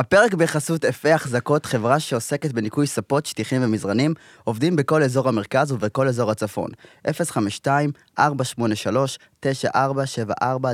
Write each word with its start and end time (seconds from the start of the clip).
הפרק 0.00 0.34
בחסות 0.34 0.84
אפי 0.84 1.12
החזקות, 1.12 1.66
חברה 1.66 2.00
שעוסקת 2.00 2.52
בניקוי 2.52 2.86
ספות, 2.86 3.26
שטיחים 3.26 3.64
ומזרנים, 3.64 4.14
עובדים 4.44 4.76
בכל 4.76 5.02
אזור 5.02 5.28
המרכז 5.28 5.72
ובכל 5.72 6.08
אזור 6.08 6.30
הצפון. 6.30 6.70
052-483-9474 7.08 7.10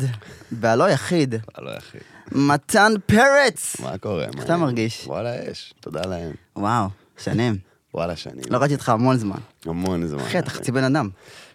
והלא 0.52 0.90
יחיד, 0.90 1.34
הלו 1.54 1.70
אחי, 1.78 1.98
מתן 2.32 2.92
פרץ! 3.06 3.76
מה 3.80 3.98
קורה? 3.98 4.24
איך 4.24 4.44
אתה 4.44 4.56
מרגיש? 4.56 5.04
וואלה 5.06 5.36
יש, 5.50 5.74
תודה 5.80 6.02
להם. 6.06 6.32
וואו, 6.56 6.88
שנים. 7.18 7.73
וואלה 7.94 8.16
שנים. 8.16 8.44
לא 8.50 8.58
ראיתי 8.58 8.74
אותך 8.74 8.88
המון 8.88 9.16
זמן. 9.16 9.36
המון 9.66 10.06
זמן. 10.06 10.20
אחי, 10.20 10.38
אתה 10.38 10.50
חצי 10.50 10.72
בן 10.72 10.84
אדם. 10.84 11.08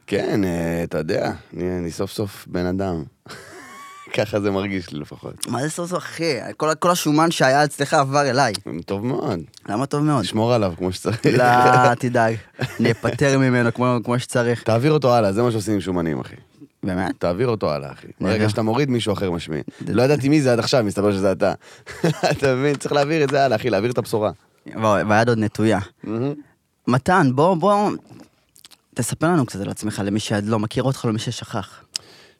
כן, 0.08 0.44
אה, 0.44 0.84
אתה 0.84 0.98
יודע, 0.98 1.32
אני 1.58 1.78
אני 1.78 1.92
סוף 1.92 2.12
סוף 2.12 2.46
בן 2.48 2.66
אדם. 2.66 3.04
ככה 4.18 4.40
זה 4.40 4.52
מרגיש 4.52 4.92
לי 4.92 5.00
לפחות. 5.00 5.48
מה 5.48 5.62
זה 5.62 5.70
סוף 5.70 5.90
סוף, 5.90 5.98
אחי? 5.98 6.34
כל, 6.58 6.76
כל 6.80 6.92
השומן 6.92 7.32
שהיה 7.32 7.64
אצלך 7.64 7.94
עבר 7.94 8.30
אליי. 8.30 8.54
טוב 8.86 9.06
מאוד, 9.06 9.40
למה 9.70 9.86
טוב 9.86 10.04
מאוד? 10.04 10.24
תשמור 10.24 10.54
עליו 10.54 10.74
כמו 10.78 10.92
שצריך. 10.92 11.26
לא, 11.26 11.96
תדאג. 12.00 12.36
אני 12.80 12.92
אפטר 12.92 13.38
ממנו 13.38 13.74
כמו, 13.74 13.98
כמו 14.04 14.20
שצריך. 14.20 14.64
תעביר 14.64 14.92
אותו 14.92 15.16
הלאה, 15.16 15.34
זה 15.34 15.42
מה 15.42 15.52
שעושים 15.52 15.74
עם 15.74 15.82
שומנים, 15.82 16.20
אחי. 16.20 16.36
באמת? 16.84 17.16
תעביר 17.20 17.48
אותו 17.48 17.72
הלאה, 17.72 17.92
אחי. 17.92 18.08
ברגע 18.22 18.50
שאתה 18.50 18.62
מוריד, 18.62 18.90
מישהו 18.90 19.14
אחר 19.14 19.32
משמין. 19.32 19.62
לא 19.88 20.02
ידעתי 20.02 20.30
מי 20.30 20.42
זה 20.42 20.52
עד 20.52 20.60
עכשיו, 20.60 20.84
מסתבר 20.84 21.12
שזה 21.12 21.32
אתה. 21.32 21.54
אתה 22.32 22.56
מבין? 22.56 22.76
צריך 22.76 22.94
להעביר 22.94 23.24
את 23.24 23.30
זה 23.30 23.46
הלאה, 23.46 23.58
אחי, 23.58 23.70
להעביר 23.70 23.92
את 23.92 23.98
הבשורה. 23.98 24.32
והיד 25.10 25.30
עוד 25.30 25.38
נטויה. 25.38 25.80
מתן, 26.88 27.30
בוא, 27.36 27.56
בוא... 27.56 27.92
תספר 28.94 29.28
לנו 29.28 29.46
קצת 29.46 29.60
על 29.62 29.70
עצמך, 29.70 30.02
למי 30.06 30.20
שלא 30.20 30.60
מכיר 30.60 30.84
אותך, 30.84 31.06
למי 31.06 31.20
ששכח. 31.20 31.84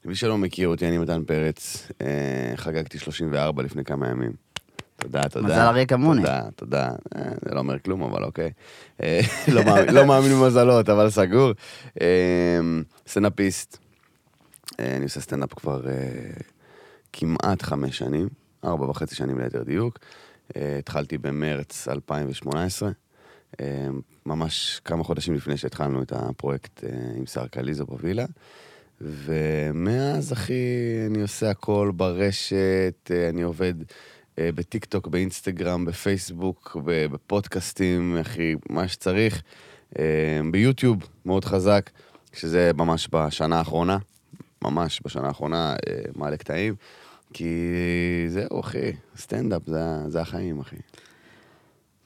למי 0.06 0.16
שלא 0.16 0.38
מכיר 0.38 0.68
אותי, 0.68 0.88
אני 0.88 0.98
מתן 0.98 1.24
פרץ. 1.26 1.88
אה, 2.02 2.08
חגגתי 2.56 3.00
34 3.00 3.64
לפני 3.64 3.84
כמה 3.84 4.08
ימים. 4.10 4.32
תודה, 4.98 5.22
תודה. 5.30 5.46
מזל 5.46 5.60
אריה 5.60 5.86
כמוני. 5.86 6.22
תודה, 6.22 6.42
תודה. 6.56 6.90
אה, 7.16 7.22
זה 7.46 7.54
לא 7.56 7.60
אומר 7.60 7.80
כלום, 7.80 8.04
אבל 8.04 8.24
אוקיי. 8.24 8.52
אה, 9.04 9.20
לא 9.54 9.64
מאמין- 9.64 9.94
לא 9.96 10.06
מאמין 10.06 10.32
במזלות, 10.32 10.90
אבל 10.90 11.10
סגור. 11.10 11.52
סטנדאפיסט. 13.08 13.78
אני 14.80 15.04
עושה 15.04 15.22
סטנדאפ 15.22 15.54
כבר 15.54 15.82
כמעט 17.14 17.62
חמש 17.62 17.98
שנים, 17.98 18.28
ארבע 18.66 18.86
וחצי 18.90 19.16
שנים 19.16 19.40
ליתר 19.40 19.64
דיוק. 19.64 20.00
אה, 20.58 20.78
התחלתי 20.78 21.18
במרץ 21.18 21.88
2018. 21.88 22.90
אה, 23.62 23.88
ממש 24.26 24.82
כמה 24.86 25.04
חודשים 25.04 25.34
לפני 25.34 25.58
שהתחלנו 25.58 26.04
את 26.04 26.14
הפרויקט 26.16 26.84
אה, 26.84 26.90
עם 27.16 27.26
שר 27.26 27.48
קליזו 27.48 27.86
בווילה. 27.86 28.26
ומאז, 29.02 30.34
אחי, 30.34 30.54
אני 31.08 31.22
עושה 31.22 31.50
הכל 31.50 31.92
ברשת, 31.96 33.12
אני 33.30 33.42
עובד 33.42 33.74
בטיקטוק, 34.38 35.08
באינסטגרם, 35.08 35.86
בפייסבוק, 35.86 36.78
בפודקאסטים, 36.84 38.18
אחי, 38.22 38.56
מה 38.70 38.88
שצריך. 38.88 39.42
ביוטיוב, 40.52 40.98
מאוד 41.26 41.46
חזק, 41.46 41.90
שזה 42.34 42.72
ממש 42.78 43.08
בשנה 43.12 43.58
האחרונה, 43.58 43.98
ממש 44.64 45.02
בשנה 45.06 45.28
האחרונה, 45.28 45.76
מעלה 46.16 46.38
קטעים. 46.38 46.76
כי 47.34 47.56
זהו, 48.28 48.60
אחי, 48.60 48.92
סטנדאפ 49.18 49.62
זה, 49.68 49.80
זה 50.08 50.22
החיים, 50.22 50.60
אחי. 50.60 50.76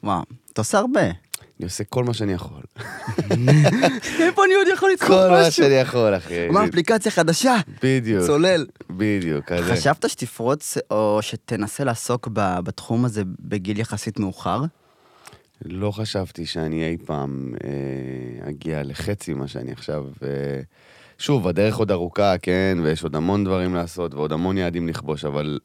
וואו, 0.03 0.23
אתה 0.53 0.61
עושה 0.61 0.77
הרבה. 0.77 1.01
אני 1.59 1.65
עושה 1.65 1.83
כל 1.83 2.03
מה 2.03 2.13
שאני 2.13 2.33
יכול. 2.33 2.61
איפה 4.25 4.45
אני 4.45 4.53
עוד 4.53 4.67
יכול 4.73 4.91
לדחוף 4.91 5.07
כל 5.07 5.29
מה 5.29 5.41
משהו? 5.41 5.51
שאני 5.51 5.73
יכול, 5.73 6.17
אחי. 6.17 6.49
מה, 6.49 6.65
אפליקציה 6.65 7.11
חדשה? 7.11 7.55
בדיוק. 7.83 8.25
צולל. 8.25 8.65
בדיוק, 8.89 9.45
כזה. 9.45 9.73
חשבת 9.73 10.09
שתפרוץ 10.09 10.77
או 10.91 11.19
שתנסה 11.21 11.83
לעסוק 11.83 12.27
בתחום 12.33 13.05
הזה 13.05 13.21
בגיל 13.39 13.79
יחסית 13.79 14.19
מאוחר? 14.19 14.61
לא 15.65 15.91
חשבתי 15.91 16.45
שאני 16.45 16.85
אי 16.85 16.97
פעם 17.05 17.53
אה, 17.63 18.49
אגיע 18.49 18.83
לחצי 18.83 19.33
מה 19.33 19.47
שאני 19.47 19.71
עכשיו... 19.71 20.05
אה, 20.23 20.61
שוב, 21.23 21.47
הדרך 21.47 21.75
עוד 21.75 21.91
ארוכה, 21.91 22.37
כן, 22.41 22.77
ויש 22.83 23.03
עוד 23.03 23.15
המון 23.15 23.43
דברים 23.43 23.75
לעשות 23.75 24.13
ועוד 24.13 24.31
המון 24.31 24.57
יעדים 24.57 24.87
לכבוש, 24.87 25.25
אבל... 25.25 25.59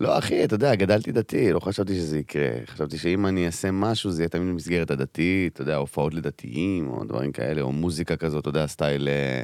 לא, 0.00 0.18
אחי, 0.18 0.44
אתה 0.44 0.54
יודע, 0.54 0.74
גדלתי 0.74 1.12
דתי, 1.12 1.52
לא 1.52 1.60
חשבתי 1.60 1.94
שזה 1.94 2.18
יקרה. 2.18 2.48
חשבתי 2.66 2.98
שאם 2.98 3.26
אני 3.26 3.46
אעשה 3.46 3.70
משהו, 3.70 4.10
זה 4.10 4.22
יהיה 4.22 4.28
תמיד 4.28 4.48
במסגרת 4.48 4.90
הדתית, 4.90 5.52
אתה 5.52 5.62
יודע, 5.62 5.76
הופעות 5.76 6.14
לדתיים, 6.14 6.88
או 6.88 7.04
דברים 7.04 7.32
כאלה, 7.32 7.62
או 7.62 7.72
מוזיקה 7.72 8.16
כזאת, 8.16 8.40
אתה 8.40 8.48
יודע, 8.48 8.66
סטייל... 8.66 9.08
אה, 9.08 9.42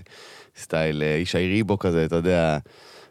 סטייל 0.57 1.03
אה, 1.03 1.15
איש 1.15 1.35
העיריבו 1.35 1.79
כזה, 1.79 2.05
אתה 2.05 2.17
יודע. 2.17 2.59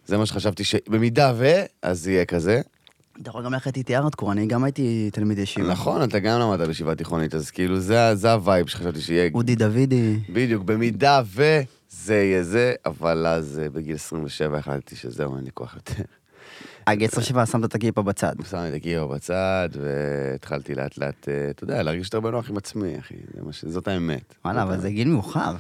זה 0.06 0.18
מה 0.18 0.26
שחשבתי 0.26 0.64
שבמידה 0.64 1.34
ו... 1.36 1.46
אז 1.82 2.08
יהיה 2.08 2.26
כזה. 2.26 2.62
אתה 3.22 3.30
יכול 3.30 3.46
גם 3.46 3.54
ללכת 3.54 3.78
איתי 3.78 3.96
ארדקור, 3.96 4.32
אני 4.32 4.46
גם 4.46 4.64
הייתי 4.64 5.10
תלמיד 5.14 5.38
ישיבה. 5.40 5.68
נכון, 5.68 6.04
אתה 6.04 6.20
גם 6.20 6.40
למדת 6.40 6.68
בישיבה 6.68 6.96
תיכונית, 6.96 7.36
אז 7.36 7.52
כאילו 7.52 7.80
זה, 7.80 8.16
זה 8.16 8.32
ה 8.32 8.39
vibe 8.39 8.68
שחשבתי 8.68 9.02
שיהיה. 9.02 9.30
אודי 9.34 9.56
דוידי. 9.56 10.20
בדיוק, 10.30 10.64
במידה 10.64 11.22
וזה 11.94 12.16
יהיה 12.16 12.44
זה, 12.44 12.74
אבל 12.86 13.28
אז 13.28 13.62
אה, 13.64 13.70
בגיל 13.70 13.96
27 13.96 14.58
החלטתי 14.58 14.96
שזהו, 14.96 15.36
אין 15.36 15.44
לי 15.44 15.52
כוח 15.54 15.76
יותר. 15.76 16.04
בגיל 16.88 17.08
27 17.08 17.46
שמת 17.46 17.66
את 17.66 17.76
הכיפה 17.76 18.02
בצד. 18.02 18.36
שמתי 18.50 18.70
את 18.70 18.74
הגירו 18.74 19.08
בצד, 19.08 19.70
והתחלתי 19.82 20.76
לאט 20.76 20.98
לאט, 20.98 21.30
אה, 21.30 21.50
אתה 21.50 21.64
יודע, 21.64 21.84
להרגיש 21.84 22.08
יותר 22.08 22.20
בנוח 22.20 22.50
עם 22.50 22.58
עצמי, 22.58 23.00
אחי. 23.00 23.14
זה. 23.62 23.72
זאת 23.72 23.88
האמת. 23.88 24.34
וואלה, 24.46 24.64
אבל 24.64 24.80
זה 24.80 24.90
גיל 24.90 25.08
מאוחר. 25.08 25.56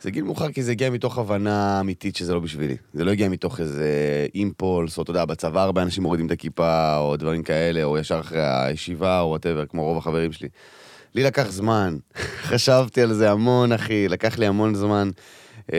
זה 0.00 0.10
גיל 0.10 0.24
מאוחר 0.24 0.52
כי 0.52 0.62
זה 0.62 0.70
הגיע 0.70 0.90
מתוך 0.90 1.18
הבנה 1.18 1.80
אמיתית 1.80 2.16
שזה 2.16 2.34
לא 2.34 2.40
בשבילי. 2.40 2.76
זה 2.94 3.04
לא 3.04 3.10
הגיע 3.10 3.28
מתוך 3.28 3.60
איזה 3.60 3.86
אימפולס, 4.34 4.98
או 4.98 5.02
אתה 5.02 5.10
יודע, 5.10 5.24
בצבא 5.24 5.62
הרבה 5.62 5.82
אנשים 5.82 6.02
מורידים 6.02 6.26
את 6.26 6.30
הכיפה, 6.30 6.96
או 6.96 7.16
דברים 7.16 7.42
כאלה, 7.42 7.84
או 7.84 7.98
ישר 7.98 8.20
אחרי 8.20 8.42
הישיבה, 8.42 9.20
או 9.20 9.28
whatever, 9.28 9.66
כמו 9.66 9.84
רוב 9.84 9.98
החברים 9.98 10.32
שלי. 10.32 10.48
לי 11.14 11.22
לקח 11.22 11.50
זמן, 11.50 11.96
חשבתי 12.50 13.02
על 13.02 13.14
זה 13.14 13.30
המון, 13.30 13.72
אחי, 13.72 14.08
לקח 14.08 14.38
לי 14.38 14.46
המון 14.46 14.74
זמן. 14.74 15.10
אה, 15.72 15.78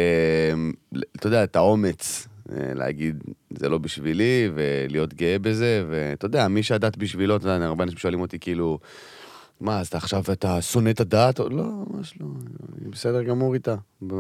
אתה 1.16 1.28
יודע, 1.28 1.44
את 1.44 1.56
האומץ 1.56 2.28
אה, 2.52 2.74
להגיד, 2.74 3.24
זה 3.58 3.70
לא 3.70 3.78
בשבילי, 3.78 4.50
ולהיות 4.56 5.14
גאה 5.14 5.40
בזה, 5.40 5.86
ואתה 5.90 6.26
יודע, 6.26 6.48
מי 6.48 6.64
שהדת 6.64 6.98
בשבילו, 6.98 7.36
אתה 7.36 7.50
יודע, 7.50 7.66
הרבה 7.66 7.84
אנשים 7.84 7.98
שואלים 7.98 8.22
אותי, 8.22 8.40
כאילו, 8.40 8.80
מה, 9.62 9.80
אז 9.80 9.88
אתה 9.88 9.98
עכשיו, 9.98 10.24
אתה 10.32 10.62
שונא 10.62 10.90
את 10.90 11.00
הדת? 11.00 11.40
לא, 11.40 11.48
ממש 11.90 12.14
לא, 12.22 12.28
אני 12.82 12.90
בסדר 12.90 13.24
גמור 13.24 13.54
איתה. 13.54 13.76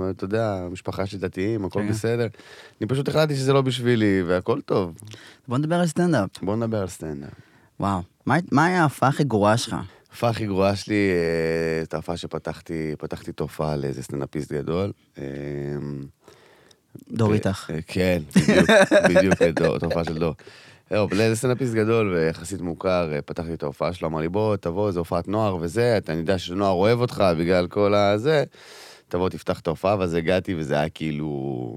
אתה 0.09 0.23
יודע, 0.25 0.53
המשפחה 0.65 1.05
שלי 1.05 1.19
דתיים, 1.19 1.65
הכל 1.65 1.79
כן. 1.79 1.89
בסדר. 1.89 2.27
אני 2.81 2.87
פשוט 2.87 3.07
החלטתי 3.09 3.35
שזה 3.35 3.53
לא 3.53 3.61
בשבילי, 3.61 4.23
והכל 4.27 4.61
טוב. 4.61 4.95
בוא 5.47 5.57
נדבר 5.57 5.75
על 5.75 5.87
סטנדאפ. 5.87 6.29
בוא 6.41 6.55
נדבר 6.55 6.81
על 6.81 6.87
סטנדאפ. 6.87 7.29
וואו. 7.79 8.01
מה- 8.25 8.35
מה 8.51 8.65
הייתה 8.65 8.81
ההופעה 8.81 9.09
הכי 9.09 9.23
גרועה 9.23 9.57
שלך? 9.57 9.75
ההופעה 10.15 10.29
הכי 10.29 10.45
גרועה 10.45 10.75
שלי, 10.75 11.09
אה, 11.11 11.83
את 11.83 11.93
ההופעה 11.93 12.17
שפתחתי, 12.17 12.95
פתחתי 12.99 13.31
הופעה 13.31 13.75
לאיזה 13.75 14.03
סטנדאפיסט 14.03 14.51
גדול. 14.51 14.91
אה, 15.17 15.23
דור 17.11 17.29
ו- 17.29 17.33
איתך. 17.33 17.69
אה, 17.73 17.79
כן, 17.87 18.21
בדיוק, 18.35 18.69
בדיוק, 19.41 19.79
הופעה 19.79 20.03
של 20.03 20.17
דור. 20.17 20.33
זהו, 20.89 21.07
לאיזה 21.11 21.35
סטנדאפיסט 21.35 21.73
גדול 21.73 22.13
ויחסית 22.13 22.61
מוכר, 22.61 23.13
אה, 23.13 23.21
פתחתי 23.21 23.53
את 23.53 23.63
ההופעה 23.63 23.93
שלו, 23.93 24.07
אמר 24.07 24.19
לי, 24.19 24.29
בוא, 24.29 24.55
תבוא, 24.55 24.91
זו 24.91 24.99
הופעת 24.99 25.27
נוער 25.27 25.57
וזה, 25.61 25.97
אתה 25.97 26.13
יודע 26.13 26.37
שנוער 26.37 26.71
אוהב 26.71 26.99
אותך 26.99 27.23
בגלל 27.39 27.67
כל 27.67 27.93
הזה, 27.93 28.43
תבוא, 29.07 29.29
תפתח 29.29 29.59
את 29.59 29.67
ההופעה, 29.67 29.95
ואז 29.99 30.13
הגעתי, 30.13 30.55
וזה 30.55 30.75
היה 30.75 30.89
כאילו... 30.89 31.75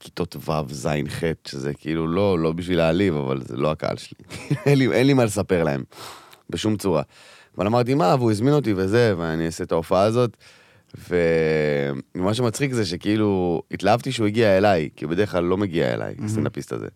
כיתות 0.00 0.36
ו', 0.48 0.74
ז', 0.74 0.88
ח', 1.08 1.22
שזה 1.44 1.74
כאילו 1.74 2.08
לא, 2.08 2.38
לא 2.38 2.52
בשביל 2.52 2.78
להעליב, 2.78 3.16
אבל 3.16 3.42
זה 3.42 3.56
לא 3.56 3.70
הקהל 3.70 3.96
שלי. 3.96 4.18
אין, 4.66 4.78
לי, 4.78 4.92
אין 4.92 5.06
לי 5.06 5.14
מה 5.14 5.24
לספר 5.24 5.64
להם, 5.64 5.84
בשום 6.50 6.76
צורה. 6.76 7.02
אבל 7.56 7.66
אמרתי, 7.66 7.94
מה, 7.94 8.14
והוא 8.18 8.30
הזמין 8.30 8.54
אותי 8.54 8.72
וזה, 8.76 9.14
ואני 9.18 9.46
אעשה 9.46 9.64
את 9.64 9.72
ההופעה 9.72 10.02
הזאת. 10.02 10.36
ומה 12.14 12.34
שמצחיק 12.34 12.72
זה 12.72 12.86
שכאילו, 12.86 13.62
התלהבתי 13.70 14.12
שהוא 14.12 14.26
הגיע 14.26 14.56
אליי, 14.56 14.88
כי 14.96 15.04
הוא 15.04 15.10
בדרך 15.10 15.30
כלל 15.30 15.44
לא 15.44 15.56
מגיע 15.56 15.94
אליי, 15.94 16.14
הסטנדאפיסט 16.24 16.72
הזה. 16.72 16.86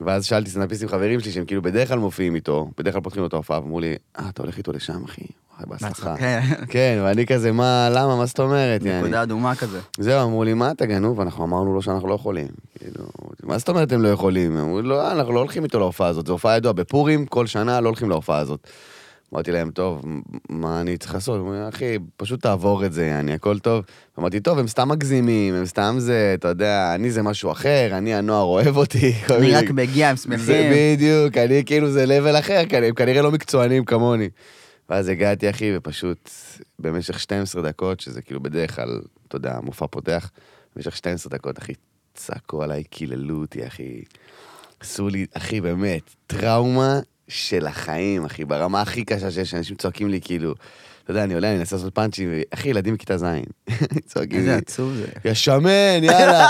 ואז 0.00 0.24
שאלתי 0.24 0.50
סטנדאפיסטים 0.50 0.88
חברים 0.88 1.20
שלי, 1.20 1.32
שהם 1.32 1.44
כאילו 1.44 1.62
בדרך 1.62 1.88
כלל 1.88 1.98
מופיעים 1.98 2.34
איתו, 2.34 2.70
בדרך 2.78 2.94
כלל 2.94 3.02
פותחים 3.02 3.22
לו 3.22 3.28
את 3.28 3.32
ההופעה, 3.32 3.60
ואמרו 3.60 3.80
לי, 3.80 3.96
אה, 4.18 4.28
אתה 4.28 4.42
הולך 4.42 4.58
איתו 4.58 4.72
לשם, 4.72 5.04
אחי? 5.04 5.22
וואי, 5.56 5.66
בהצלחה. 5.68 6.16
כן. 6.16 6.40
כן, 6.68 6.98
ואני 7.04 7.26
כזה, 7.26 7.52
מה, 7.52 7.88
למה, 7.90 8.16
מה 8.16 8.26
זאת 8.26 8.40
אומרת? 8.40 8.82
יעני?" 8.84 9.00
נקודה 9.00 9.22
אדומה 9.22 9.54
כזה. 9.54 9.80
זהו, 9.98 10.26
אמרו 10.26 10.44
לי, 10.44 10.54
מה 10.54 10.70
אתה 10.70 10.86
גנוב? 10.86 11.20
אנחנו 11.20 11.44
אמרנו 11.44 11.74
לו 11.74 11.82
שאנחנו 11.82 12.08
לא 12.08 12.14
יכולים. 12.14 12.48
כאילו, 12.78 13.04
מה 13.42 13.58
זאת 13.58 13.68
אומרת 13.68 13.92
הם 13.92 14.02
לא 14.02 14.08
יכולים? 14.08 14.56
אמרו 14.56 14.80
לי, 14.80 14.88
לא, 14.88 15.12
אנחנו 15.12 15.32
לא 15.32 15.38
הולכים 15.38 15.64
איתו 15.64 15.78
להופעה 15.78 16.08
הזאת. 16.08 16.26
זו 16.26 16.32
הופעה 16.32 16.56
ידועה 16.56 16.72
בפורים, 16.72 17.26
כל 17.26 17.46
שנה 17.46 17.80
לא 17.80 17.88
הולכים 17.88 18.08
להופעה 18.08 18.38
הזאת. 18.38 18.68
אמרתי 19.32 19.52
להם, 19.52 19.70
טוב, 19.70 20.02
מה 20.48 20.80
אני 20.80 20.96
צריך 20.96 21.14
לעשות? 21.14 21.40
אמרו 21.40 21.52
לי, 21.52 21.68
אחי, 21.68 21.98
פשוט 22.16 22.42
תעבור 22.42 22.86
את 22.86 22.92
זה, 22.92 23.06
יעני, 23.06 23.32
הכל 23.32 23.58
טוב. 23.58 23.84
אמרתי, 24.18 24.40
טוב, 24.40 24.58
הם 24.58 24.66
סתם 24.66 24.88
מגזימים, 24.88 25.54
הם 25.54 25.66
סתם 25.66 25.96
זה, 25.98 26.32
אתה 26.34 26.48
יודע, 26.48 26.94
אני 26.94 27.10
זה 27.10 27.22
משהו 27.22 27.52
אחר, 27.52 27.88
אני 27.92 28.14
הנוער 28.14 28.42
אוהב 28.42 28.76
אותי. 28.76 29.12
אני 29.36 29.54
רק 29.54 29.70
מגיע, 29.70 30.08
הם 30.08 30.16
זה 30.16 30.22
שמחים. 30.22 30.72
בדיוק, 30.72 31.36
אני 31.36 31.62
כאילו 31.64 31.90
זה 31.90 32.06
לבל 32.06 32.38
אחר, 32.38 32.62
הם 32.70 32.94
כנראה 32.94 33.22
לא 33.22 33.30
מקצוענים 33.32 33.84
כמוני. 33.84 34.28
ואז 34.88 35.08
הגעתי, 35.08 35.50
אחי, 35.50 35.76
ופשוט 35.76 36.30
במשך 36.78 37.20
12 37.20 37.62
דקות, 37.62 38.00
שזה 38.00 38.22
כאילו 38.22 38.40
בדרך 38.40 38.76
כלל, 38.76 39.00
אתה 39.28 39.36
יודע, 39.36 39.58
מופע 39.62 39.86
פותח, 39.86 40.30
במשך 40.76 40.96
12 40.96 41.30
דקות, 41.30 41.58
אחי, 41.58 41.72
צעקו 42.14 42.62
עליי, 42.62 42.84
קיללו 42.84 43.40
אותי, 43.40 43.66
אחי. 43.66 44.02
עשו 44.80 45.08
לי, 45.08 45.26
אחי, 45.34 45.60
באמת, 45.60 46.02
טראומה 46.26 47.00
של 47.28 47.66
החיים, 47.66 48.24
אחי, 48.24 48.44
ברמה 48.44 48.80
הכי 48.80 49.04
קשה 49.04 49.30
שיש, 49.30 49.54
אנשים 49.54 49.76
צועקים 49.76 50.08
לי, 50.08 50.20
כאילו, 50.20 50.54
אתה 51.04 51.10
יודע, 51.10 51.24
אני 51.24 51.34
עולה, 51.34 51.50
אני 51.50 51.58
מנסה 51.58 51.76
לעשות 51.76 51.94
פאנצ'ים, 51.94 52.30
אחי, 52.50 52.68
ילדים 52.68 52.94
מכיתה 52.94 53.18
ז', 53.18 53.24
צועקים 54.08 54.30
לי, 54.32 54.38
איזה 54.38 54.56
עצוב 54.56 54.94
זה. 54.94 55.06
יא 55.24 55.34
שמן, 55.34 56.02
יאללה. 56.02 56.48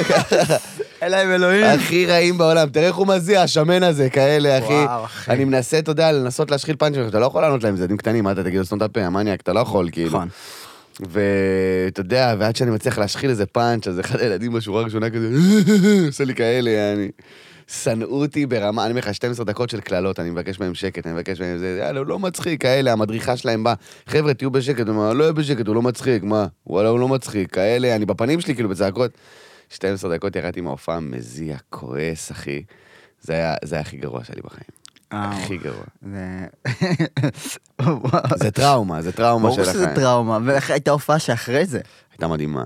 אין 1.02 1.10
להם 1.10 1.30
אלוהים. 1.30 1.64
הכי 1.64 2.06
רעים 2.06 2.38
בעולם, 2.38 2.68
תראה 2.68 2.86
איך 2.86 2.96
הוא 2.96 3.06
מזיע, 3.06 3.42
השמן 3.42 3.82
הזה, 3.82 4.10
כאלה, 4.10 4.58
אחי. 4.58 4.72
וואו, 4.72 5.04
אחי. 5.04 5.32
אני 5.32 5.44
מנסה, 5.44 5.78
אתה 5.78 5.90
יודע, 5.90 6.12
לנסות 6.12 6.50
להשחיל 6.50 6.76
פאנצ'ים, 6.76 7.08
אתה 7.08 7.18
לא 7.18 7.26
יכול 7.26 7.42
לענות 7.42 7.64
להם, 7.64 7.76
זה 7.76 7.82
ילדים 7.82 7.96
קטנים, 7.96 8.24
מה 8.24 8.32
אתה 8.32 8.44
תגיד 8.44 8.62
סתום 8.62 8.78
את 8.78 8.82
הפה, 8.82 9.00
המניאק, 9.00 9.40
אתה 9.40 9.52
לא 9.52 9.60
יכול, 9.60 9.88
כאילו. 9.92 10.08
נכון. 10.08 10.28
ואתה 11.00 12.00
יודע, 12.00 12.34
ועד 12.38 12.56
שאני 12.56 12.70
מצליח 12.70 12.98
להשחיל 12.98 13.30
איזה 13.30 13.46
פאנץ', 13.46 13.88
אז 13.88 14.00
אחד 14.00 14.20
הילדים 14.20 14.52
בשורה 14.52 14.80
הראשונה 14.80 15.10
כזה, 15.10 15.30
עושה 16.06 16.24
לי 16.24 16.34
כאלה, 16.34 16.70
יעני. 16.70 17.10
שנאו 17.68 18.20
אותי 18.20 18.46
ברמה, 18.46 18.84
אני 18.84 18.90
אומר 18.90 19.00
לך, 19.00 19.14
12 19.14 19.44
דקות 19.44 19.70
של 19.70 19.80
קללות, 19.80 20.20
אני 20.20 20.30
מבקש 20.30 20.60
מהם 20.60 20.74
שקט, 20.74 21.06
אני 21.06 21.14
מבקש 21.14 21.40
מהם 21.40 21.58
זה, 21.58 21.78
יאללה, 21.80 21.98
הוא 21.98 22.06
לא 22.06 22.18
מצחיק, 22.18 22.62
כאלה, 22.62 22.92
המדריכה 22.92 23.36
שלהם 23.36 23.64
באה, 23.64 23.74
חבר'ה, 24.06 24.34
תהיו 24.34 24.50
בשקט, 24.50 24.86
הוא 24.86 24.96
אומר, 24.96 25.12
לא 25.12 25.24
יהיה 25.24 25.32
בשקט, 25.32 25.66
הוא 25.66 25.74
לא 25.74 25.82
מצחיק, 25.82 26.22
מה? 26.22 26.46
וואלה, 26.66 26.88
הוא 26.88 27.00
לא 27.00 27.08
מצחיק, 27.08 27.54
כאלה, 27.54 27.96
אני 27.96 28.06
בפנים 28.06 28.40
שלי, 28.40 28.54
כאילו, 28.54 28.68
בצעקות. 28.68 29.10
12 29.70 30.14
דקות 30.14 30.36
ירדתי 30.36 30.60
מההופעה 30.60 31.00
מזיע, 31.00 31.56
כועס, 31.70 32.30
אחי. 32.30 32.62
זה 33.20 33.32
היה, 33.32 33.54
זה 33.64 33.74
היה 33.74 33.82
הכי 33.82 33.96
גרוע 33.96 34.24
שלי 34.24 34.40
בחיים. 34.44 34.83
אה, 35.14 35.30
הכי 35.30 35.56
גרוע. 35.56 35.84
זה... 38.36 38.50
טראומה, 38.50 39.02
זה 39.02 39.12
טראומה 39.12 39.50
של 39.50 39.62
ברור 39.62 39.72
שזה 39.72 39.82
החיים. 39.82 39.96
טראומה, 39.96 40.38
ואיך 40.44 40.70
הייתה 40.70 40.90
הופעה 40.90 41.18
שאחרי 41.18 41.66
זה? 41.66 41.80
הייתה 42.12 42.28
מדהימה. 42.28 42.64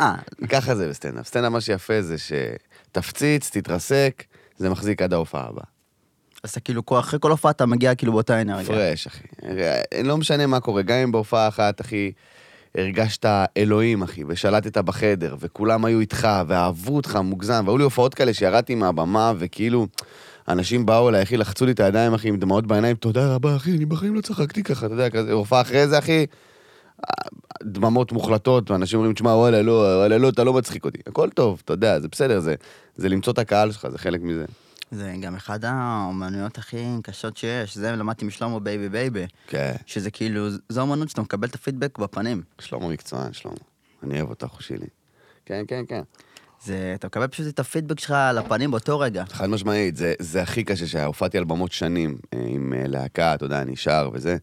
אה, 0.00 0.14
ככה 0.52 0.74
זה 0.74 0.88
בסטנדאפ. 0.88 1.26
סטנדאפ 1.26 1.52
מה 1.52 1.60
שיפה 1.60 2.02
זה 2.02 2.16
שתפציץ, 2.18 3.50
תתרסק, 3.50 4.24
זה 4.58 4.70
מחזיק 4.70 5.02
עד 5.02 5.12
ההופעה 5.12 5.46
הבאה. 5.48 5.64
אז 6.42 6.50
אתה 6.50 6.60
כאילו, 6.60 6.82
אחרי 6.98 7.18
כל 7.22 7.30
הופעה 7.30 7.50
אתה 7.50 7.66
מגיע 7.66 7.94
כאילו 7.94 8.12
באותה 8.12 8.40
אנרגיה. 8.40 8.66
fresh, 8.66 9.06
אחי. 9.06 9.24
לא 10.04 10.16
משנה 10.16 10.46
מה 10.46 10.60
קורה, 10.60 10.82
גם 10.82 10.96
אם 10.96 11.12
בהופעה 11.12 11.48
אחת, 11.48 11.80
אחי, 11.80 12.12
הרגשת 12.76 13.24
אלוהים, 13.56 14.02
אחי, 14.02 14.24
ושלטת 14.28 14.78
בחדר, 14.78 15.36
וכולם 15.40 15.84
היו 15.84 16.00
איתך, 16.00 16.28
ואהבו 16.46 16.96
אותך 16.96 17.16
מוגזם, 17.16 17.64
והיו 17.66 17.78
לי 17.78 17.84
הופעות 17.84 18.14
כאלה 18.14 18.34
שירדתי 18.34 18.74
מהבמה, 18.74 19.32
וכאילו, 19.38 19.86
אנשים 20.48 20.86
באו 20.86 21.08
אליי, 21.08 21.22
אחי, 21.22 21.36
לחצו 21.36 21.66
לי 21.66 21.72
את 21.72 21.80
הידיים, 21.80 22.14
אחי, 22.14 22.28
עם 22.28 22.36
דמעות 22.36 22.66
בעיניים, 22.66 22.96
תודה 22.96 23.34
רבה, 23.34 23.56
אחי, 23.56 23.76
אני 23.76 23.84
בחיים 23.84 24.14
לא 24.14 24.20
צחקתי 24.20 24.62
ככה, 24.62 24.86
אתה 24.86 24.94
יודע, 24.94 25.10
כזה, 25.10 25.32
הופעה 25.32 25.60
אחרי 25.60 25.88
זה, 25.88 25.98
אחי, 25.98 26.26
דממות 27.62 28.12
מוחלטות, 28.12 28.70
ואנשים 28.70 28.98
אומרים, 28.98 29.14
תשמע, 29.14 29.30
וואלה, 29.30 29.62
לא, 29.62 29.72
וואלה, 29.72 30.18
לא, 30.18 30.28
אתה 30.28 30.44
לא 30.44 30.52
מצחיק 30.52 30.84
אותי. 30.84 30.98
הכל 31.06 31.30
טוב, 31.30 31.62
אתה 31.64 31.72
יודע, 31.72 32.00
זה 32.00 32.08
בסדר, 32.08 32.40
זה, 32.40 32.54
זה 32.96 33.08
למצוא 33.08 33.32
את 33.32 33.38
הקהל 33.38 33.72
שלך, 33.72 33.88
זה 33.88 33.98
חלק 33.98 34.20
מזה. 34.22 34.44
זה 34.90 35.14
גם 35.20 35.34
אחד 35.34 35.64
האומנויות 35.64 36.58
הכי 36.58 36.84
קשות 37.02 37.36
שיש, 37.36 37.76
זה 37.76 37.92
למדתי 37.92 38.24
משלמה 38.24 38.60
בייבי 38.60 38.88
בייבי, 38.88 39.26
כן. 39.46 39.72
שזה 39.86 40.10
כאילו, 40.10 40.48
זו 40.68 40.80
אומנות 40.80 41.08
שאתה 41.08 41.22
מקבל 41.22 41.48
את 41.48 41.54
הפידבק 41.54 41.98
בפנים. 41.98 42.42
שלמה 42.58 42.88
מקצוען, 42.88 43.32
שלמה. 43.32 43.54
אני 44.02 44.20
אוהב 44.20 44.30
אותך, 44.30 44.48
הוא 44.48 44.60
שלי. 44.60 44.86
כן, 45.46 45.64
כן, 45.68 45.84
כן. 45.88 46.02
זה, 46.66 46.92
אתה 46.94 47.06
מקבל 47.06 47.26
פשוט 47.26 47.46
את 47.46 47.58
הפידבק 47.58 48.00
שלך 48.00 48.14
לפנים 48.34 48.70
באותו 48.70 48.98
רגע. 48.98 49.24
חד 49.32 49.46
משמעית, 49.46 49.96
זה, 49.96 50.14
זה 50.18 50.42
הכי 50.42 50.64
קשה 50.64 50.86
שהופעתי 50.86 51.38
על 51.38 51.44
במות 51.44 51.72
שנים 51.72 52.16
אה, 52.34 52.38
עם 52.46 52.72
אה, 52.76 52.86
להקה, 52.86 53.34
אתה 53.34 53.44
יודע, 53.44 53.62
אני 53.62 53.76
שר 53.76 54.10
וזה. 54.12 54.36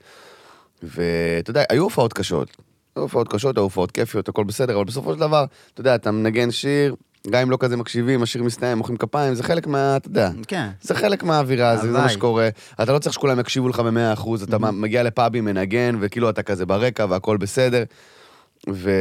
ואתה 0.84 1.50
יודע, 1.50 1.64
היו 1.70 1.84
הופעות 1.84 2.14
קשות. 2.14 2.58
היו 2.96 3.04
הופעות 3.04 3.28
קשות, 3.28 3.58
היו 3.58 3.64
הופעות 3.64 3.92
כיפיות, 3.92 4.30
הכל 4.30 4.44
בסדר, 4.44 4.76
אבל 4.76 4.86
בסופו 4.86 5.14
של 5.14 5.20
דבר, 5.20 5.46
אתה 5.74 5.82
יודע, 5.82 5.96
אתה 5.96 6.12
מנגן 6.12 6.52
שיר, 6.52 6.96
גם 7.30 7.42
אם 7.42 7.52
לא 7.52 7.58
כזה 7.60 7.78
מקשיבים, 7.78 8.24
השיר 8.24 8.44
מסתיים, 8.44 8.78
מוחאים 8.78 8.98
כפיים, 8.98 9.36
זה 9.36 9.44
חלק 9.44 9.68
מה, 9.68 9.98
אתה 9.98 10.08
יודע, 10.08 10.30
כן. 10.48 10.70
זה 10.82 10.96
חלק 10.96 11.24
מהאווירה, 11.24 11.78
זה, 11.78 11.92
זה 11.92 11.98
מה. 11.98 12.10
שקורה. 12.10 12.50
אתה 12.84 12.94
לא 12.94 13.00
צריך 13.00 13.14
שכולם 13.14 13.40
יקשיבו 13.40 13.70
לך 13.70 13.80
במאה 13.80 14.14
אחוז, 14.14 14.44
אתה 14.44 14.58
מגיע 14.58 15.04
לפאבים, 15.04 15.46
מנגן, 15.46 15.96
וכאילו 16.00 16.30
אתה 16.30 16.44
כזה 16.44 16.66
ברקע 16.66 17.06
והכל 17.10 17.38
בסדר. 17.38 17.84
ו... 18.70 18.92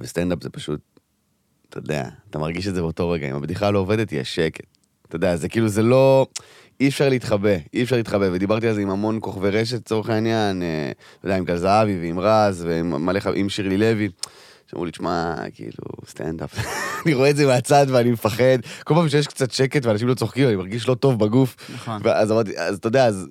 וסטנדאפ 0.00 0.42
זה 0.42 0.50
פשוט, 0.50 0.80
אתה 1.74 1.82
יודע, 1.82 2.08
אתה 2.30 2.38
מרגיש 2.38 2.68
את 2.68 2.74
זה 2.74 2.80
באותו 2.80 3.10
רגע, 3.10 3.30
אם 3.30 3.34
הבדיחה 3.34 3.70
לא 3.70 3.78
עובדת, 3.78 4.12
יש 4.12 4.34
שקט. 4.34 4.64
אתה 5.08 5.16
יודע, 5.16 5.36
זה 5.36 5.48
כאילו, 5.48 5.68
זה 5.68 5.82
לא... 5.82 6.26
אי 6.80 6.88
אפשר 6.88 7.08
להתחבא, 7.08 7.56
אי 7.74 7.82
אפשר 7.82 7.96
להתחבא, 7.96 8.28
ודיברתי 8.32 8.68
על 8.68 8.74
זה 8.74 8.80
עם 8.80 8.90
המון 8.90 9.18
כוכבי 9.20 9.50
רשת, 9.50 9.76
לצורך 9.76 10.08
העניין, 10.10 10.62
אה, 10.62 10.92
אתה 11.18 11.26
יודע, 11.26 11.36
עם 11.36 11.44
גל 11.44 11.56
זהבי 11.56 11.98
ועם 12.00 12.18
רז, 12.20 12.64
ועם 12.68 13.06
מלא, 13.06 13.20
ח- 13.20 13.26
עם 13.34 13.48
שירלי 13.48 13.76
לוי. 13.76 14.08
שאמרו 14.66 14.84
לי, 14.84 14.90
תשמע, 14.90 15.34
כאילו, 15.54 15.84
סטנדאפ. 16.06 16.58
אני 17.06 17.14
רואה 17.14 17.30
את 17.30 17.36
זה 17.36 17.46
מהצד 17.46 17.86
ואני 17.88 18.10
מפחד. 18.10 18.58
כל 18.84 18.94
פעם 18.94 19.08
שיש 19.08 19.26
קצת 19.26 19.50
שקט 19.50 19.86
ואנשים 19.86 20.08
לא 20.08 20.14
צוחקים, 20.14 20.48
אני 20.48 20.56
מרגיש 20.56 20.88
לא 20.88 20.94
טוב 20.94 21.18
בגוף. 21.18 21.56
נכון. 21.74 22.00
ואז 22.04 22.32
אמרתי, 22.32 22.58
אז 22.58 22.76
אתה 22.76 22.88
יודע, 22.88 23.06
אז 23.06 23.26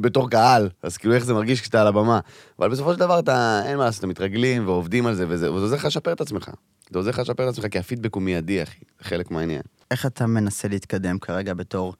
בתור 0.00 0.30
קהל, 0.30 0.68
אז 0.82 0.96
כאילו 0.96 1.14
איך 1.14 1.24
זה 1.24 1.34
מרגיש 1.34 1.60
כשאתה 1.60 1.80
על 1.80 1.86
הבמה. 1.86 2.20
אבל 2.58 2.68
בסופו 2.70 2.92
של 2.92 2.98
דבר 2.98 3.18
אתה, 3.18 3.62
אין 3.66 3.76
מה 3.76 3.84
לעשות, 3.84 3.98
אתם 4.00 4.08
מתרגלים 4.08 4.66
ועובדים 4.66 5.06
על 5.06 5.14
זה, 5.14 5.24
וזה 5.28 5.52
וזה 5.52 5.64
עוזר 5.64 5.76
לך 5.76 5.84
לשפר 5.84 6.12
את 6.12 6.20
עצמך. 6.20 6.50
זה 6.90 6.98
עוזר 6.98 7.10
לך 7.10 7.18
לשפר 7.18 7.48
את 7.48 7.52
עצמך, 7.52 7.66
כי 7.70 7.78
הפידבק 7.78 8.14
הוא 8.14 8.22
מיידי, 8.22 8.62
אחי. 8.62 8.84
חלק 9.02 9.30
מהעניין. 9.30 9.62
איך 9.90 10.06
אתה 10.06 10.26
מנסה 10.26 10.68
להתקדם 10.68 11.18
כרגע 11.18 11.54
בתור 11.54 11.94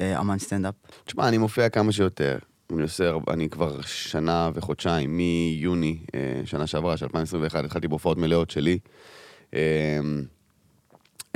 אה, 0.00 0.20
אמן 0.20 0.38
סטנדאפ? 0.38 0.74
תשמע, 1.04 1.28
אני 1.28 1.38
מופיע 1.38 1.68
כמה 1.68 1.92
שיותר. 1.92 2.38
אני 2.72 2.82
עושה, 2.82 3.12
אני 3.30 3.48
כבר 3.48 3.80
שנה 3.80 4.50
וחודשיים, 4.54 5.16
מיוני, 5.16 5.98
אה, 6.14 6.42
שנה 6.44 6.66
שעברה, 6.66 6.96
של 6.96 7.04
2021, 7.04 7.64
התחלתי 7.64 7.88
בהופעות 7.88 8.18
מלאות 8.18 8.50
שלי. 8.50 8.78
אה, 9.54 9.60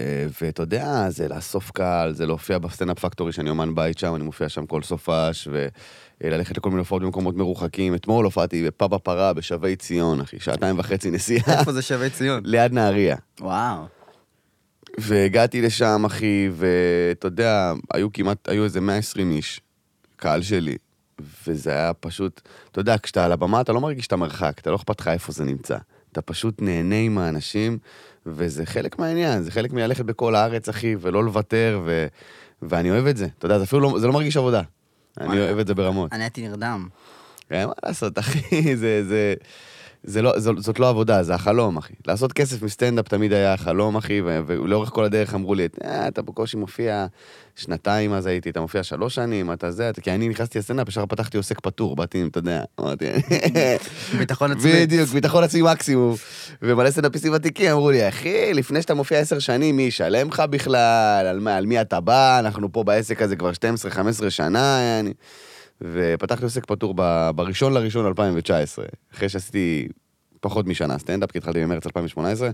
אה, 0.00 0.26
ואתה 0.42 0.62
יודע, 0.62 1.10
זה 1.10 1.28
לאסוף 1.28 1.70
קהל, 1.70 2.12
זה 2.12 2.26
להופיע 2.26 2.58
בסטנדאפ 2.58 2.98
פקטורי, 2.98 3.32
שאני 3.32 3.50
אומן 3.50 3.74
בית 3.74 3.98
שם, 3.98 4.14
אני 4.14 4.24
מופיע 4.24 4.48
שם 4.48 4.66
כל 4.66 4.82
סופש, 4.82 5.48
וללכת 6.20 6.56
לכל 6.56 6.70
מיני 6.70 6.78
הופעות 6.78 7.02
במקומות 7.02 7.36
מרוחקים. 7.36 7.94
אתמול 7.94 8.24
הופעתי 8.24 8.66
בפאב 8.66 8.94
הפרה 8.94 9.32
בשבי 9.32 9.76
ציון, 9.76 10.20
אחי, 10.20 10.40
שעתיים 10.40 10.78
וחצי 10.78 11.10
נסיעה, 11.10 11.58
איפה 11.58 11.72
זה 11.72 11.82
שווה 11.82 12.10
ציון? 12.10 12.40
ליד 12.52 12.72
נהריה. 12.72 13.16
וואו. 13.40 13.84
והגעתי 14.98 15.62
לשם, 15.62 16.02
אחי, 16.06 16.48
ואתה 16.52 17.26
יודע, 17.26 17.72
היו 17.94 18.12
כמעט, 18.12 18.48
היו 18.48 18.64
איזה 18.64 18.80
120 18.80 19.30
איש, 19.30 19.60
קהל 20.16 20.42
שלי, 20.42 20.76
וזה 21.46 21.70
היה 21.70 21.94
פשוט, 21.94 22.40
אתה 22.72 22.80
יודע, 22.80 22.96
כשאתה 23.02 23.24
על 23.24 23.32
הבמה 23.32 23.60
אתה 23.60 23.72
לא 23.72 23.80
מרגיש 23.80 24.06
את 24.06 24.12
המרחק, 24.12 24.58
אתה 24.58 24.70
לא 24.70 24.76
אכפת 24.76 25.00
לך 25.00 25.08
איפה 25.08 25.32
זה 25.32 25.44
נמצא. 25.44 25.76
אתה 26.12 26.22
פשוט 26.22 26.62
נהנה 26.62 26.94
עם 26.94 27.18
האנשים, 27.18 27.78
וזה 28.26 28.66
חלק 28.66 28.98
מהעניין, 28.98 29.42
זה 29.42 29.50
חלק 29.50 29.72
מללכת 29.72 30.04
בכל 30.04 30.34
הארץ, 30.34 30.68
אחי, 30.68 30.96
ולא 31.00 31.24
לוותר, 31.24 31.80
ו... 31.84 32.06
ואני 32.62 32.90
אוהב 32.90 33.06
את 33.06 33.16
זה. 33.16 33.26
אתה 33.38 33.46
יודע, 33.46 33.58
זה 33.58 33.64
אפילו 33.64 33.80
לא, 33.80 33.98
זה 33.98 34.06
לא 34.06 34.12
מרגיש 34.12 34.36
עבודה. 34.36 34.62
אני. 35.20 35.40
אוהב 35.40 35.58
את 35.58 35.66
זה 35.66 35.74
ברמות. 35.74 36.12
אני 36.12 36.22
הייתי 36.22 36.48
נרדם. 36.48 36.88
מה 37.50 37.64
לעשות, 37.84 38.18
אחי, 38.18 38.76
זה, 38.76 39.04
זה, 39.04 39.34
זה 40.06 40.22
לא, 40.22 40.38
זו, 40.38 40.52
זאת 40.56 40.78
לא 40.78 40.88
עבודה, 40.88 41.22
זה 41.22 41.34
החלום, 41.34 41.76
אחי. 41.76 41.92
לעשות 42.06 42.32
כסף 42.32 42.62
מסטנדאפ 42.62 43.08
תמיד 43.08 43.32
היה 43.32 43.52
החלום, 43.52 43.96
אחי, 43.96 44.20
ו- 44.20 44.40
ולאורך 44.46 44.88
כל 44.88 45.04
הדרך 45.04 45.34
אמרו 45.34 45.54
לי, 45.54 45.68
אה, 45.84 46.08
אתה 46.08 46.22
בקושי 46.22 46.56
מופיע 46.56 47.06
שנתיים 47.56 48.12
אז 48.12 48.26
הייתי, 48.26 48.50
אתה 48.50 48.60
מופיע 48.60 48.82
שלוש 48.82 49.14
שנים, 49.14 49.52
אתה 49.52 49.70
זה, 49.70 49.90
אתה... 49.90 50.00
כי 50.00 50.10
אני 50.10 50.28
נכנסתי 50.28 50.58
לסטנדאפ, 50.58 50.88
ישר 50.88 51.06
פתחתי 51.06 51.36
עוסק 51.36 51.60
פטור, 51.60 51.96
באתי, 51.96 52.24
אתה 52.30 52.38
יודע, 52.38 52.62
אמרתי, 52.80 53.06
ביטחון 54.18 54.52
עצמי. 54.52 54.72
בדיוק, 54.72 55.08
ביטחון 55.08 55.44
עצמי 55.44 55.62
מקסימום. 55.62 56.14
ומלא 56.62 56.90
סטנדאפיסטים 56.90 57.32
ותיקים 57.32 57.70
אמרו 57.70 57.90
לי, 57.90 58.08
אחי, 58.08 58.54
לפני 58.54 58.82
שאתה 58.82 58.94
מופיע 58.94 59.18
עשר 59.18 59.38
שנים, 59.38 59.76
מי 59.76 59.82
ישלם 59.82 60.28
לך 60.28 60.40
בכלל? 60.40 61.26
על, 61.26 61.40
מה, 61.40 61.56
על 61.56 61.66
מי 61.66 61.80
אתה 61.80 62.00
בא? 62.00 62.38
אנחנו 62.38 62.72
פה 62.72 62.84
בעסק 62.84 63.22
הזה 63.22 63.36
כבר 63.36 63.50
12-15 64.26 64.30
שנה, 64.30 64.78
יעני. 64.80 65.12
ופתחתי 65.80 66.44
עוסק 66.44 66.66
פטור 66.66 66.94
ב- 66.96 67.30
בראשון 67.34 67.72
לראשון 67.74 68.06
2019, 68.06 68.84
אחרי 69.14 69.28
שעשיתי 69.28 69.88
פחות 70.40 70.66
משנה 70.66 70.98
סטנדאפ, 70.98 71.30
כי 71.32 71.38
התחלתי 71.38 71.62
במרץ 71.62 71.86
2018, 71.86 72.50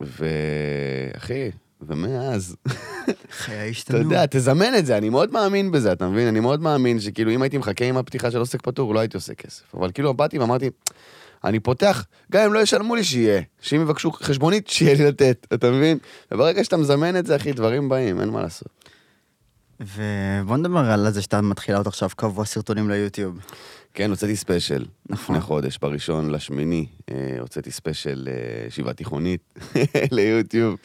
ואחי, 0.00 1.50
ומאז, 1.80 2.56
חיי 3.30 3.54
אתה 3.60 3.64
השתנו. 3.70 3.98
יודע, 3.98 4.26
תזמן 4.30 4.74
את 4.78 4.86
זה, 4.86 4.98
אני 4.98 5.08
מאוד 5.10 5.32
מאמין 5.32 5.70
בזה, 5.70 5.92
אתה 5.92 6.08
מבין? 6.08 6.28
אני 6.28 6.40
מאוד 6.40 6.60
מאמין 6.62 7.00
שכאילו 7.00 7.30
אם 7.30 7.42
הייתי 7.42 7.58
מחכה 7.58 7.84
עם 7.84 7.96
הפתיחה 7.96 8.30
של 8.30 8.38
עוסק 8.38 8.62
פטור, 8.62 8.94
לא 8.94 9.00
הייתי 9.00 9.16
עושה 9.16 9.34
כסף. 9.34 9.74
אבל 9.74 9.90
כאילו 9.92 10.14
באתי 10.14 10.38
ואמרתי, 10.38 10.70
אני 11.44 11.60
פותח, 11.60 12.04
גם 12.32 12.44
אם 12.44 12.52
לא 12.52 12.58
ישלמו 12.58 12.96
לי 12.96 13.04
שיהיה, 13.04 13.42
שאם 13.60 13.80
יבקשו 13.80 14.12
חשבונית, 14.12 14.68
שיהיה 14.68 14.94
לי 14.94 15.04
לתת, 15.04 15.46
אתה 15.54 15.70
מבין? 15.70 15.98
וברגע 16.32 16.64
שאתה 16.64 16.76
מזמן 16.76 17.16
את 17.16 17.26
זה, 17.26 17.36
אחי, 17.36 17.52
דברים 17.52 17.88
באים, 17.88 18.20
אין 18.20 18.28
מה 18.28 18.42
לעשות. 18.42 18.75
ובוא 19.80 20.56
נדבר 20.56 20.90
על 20.90 21.10
זה 21.10 21.22
שאתה 21.22 21.40
מתחיל 21.40 21.74
לעלות 21.74 21.86
עכשיו 21.86 22.10
קבוע 22.16 22.44
סרטונים 22.44 22.90
ליוטיוב. 22.90 23.38
כן, 23.96 24.10
הוצאתי 24.10 24.36
ספיישל 24.36 24.84
נכון. 25.08 25.36
לפני 25.36 25.46
חודש, 25.46 25.78
בראשון 25.82 26.30
לשמיני, 26.30 26.86
אה, 27.10 27.14
הוצאתי 27.40 27.70
ספיישל 27.70 28.28
אה, 28.30 28.66
ישיבה 28.66 28.92
תיכונית 28.92 29.40
ליוטיוב. 30.12 30.76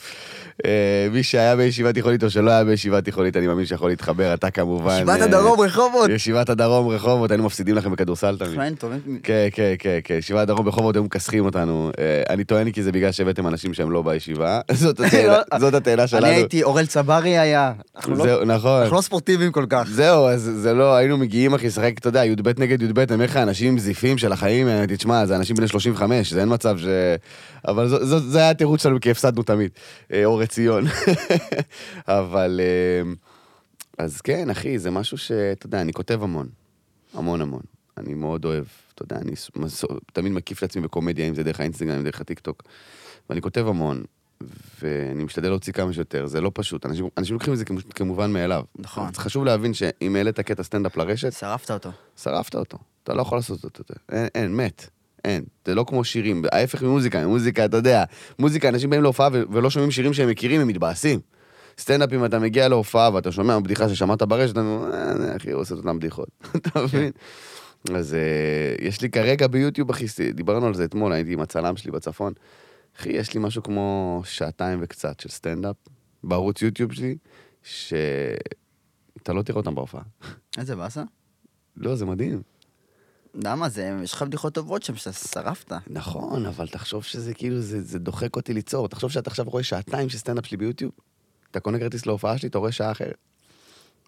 אה, 0.65 0.71
מי 1.11 1.23
שהיה 1.23 1.55
בישיבה 1.55 1.93
תיכונית 1.93 2.23
או 2.23 2.29
שלא 2.29 2.51
היה 2.51 2.63
בישיבה 2.63 3.01
תיכונית, 3.01 3.37
אני 3.37 3.47
מאמין 3.47 3.65
שיכול 3.65 3.89
להתחבר, 3.89 4.33
אתה 4.33 4.51
כמובן. 4.51 4.95
ישיבת 4.95 5.21
הדרום 5.21 5.59
רחובות. 5.61 6.09
ישיבת 6.09 6.49
הדרום 6.49 6.87
רחובות, 6.87 7.31
היינו 7.31 7.43
מפסידים 7.45 7.75
לכם 7.75 7.91
בכדורסל 7.91 8.37
תמיד. 8.37 8.55
חיים 8.59 8.75
טובים. 8.75 9.19
כן, 9.23 9.47
כן, 9.51 9.73
כן, 9.79 9.99
כן, 10.03 10.13
ישיבת 10.15 10.39
הדרום 10.41 10.67
רחובות 10.67 10.95
היו 10.95 11.03
מכסחים 11.03 11.45
אותנו. 11.45 11.91
אני 12.29 12.43
טוען 12.43 12.71
כי 12.71 12.83
זה 12.83 12.91
בגלל 12.91 13.11
שהבאתם 13.11 13.47
אנשים 13.47 13.73
שהם 13.73 13.91
לא 13.91 14.01
בישיבה. 14.01 14.59
זאת 14.71 14.99
הטענה- 15.05 15.59
זאת 15.59 15.73
הטענה 15.73 16.07
שלנו. 16.07 16.25
אני 16.25 16.35
הייתי, 16.35 16.63
אורל 16.63 16.85
צברי 16.85 17.37
היה. 17.37 17.73
לא- 18.07 18.45
נכון. 18.45 18.81
אנחנו 18.81 18.95
לא 18.95 19.01
ספורטיביים 19.01 19.51
כל 19.51 19.65
כך. 19.69 19.87
זהו, 19.91 20.27
אז 20.27 20.51
זה 20.55 20.73
לא, 20.73 20.95
היינו 20.95 21.17
מגיעים, 21.17 21.53
אחי, 21.53 21.67
לשחק, 21.67 21.93
אתה 21.99 22.07
יודע, 22.07 22.25
י"ב 22.25 22.59
נגד 22.59 22.81
י"ב, 22.81 23.00
אני 23.09 23.15
אומר 23.15 23.25
לך, 23.25 23.37
אנשים 23.37 23.71
עם 23.71 23.79
זיפים 23.79 24.17
של 24.17 24.31
החיים, 24.31 24.67
אה, 24.67 24.85
תשמע, 24.87 25.25
זה 25.25 25.35
אנשים 25.35 25.55
בני 25.55 25.67
35, 25.67 26.33
זה 26.33 26.41
אין 26.41 26.53
מצב 26.53 26.77
ש... 26.77 26.85
אבל 27.67 27.87
זו- 27.87 28.05
זו- 28.05 28.19
זה 28.19 28.37
היה 28.39 28.49
התירוץ 28.49 28.83
שלנו, 28.83 28.99
כי 28.99 29.11
הפסדנו 29.11 29.43
תמיד, 29.43 29.71
אה, 30.13 30.25
אור 30.25 30.41
עציון. 30.41 30.83
אבל... 32.07 32.61
אה, 32.63 33.11
אז 33.97 34.21
כן, 34.21 34.49
אחי, 34.49 34.79
זה 34.79 34.91
משהו 34.91 35.17
שאתה 35.17 35.65
יודע, 35.65 35.81
אני 35.81 35.93
כותב 35.93 36.23
המון. 36.23 36.47
המון 37.13 37.41
המון. 37.41 37.61
אני 37.97 38.13
מאוד 38.13 38.45
אוהב, 38.45 38.63
אתה 38.95 39.03
יודע, 39.03 39.15
אני 39.15 39.31
תמיד 40.13 40.31
מקיף 40.31 40.57
את 40.57 40.63
עצמי 40.63 40.81
בקומדיה, 40.81 41.27
אם 41.29 41.35
זה 41.35 41.43
דרך 41.43 41.59
האינסטגרם, 41.59 41.97
אם 41.97 42.03
דרך 42.03 42.21
הטיקטוק. 42.21 42.63
ואני 43.29 43.41
כותב 43.41 43.67
המון, 43.67 44.03
ואני 44.81 45.23
משתדל 45.23 45.49
להוציא 45.49 45.73
כמה 45.73 45.93
שיותר, 45.93 46.25
זה 46.25 46.41
לא 46.41 46.51
פשוט. 46.53 46.85
אנשים, 46.85 47.07
אנשים 47.17 47.33
לוקחים 47.33 47.53
את 47.53 47.57
זה 47.57 47.65
כמו- 47.65 47.79
כמובן 47.95 48.31
מאליו. 48.33 48.63
נכון. 48.79 49.07
אז 49.07 49.17
חשוב 49.17 49.45
להבין 49.45 49.73
שאם 49.73 50.15
העלית 50.15 50.39
קטע 50.39 50.63
סטנדאפ 50.63 50.97
לרשת, 50.97 51.33
שרפת 51.33 51.71
אותו. 51.71 51.89
שרפת 52.23 52.55
אותו. 52.55 52.77
אתה 53.03 53.13
לא 53.13 53.21
יכול 53.21 53.37
לעשות 53.37 53.63
אותו 53.63 53.81
יותר. 53.81 53.93
אין, 54.11 54.27
אין, 54.35 54.55
מת. 54.55 54.89
אין. 55.25 55.43
זה 55.65 55.75
לא 55.75 55.85
כמו 55.87 56.03
שירים, 56.03 56.43
ההפך 56.51 56.83
ממוזיקה, 56.83 57.27
מוזיקה, 57.27 57.65
אתה 57.65 57.77
יודע, 57.77 58.03
מוזיקה, 58.39 58.69
אנשים 58.69 58.89
באים 58.89 59.01
להופעה 59.03 59.29
ולא 59.33 59.69
שומעים 59.69 59.91
שירים 59.91 60.13
שהם 60.13 60.29
מכירים, 60.29 60.61
הם 60.61 60.67
מתבאסים. 60.67 61.19
סטנדאפ, 61.79 62.13
אם 62.13 62.25
אתה 62.25 62.39
מגיע 62.39 62.67
להופעה 62.67 63.13
ואתה 63.13 63.31
שומע 63.31 63.59
בדיחה 63.59 63.89
ששמעת 63.89 64.21
ברשת, 64.23 64.51
אתה 64.51 64.59
אומר, 64.61 64.93
"אה, 64.93 65.35
אחי, 65.35 65.51
הוא 65.51 65.61
עושה 65.61 65.73
את 65.75 65.79
אותן 65.79 65.97
בדיחות. 65.99 66.27
אתה 66.57 66.83
מבין? 66.83 67.11
אז 67.95 68.13
אה, 68.13 68.19
יש 68.85 69.01
לי 69.01 69.09
כרגע 69.09 69.47
ביוטיוב, 69.47 69.89
אחי, 69.89 70.05
דיברנו 70.33 70.67
על 70.67 70.73
זה 70.73 70.83
אתמול, 70.85 71.11
הייתי 71.13 71.33
עם 71.33 71.39
הצלם 71.39 71.75
שלי 71.77 71.91
בצפון. 71.91 72.33
אחי, 72.97 73.09
יש 73.09 73.33
לי 73.33 73.39
משהו 73.39 73.63
כמו 73.63 74.21
שעתיים 74.25 74.79
וקצת 74.81 75.19
של 75.19 75.29
סטנדאפ 75.29 75.75
בערוץ 76.23 76.61
יוטיוב 76.61 76.93
שלי, 76.93 77.17
שאתה 77.63 79.33
לא 79.33 79.41
תראה 79.41 79.57
אותם 79.57 79.75
בהופעה. 79.75 80.03
איזה 80.57 80.75
באסה. 80.75 81.03
לא, 81.77 81.95
זה 81.95 82.05
מדהים. 82.05 82.41
למה 83.33 83.69
זה, 83.69 83.99
יש 84.03 84.13
לך 84.13 84.21
בדיחות 84.21 84.53
טובות 84.53 84.83
שם 84.83 84.95
שאתה 84.95 85.13
שרפת. 85.13 85.73
נכון, 85.87 86.45
אבל 86.45 86.67
תחשוב 86.67 87.03
שזה 87.03 87.33
כאילו, 87.33 87.59
זה, 87.59 87.81
זה 87.81 87.99
דוחק 87.99 88.35
אותי 88.35 88.53
ליצור. 88.53 88.87
תחשוב 88.87 89.11
שאתה 89.11 89.29
עכשיו 89.29 89.45
רואה 89.45 89.63
שעתיים 89.63 90.09
של 90.09 90.17
סטנדאפ 90.17 90.45
שלי 90.45 90.57
ביוטיוב. 90.57 90.91
אתה 91.51 91.59
קונה 91.59 91.79
כרטיס 91.79 92.05
להופעה 92.05 92.37
שלי, 92.37 92.49
אתה 92.49 92.57
רואה 92.57 92.71
שעה 92.71 92.91
אחרת. 92.91 93.17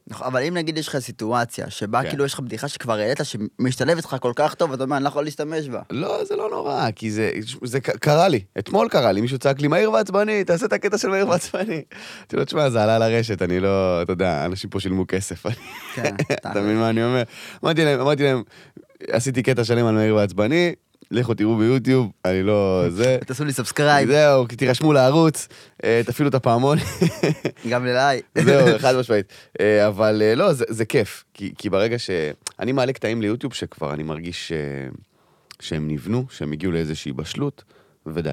נכון, 0.07 0.27
אבל 0.27 0.43
אם 0.43 0.53
נגיד 0.53 0.77
יש 0.77 0.87
לך 0.87 0.99
סיטואציה 0.99 1.69
שבה 1.69 2.03
כן. 2.03 2.09
כאילו 2.09 2.25
יש 2.25 2.33
לך 2.33 2.39
בדיחה 2.39 2.67
שכבר 2.67 2.93
העלית, 2.93 3.19
שמשתלבת 3.23 4.05
לך 4.05 4.15
כל 4.19 4.31
כך 4.35 4.53
טוב, 4.53 4.71
ואתה 4.71 4.83
אומר, 4.83 4.95
אני 4.95 5.03
לא 5.03 5.09
יכול 5.09 5.23
להשתמש 5.23 5.69
בה. 5.69 5.81
לא, 5.89 6.25
זה 6.25 6.35
לא 6.35 6.49
נורא, 6.49 6.91
כי 6.95 7.11
זה, 7.11 7.31
זה 7.63 7.79
קרה 7.79 8.27
לי. 8.27 8.43
אתמול 8.59 8.89
קרה 8.89 9.11
לי, 9.11 9.21
מישהו 9.21 9.37
צעק 9.37 9.61
לי, 9.61 9.67
מהיר 9.67 9.91
ועצבני, 9.91 10.43
תעשה 10.43 10.65
את 10.65 10.73
הקטע 10.73 10.97
של 10.97 11.07
מהיר 11.07 11.29
ועצבני. 11.29 11.63
אמרתי 11.63 12.35
לו, 12.35 12.45
תשמע, 12.45 12.69
זה 12.69 12.83
עלה 12.83 12.99
לרשת, 12.99 13.41
אני 13.41 13.59
לא, 13.59 14.01
אתה 14.01 14.13
יודע, 14.13 14.45
אנשים 14.45 14.69
פה 14.69 14.79
שילמו 14.79 15.05
כסף. 15.07 15.45
כן, 15.95 16.15
אתה 16.33 16.61
מבין 16.61 16.77
מה 16.77 16.89
אני 16.89 17.03
אומר? 17.03 17.23
אמרתי 17.63 17.85
להם, 17.85 17.99
אמרתי 17.99 18.23
להם, 18.23 18.43
עשיתי 19.09 19.43
קטע 19.43 19.63
שלם 19.63 19.85
על 19.85 19.95
מהיר 19.95 20.15
ועצבני, 20.15 20.73
לכו 21.11 21.33
תראו 21.33 21.57
ביוטיוב, 21.57 22.11
אני 22.25 22.43
לא 22.43 22.85
זה. 22.89 23.17
תעשו 23.27 23.45
לי 23.45 23.53
subscribe, 23.53 24.09
זהו, 24.09 24.47
תירשמו 24.47 24.93
לערוץ, 24.93 25.47
אה, 25.83 26.01
תפעילו 26.05 26.29
את 26.29 26.35
הפעמון. 26.35 26.77
גם 27.69 27.87
אליי. 27.87 28.21
זהו, 28.45 28.79
חד 28.79 28.95
משמעית. 28.95 29.33
אה, 29.59 29.87
אבל 29.87 30.21
אה, 30.21 30.35
לא, 30.35 30.53
זה, 30.53 30.65
זה 30.69 30.85
כיף, 30.85 31.23
כי, 31.33 31.53
כי 31.57 31.69
ברגע 31.69 31.99
ש... 31.99 32.09
אני 32.59 32.71
מעלה 32.71 32.93
קטעים 32.93 33.21
ליוטיוב 33.21 33.53
שכבר 33.53 33.93
אני 33.93 34.03
מרגיש 34.03 34.47
ש... 34.47 34.53
שהם 35.59 35.87
נבנו, 35.87 36.25
שהם 36.29 36.51
הגיעו 36.51 36.71
לאיזושהי 36.71 37.13
בשלות, 37.13 37.63
ודי, 38.05 38.31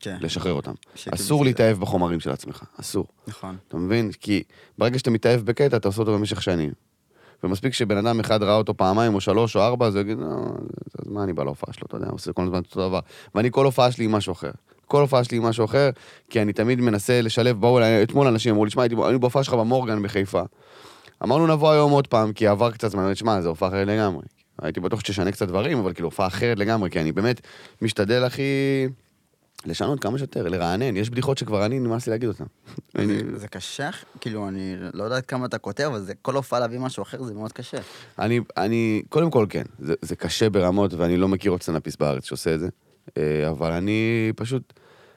כן, 0.00 0.16
לשחרר 0.20 0.52
אותם. 0.52 0.72
אסור 1.10 1.44
להתאהב 1.44 1.80
בחומרים 1.80 2.20
של 2.20 2.30
עצמך, 2.30 2.64
אסור. 2.80 3.06
נכון. 3.28 3.56
אתה 3.68 3.76
מבין? 3.76 4.10
כי 4.20 4.42
ברגע 4.78 4.98
שאתה 4.98 5.10
מתאהב 5.10 5.40
בקטע, 5.40 5.76
אתה 5.76 5.88
עושה 5.88 6.00
אותו 6.00 6.12
במשך 6.12 6.42
שנים. 6.42 6.70
ומספיק 7.44 7.74
שבן 7.74 7.96
אדם 7.96 8.20
אחד 8.20 8.42
ראה 8.42 8.56
אותו 8.56 8.76
פעמיים 8.76 9.14
או 9.14 9.20
שלוש 9.20 9.56
או 9.56 9.60
ארבע, 9.60 9.86
אז 9.86 9.94
הוא 9.94 10.00
יגיד, 10.00 10.18
לא, 10.18 10.26
אז 10.98 11.08
מה 11.08 11.24
אני 11.24 11.32
בא 11.32 11.44
להופעה 11.44 11.74
שלו, 11.74 11.86
אתה 11.86 11.96
יודע, 11.96 12.08
עושה 12.10 12.32
כל 12.32 12.42
הזמן 12.42 12.58
אותו 12.58 12.88
דבר. 12.88 13.00
ואני, 13.34 13.50
כל 13.50 13.64
הופעה 13.64 13.92
שלי 13.92 14.04
היא 14.04 14.10
משהו 14.10 14.32
אחר. 14.32 14.50
כל 14.86 15.00
הופעה 15.00 15.24
שלי 15.24 15.36
היא 15.36 15.42
משהו 15.42 15.64
אחר, 15.64 15.90
כי 16.30 16.42
אני 16.42 16.52
תמיד 16.52 16.80
מנסה 16.80 17.20
לשלב, 17.22 17.60
באו 17.60 17.78
אליי, 17.78 18.02
אתמול 18.02 18.26
אנשים 18.26 18.52
אמרו 18.52 18.64
לי, 18.64 18.70
שמע, 18.70 18.82
היינו 18.82 19.20
בהופעה 19.20 19.44
שלך 19.44 19.54
במורגן 19.54 20.02
בחיפה. 20.02 20.42
אמרנו 21.24 21.46
נבוא 21.46 21.70
היום 21.70 21.92
עוד 21.92 22.06
פעם, 22.06 22.32
כי 22.32 22.46
עבר 22.46 22.70
קצת 22.70 22.90
זמן, 22.90 23.14
שמע, 23.14 23.40
זו 23.40 23.48
הופעה 23.48 23.68
אחרת 23.68 23.86
לגמרי. 23.86 24.22
הייתי 24.62 24.80
בטוח 24.80 25.00
שתשנה 25.00 25.32
קצת 25.32 25.48
דברים, 25.48 25.78
אבל 25.78 25.92
כאילו 25.92 26.08
הופעה 26.08 26.26
אחרת 26.26 26.58
לגמרי, 26.58 26.90
כי 26.90 27.00
אני 27.00 27.12
באמת 27.12 27.40
משתדל, 27.82 28.26
אחי, 28.26 28.42
לשנות 29.66 30.00
כמה 30.00 30.18
שיותר, 30.18 30.48
לרענן. 30.48 30.96
יש 30.96 31.10
בדיחות 31.10 31.38
שכבר 31.38 31.66
אני 31.66 31.78
נמאס 31.78 32.06
לי 32.06 32.10
להגיד 32.10 32.28
אותן. 32.28 32.44
זה- 33.36 33.48
קשה, 33.48 33.90
כאילו, 34.20 34.48
אני 34.48 34.74
לא 34.94 35.04
יודעת 35.04 35.26
כמה 35.26 35.46
אתה 35.46 35.58
כותב, 35.58 35.84
אבל 35.84 36.00
זה 36.00 36.12
כל 36.22 36.36
הופעה 36.36 36.60
להביא 36.60 36.78
משהו 36.78 37.02
אחר, 37.02 37.22
זה 37.22 37.34
מאוד 37.34 37.52
קשה. 37.52 37.78
אני, 38.18 38.40
אני, 38.56 39.02
קודם 39.08 39.30
כל 39.30 39.46
כן, 39.48 39.62
זה, 39.78 39.94
זה 40.02 40.16
קשה 40.16 40.50
ברמות, 40.50 40.94
ואני 40.94 41.16
לא 41.16 41.28
מכיר 41.28 41.50
עוד 41.50 41.62
סטנדאפיסט 41.62 42.00
בארץ 42.00 42.24
שעושה 42.24 42.54
את 42.54 42.60
זה, 42.60 42.68
אה, 43.18 43.48
אבל 43.50 43.72
אני 43.72 44.32
פשוט, 44.36 44.72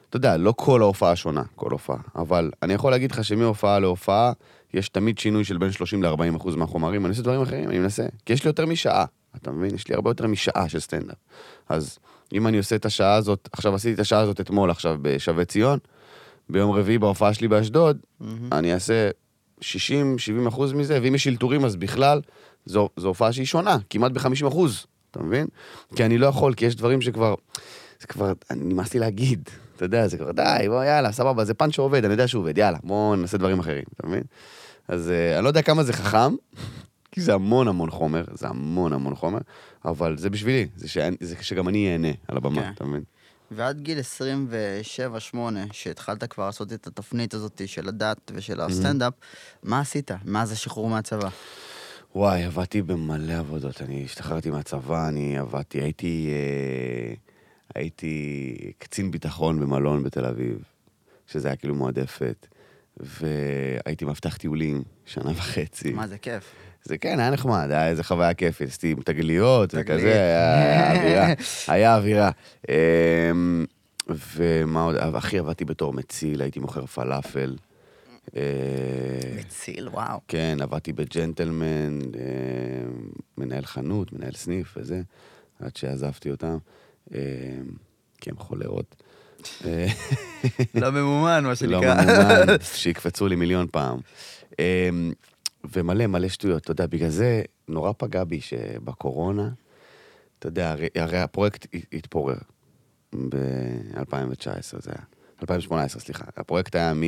אתה 0.08 0.16
יודע, 0.16 0.36
לא 0.36 0.54
כל 0.56 0.82
ההופעה 0.82 1.16
שונה, 1.16 1.42
כל 1.56 1.70
הופעה, 1.70 1.96
אבל 2.16 2.50
אני 2.62 2.72
יכול 2.74 2.90
להגיד 2.90 3.12
לך 3.12 3.24
שמהופעה 3.24 3.78
להופעה, 3.78 4.32
יש 4.74 4.88
תמיד 4.88 5.18
שינוי 5.18 5.44
של 5.44 5.58
בין 5.58 5.72
30 5.72 6.02
ל-40 6.02 6.36
אחוז 6.36 6.54
מהחומרים, 6.56 7.04
אני 7.06 7.10
עושה 7.10 7.22
דברים 7.22 7.42
אחרים, 7.42 7.68
אני 7.70 7.78
מנסה, 7.78 8.06
כי 8.26 8.32
יש 8.32 8.44
לי 8.44 8.48
יותר 8.48 8.66
משעה, 8.66 9.04
אתה 9.36 9.50
מבין? 9.50 9.74
יש 9.74 9.88
לי 9.88 9.94
הרבה 9.94 10.10
יותר 10.10 10.26
משעה 10.26 10.68
של 10.68 10.80
סטנדאפ. 10.80 11.16
אז 11.68 11.98
אם 12.32 12.46
אני 12.46 12.58
עושה 12.58 12.76
את 12.76 12.86
השעה 12.86 13.14
הזאת, 13.14 13.48
עכשיו 13.52 13.74
עשיתי 13.74 13.94
את 13.94 13.98
השעה 13.98 14.20
הזאת 14.20 14.40
אתמול, 14.40 14.70
עכשיו 14.70 14.96
בשבי 15.02 15.44
ציון, 15.44 15.78
ביום 16.48 16.70
רביעי 16.70 16.98
בהופעה 16.98 17.34
שלי 17.34 17.48
באשדוד, 17.48 17.98
אני 18.52 18.74
אעשה 18.74 19.10
60-70 19.60 19.64
אחוז 20.48 20.72
מזה, 20.72 20.98
ואם 21.02 21.14
יש 21.14 21.28
אלתורים 21.28 21.64
אז 21.64 21.76
בכלל, 21.76 22.20
זו, 22.66 22.88
זו 22.96 23.08
הופעה 23.08 23.32
שהיא 23.32 23.46
שונה, 23.46 23.76
כמעט 23.90 24.12
ב-50 24.12 24.48
אחוז, 24.48 24.86
אתה 25.10 25.22
מבין? 25.22 25.46
כי 25.96 26.04
אני 26.04 26.18
לא 26.18 26.26
יכול, 26.26 26.54
כי 26.54 26.66
יש 26.66 26.76
דברים 26.76 27.00
שכבר, 27.02 27.34
זה 28.00 28.06
כבר, 28.06 28.32
נמאס 28.50 28.94
לי 28.94 29.00
להגיד, 29.00 29.48
אתה 29.76 29.84
יודע, 29.84 30.08
זה 30.08 30.18
כבר, 30.18 30.32
די, 30.32 30.64
בוא, 30.68 30.84
יאללה, 30.84 31.12
סבבה, 31.12 31.44
זה 31.44 31.54
פאנץ' 31.54 31.74
שעובד, 31.74 32.04
אני 32.04 32.12
יודע 32.14 32.28
שהוא 32.28 32.40
עובד, 32.40 32.58
יאללה, 32.58 32.78
בוא 32.82 33.16
נעשה 33.16 33.38
דברים 33.38 33.58
אחרים, 33.58 33.84
אתה 33.94 34.06
מבין? 34.06 34.22
אז 34.88 35.10
אה, 35.10 35.36
אני 35.36 35.44
לא 35.44 35.48
יודע 35.48 35.62
כמה 35.62 35.82
זה 35.82 35.92
חכם, 35.92 36.34
כי 37.14 37.20
זה 37.20 37.34
המון 37.34 37.68
המון 37.68 37.90
חומר, 37.90 38.24
זה 38.32 38.48
המון 38.48 38.92
המון 38.92 39.14
חומר, 39.14 39.38
אבל 39.84 40.18
זה 40.18 40.30
בשבילי, 40.30 40.68
זה, 40.76 40.88
שאני, 40.88 41.16
זה 41.20 41.36
שגם 41.40 41.68
אני 41.68 41.92
אהנה 41.92 42.08
על 42.28 42.36
הבמה, 42.36 42.62
כן. 42.62 42.72
אתה 42.74 42.84
מבין? 42.84 43.02
ועד 43.50 43.80
גיל 43.80 43.98
27-8, 45.32 45.36
שהתחלת 45.72 46.24
כבר 46.24 46.46
לעשות 46.46 46.72
את 46.72 46.86
התפנית 46.86 47.34
הזאת 47.34 47.62
של 47.66 47.88
הדת 47.88 48.32
ושל 48.34 48.60
הסטנדאפ, 48.60 49.12
מה 49.62 49.80
עשית 49.80 50.10
מאז 50.24 50.52
השחרור 50.52 50.88
מהצבא? 50.88 51.28
וואי, 52.14 52.44
עבדתי 52.44 52.82
במלא 52.82 53.32
עבודות. 53.32 53.82
אני 53.82 54.04
השתחררתי 54.04 54.50
מהצבא, 54.50 55.08
אני 55.08 55.38
עבדתי, 55.38 55.80
הייתי... 55.80 56.28
אה, 56.30 57.14
הייתי 57.74 58.72
קצין 58.78 59.10
ביטחון 59.10 59.60
במלון 59.60 60.02
בתל 60.02 60.24
אביב, 60.24 60.58
שזה 61.26 61.48
היה 61.48 61.56
כאילו 61.56 61.74
מועדפת, 61.74 62.46
והייתי 62.96 64.04
מאבטח 64.04 64.36
טיולים 64.36 64.82
שנה 65.04 65.30
וחצי. 65.30 65.92
מה 65.92 66.06
זה 66.06 66.18
כיף. 66.18 66.44
זה 66.84 66.98
כן, 66.98 67.20
היה 67.20 67.30
נחמד, 67.30 67.66
היה 67.70 67.88
איזה 67.88 68.04
חוויה 68.04 68.34
כיפית, 68.34 68.68
עשיתי 68.68 68.90
עם 68.90 69.02
תגליות. 69.02 69.74
וכזה, 69.78 70.12
היה 70.12 70.92
אווירה, 70.96 71.34
היה 71.68 71.96
אווירה. 71.96 72.30
אמ, 72.68 73.64
ומה 74.08 74.82
עוד, 74.82 74.96
אחי, 74.96 75.38
עבדתי 75.38 75.64
בתור 75.64 75.92
מציל, 75.92 76.42
הייתי 76.42 76.60
מוכר 76.60 76.86
פלאפל. 76.86 77.56
אה, 78.36 78.42
מציל, 79.38 79.88
וואו. 79.88 80.20
כן, 80.28 80.58
עבדתי 80.60 80.92
בג'נטלמן, 80.92 81.98
אה, 81.98 82.24
מנהל 83.38 83.64
חנות, 83.64 84.12
מנהל 84.12 84.32
סניף 84.32 84.74
וזה, 84.76 85.02
עד 85.60 85.76
שעזבתי 85.76 86.30
אותם, 86.30 86.56
אה, 87.14 87.20
כי 88.20 88.30
הם 88.30 88.36
חולרות. 88.38 89.02
לא 90.74 90.90
ממומן, 90.90 91.40
מה 91.42 91.48
לא 91.48 91.54
שנקרא. 91.54 91.94
ממומן, 91.94 92.56
שיקפצו 92.74 93.28
לי 93.28 93.36
מיליון 93.36 93.66
פעם. 93.72 93.98
ומלא 95.72 96.06
מלא 96.06 96.28
שטויות, 96.28 96.62
אתה 96.62 96.70
יודע, 96.70 96.86
בגלל 96.86 97.08
זה 97.08 97.42
נורא 97.68 97.92
פגע 97.98 98.24
בי 98.24 98.40
שבקורונה, 98.40 99.50
אתה 100.38 100.48
יודע, 100.48 100.70
הרי, 100.70 100.88
הרי 100.94 101.18
הפרויקט 101.18 101.66
התפורר 101.92 102.36
ב-2019, 103.14 104.80
זה 104.80 104.90
היה, 104.90 105.02
2018, 105.42 106.00
סליחה. 106.00 106.24
הפרויקט 106.36 106.74
היה 106.74 106.94
מ... 106.94 107.02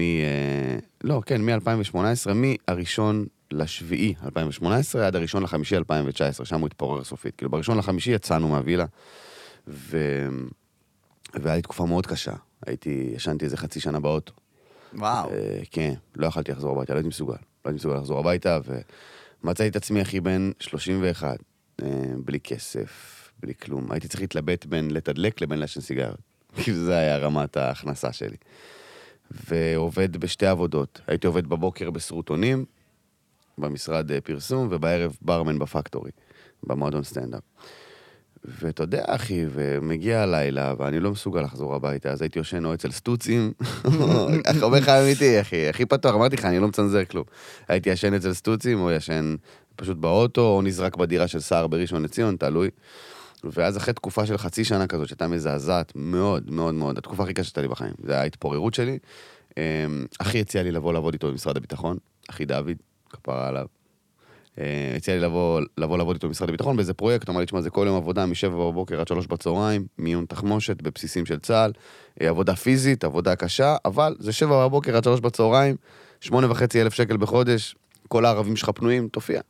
אה, 0.00 0.78
לא, 1.04 1.22
כן, 1.26 1.42
מ-2018, 1.42 1.96
מהראשון 2.34 3.26
לשביעי 3.50 4.14
2018 4.24 5.06
עד 5.06 5.16
הראשון 5.16 5.42
לחמישי 5.42 5.76
2019, 5.76 6.46
שם 6.46 6.60
הוא 6.60 6.66
התפורר 6.66 7.04
סופית. 7.04 7.36
כאילו, 7.36 7.50
בראשון 7.50 7.78
לחמישי 7.78 8.10
יצאנו 8.10 8.48
מהווילה, 8.48 8.84
ו... 9.68 9.98
והיה 11.34 11.56
לי 11.56 11.62
תקופה 11.62 11.86
מאוד 11.86 12.06
קשה. 12.06 12.34
הייתי, 12.66 13.10
ישנתי 13.14 13.44
איזה 13.44 13.56
חצי 13.56 13.80
שנה 13.80 14.00
באוטו. 14.00 14.32
וואו. 14.94 15.30
אה, 15.30 15.60
כן, 15.70 15.94
לא 16.16 16.26
יכלתי 16.26 16.52
לחזור 16.52 16.72
הביתה, 16.76 16.92
לא 16.92 16.98
הייתי 16.98 17.08
מסוגל. 17.08 17.32
לא 17.32 17.38
הייתי 17.70 17.76
מסוגל 17.76 17.94
לחזור 17.94 18.18
הביתה, 18.18 18.58
ומצאתי 19.44 19.68
את 19.68 19.76
עצמי, 19.76 20.02
אחי, 20.02 20.20
בן 20.20 20.50
31, 20.58 21.38
אה, 21.82 21.88
בלי 22.24 22.40
כסף, 22.40 23.16
בלי 23.40 23.54
כלום. 23.54 23.92
הייתי 23.92 24.08
צריך 24.08 24.20
להתלבט 24.20 24.66
בין 24.66 24.90
לתדלק 24.90 25.40
לבין 25.40 25.58
לעשן 25.58 25.80
סיגריות. 25.80 26.20
כאילו, 26.62 26.84
זה 26.84 26.96
היה 26.98 27.18
רמת 27.18 27.56
ההכנסה 27.56 28.12
שלי. 28.12 28.36
ועובד 29.30 30.16
בשתי 30.16 30.46
עבודות. 30.46 31.00
הייתי 31.06 31.26
עובד 31.26 31.46
בבוקר 31.46 31.90
בסרוטונים, 31.90 32.64
במשרד 33.58 34.12
אה, 34.12 34.20
פרסום, 34.20 34.68
ובערב 34.70 35.16
ברמן 35.22 35.58
בפקטורי, 35.58 36.10
במועדון 36.62 37.04
סטנדאפ. 37.04 37.42
ואתה 38.44 38.82
יודע, 38.82 39.02
אחי, 39.06 39.44
ומגיע 39.52 40.22
הלילה, 40.22 40.74
ואני 40.78 41.00
לא 41.00 41.10
מסוגל 41.10 41.40
לחזור 41.40 41.74
הביתה, 41.74 42.10
אז 42.10 42.22
הייתי 42.22 42.38
יושן 42.38 42.64
או 42.64 42.74
אצל 42.74 42.90
סטוצים, 42.90 43.52
איך 44.46 44.62
אומר 44.62 44.78
לך 44.78 44.88
אמיתי, 44.88 45.40
אחי, 45.40 45.68
הכי 45.68 45.86
פתוח, 45.86 46.14
אמרתי 46.14 46.36
לך, 46.36 46.44
אני 46.44 46.58
לא 46.58 46.68
מצנזר 46.68 47.04
כלום. 47.04 47.24
הייתי 47.68 47.90
ישן 47.90 48.14
אצל 48.14 48.32
סטוצים, 48.34 48.80
או 48.80 48.90
ישן 48.90 49.36
פשוט 49.76 49.96
באוטו, 49.96 50.40
או 50.40 50.62
נזרק 50.62 50.96
בדירה 50.96 51.28
של 51.28 51.40
סער 51.40 51.66
בראשון 51.66 52.02
לציון, 52.02 52.36
תלוי. 52.36 52.70
ואז 53.44 53.76
אחרי 53.76 53.94
תקופה 53.94 54.26
של 54.26 54.38
חצי 54.38 54.64
שנה 54.64 54.86
כזאת, 54.86 55.08
שהייתה 55.08 55.28
מזעזעת 55.28 55.92
מאוד, 55.94 56.50
מאוד 56.50 56.74
מאוד, 56.74 56.98
התקופה 56.98 57.22
הכי 57.22 57.34
קשה 57.34 57.44
שהייתה 57.44 57.60
לי 57.60 57.68
בחיים, 57.68 57.94
זה 58.04 58.12
היה 58.12 58.20
ההתפוררות 58.20 58.74
שלי. 58.74 58.98
אמ, 59.56 60.06
אחי 60.18 60.40
הציע 60.40 60.62
לי 60.62 60.72
לבוא 60.72 60.92
לעבוד 60.92 61.14
איתו 61.14 61.30
במשרד 61.30 61.56
הביטחון, 61.56 61.96
אחי 62.30 62.44
דוד, 62.44 62.76
כפרה 63.10 63.48
עליו. 63.48 63.66
אה, 64.60 64.96
הציע 64.96 65.14
לי 65.14 65.20
לבוא, 65.20 65.60
לבוא 65.78 65.98
לעבוד 65.98 66.16
איתו 66.16 66.28
במשרד 66.28 66.48
הביטחון 66.48 66.76
באיזה 66.76 66.94
פרויקט, 66.94 67.28
אמר 67.28 67.40
לי, 67.40 67.46
תשמע, 67.46 67.60
זה 67.60 67.70
כל 67.70 67.84
יום 67.86 67.96
עבודה 67.96 68.26
מ-7 68.26 68.48
בבוקר 68.48 69.00
עד 69.00 69.08
3 69.08 69.26
בצהריים, 69.26 69.86
מיון 69.98 70.24
תחמושת 70.24 70.82
בבסיסים 70.82 71.26
של 71.26 71.38
צה"ל, 71.38 71.72
אה, 72.20 72.28
עבודה 72.28 72.56
פיזית, 72.56 73.04
עבודה 73.04 73.36
קשה, 73.36 73.76
אבל 73.84 74.16
זה 74.18 74.32
7 74.32 74.66
בבוקר 74.66 74.96
עד 74.96 75.04
3 75.04 75.20
בצהריים, 75.20 75.76
8.5 76.22 76.32
אלף 76.76 76.94
שקל 76.94 77.16
בחודש, 77.16 77.74
כל 78.08 78.24
הערבים 78.24 78.56
שלך 78.56 78.70
פנויים, 78.70 79.08
תופיע. 79.08 79.40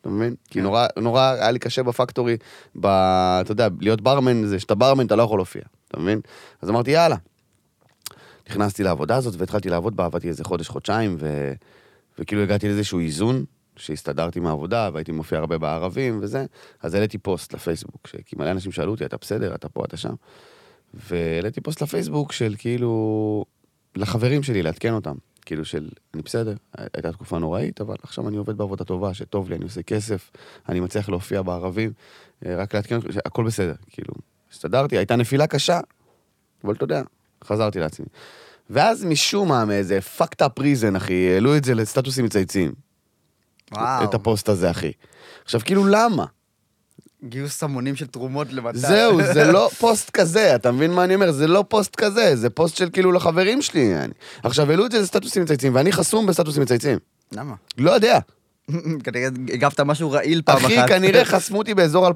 אתה 0.00 0.10
מבין? 0.10 0.34
כי 0.50 0.58
כן. 0.58 0.62
נורא, 0.62 0.86
נורא 0.98 1.22
היה 1.22 1.50
לי 1.50 1.58
קשה 1.58 1.82
בפקטורי, 1.82 2.36
ב... 2.80 2.86
אתה 2.86 3.52
יודע, 3.52 3.68
להיות 3.80 4.00
ברמן 4.00 4.44
זה 4.44 4.58
שאתה 4.60 4.74
ברמן 4.74 5.06
אתה 5.06 5.16
לא 5.16 5.22
יכול 5.22 5.38
להופיע, 5.38 5.62
אתה 5.88 6.00
מבין? 6.00 6.20
אז 6.62 6.70
אמרתי, 6.70 6.90
יאללה. 6.90 7.16
נכנסתי 8.50 8.82
לעבודה 8.82 9.16
הזאת 9.16 9.34
והתחלתי 9.38 9.68
לעבוד 9.68 9.96
בה, 9.96 10.04
עבדתי 10.04 10.28
איזה 10.28 10.44
חודש, 10.44 10.68
חודשיים, 10.68 11.16
ו... 11.18 11.52
וכאילו 12.18 12.42
הגעתי 12.42 12.68
לאיזשהו 12.68 12.98
איזון, 12.98 13.44
שהסתדרתי 13.76 14.40
מהעבודה, 14.40 14.90
והייתי 14.92 15.12
מופיע 15.12 15.38
הרבה 15.38 15.58
בערבים 15.58 16.18
וזה, 16.22 16.44
אז 16.82 16.94
העליתי 16.94 17.18
פוסט 17.18 17.54
לפייסבוק, 17.54 18.08
כי 18.26 18.36
מלא 18.36 18.50
אנשים 18.50 18.72
שאלו 18.72 18.92
אותי, 18.92 19.04
אתה 19.04 19.16
בסדר, 19.20 19.54
אתה 19.54 19.68
פה, 19.68 19.84
אתה 19.84 19.96
שם. 19.96 20.14
והעליתי 20.94 21.60
פוסט 21.60 21.82
לפייסבוק 21.82 22.32
של 22.32 22.54
כאילו, 22.58 23.44
לחברים 23.96 24.42
שלי, 24.42 24.62
לעדכן 24.62 24.92
אותם. 24.92 25.14
כאילו 25.44 25.64
של, 25.64 25.88
אני 26.14 26.22
בסדר, 26.22 26.54
הייתה 26.94 27.12
תקופה 27.12 27.38
נוראית, 27.38 27.80
אבל 27.80 27.96
עכשיו 28.02 28.28
אני 28.28 28.36
עובד 28.36 28.56
בעבודה 28.56 28.84
טובה, 28.84 29.14
שטוב 29.14 29.50
לי, 29.50 29.56
אני 29.56 29.64
עושה 29.64 29.82
כסף, 29.82 30.30
אני 30.68 30.80
מצליח 30.80 31.08
להופיע 31.08 31.42
בערבים, 31.42 31.92
אה, 32.46 32.56
רק 32.56 32.74
לעדכן 32.74 32.96
אותם, 32.96 33.12
שהכל 33.12 33.44
בסדר, 33.44 33.74
כאילו, 33.90 34.14
הסתדרתי, 34.52 34.96
הייתה 34.96 35.16
נפילה 35.16 35.46
קשה, 35.46 35.80
אבל 36.64 36.74
אתה 36.74 36.84
יודע, 36.84 37.02
חזרתי 37.44 37.78
לעצמי. 37.78 38.06
ואז 38.70 39.04
משום 39.04 39.48
מה, 39.48 39.64
מאיזה 39.64 39.98
fucked 40.18 40.44
up 40.44 40.60
reason, 40.60 40.96
אחי, 40.96 41.34
העלו 41.34 41.56
את 41.56 41.64
זה 41.64 41.74
לסטטוסים 41.74 42.24
מצייצים. 42.24 42.72
וואו. 43.72 44.04
את 44.04 44.14
הפוסט 44.14 44.48
הזה, 44.48 44.70
אחי. 44.70 44.92
עכשיו, 45.44 45.60
כאילו, 45.64 45.86
למה? 45.86 46.24
גיוס 47.24 47.62
המונים 47.62 47.96
של 47.96 48.06
תרומות 48.06 48.52
למתי. 48.52 48.78
זהו, 48.78 49.22
זה 49.22 49.44
לא 49.52 49.70
פוסט 49.78 50.10
כזה, 50.10 50.54
אתה 50.54 50.72
מבין 50.72 50.90
מה 50.90 51.04
אני 51.04 51.14
אומר? 51.14 51.32
זה 51.32 51.46
לא 51.46 51.64
פוסט 51.68 51.96
כזה, 51.96 52.36
זה 52.36 52.50
פוסט 52.50 52.76
של 52.76 52.88
כאילו 52.92 53.12
לחברים 53.12 53.62
שלי. 53.62 53.80
יעני. 53.80 54.12
עכשיו, 54.42 54.70
העלו 54.70 54.86
את 54.86 54.92
זה 54.92 55.00
לסטטוסים 55.00 55.42
מצייצים, 55.42 55.74
ואני 55.74 55.92
חסום 55.92 56.26
בסטטוסים 56.26 56.62
מצייצים. 56.62 56.98
למה? 57.32 57.54
לא 57.78 57.90
יודע. 57.90 58.18
כנראה 59.04 59.26
הגבת 59.52 59.80
משהו 59.80 60.10
רעיל 60.10 60.42
פעם 60.44 60.56
אחת. 60.56 60.66
אחי, 60.66 60.88
כנראה 60.88 61.24
חסמו 61.34 61.58
אותי 61.58 61.74
באזור 61.74 62.08
2015-2016, 62.08 62.10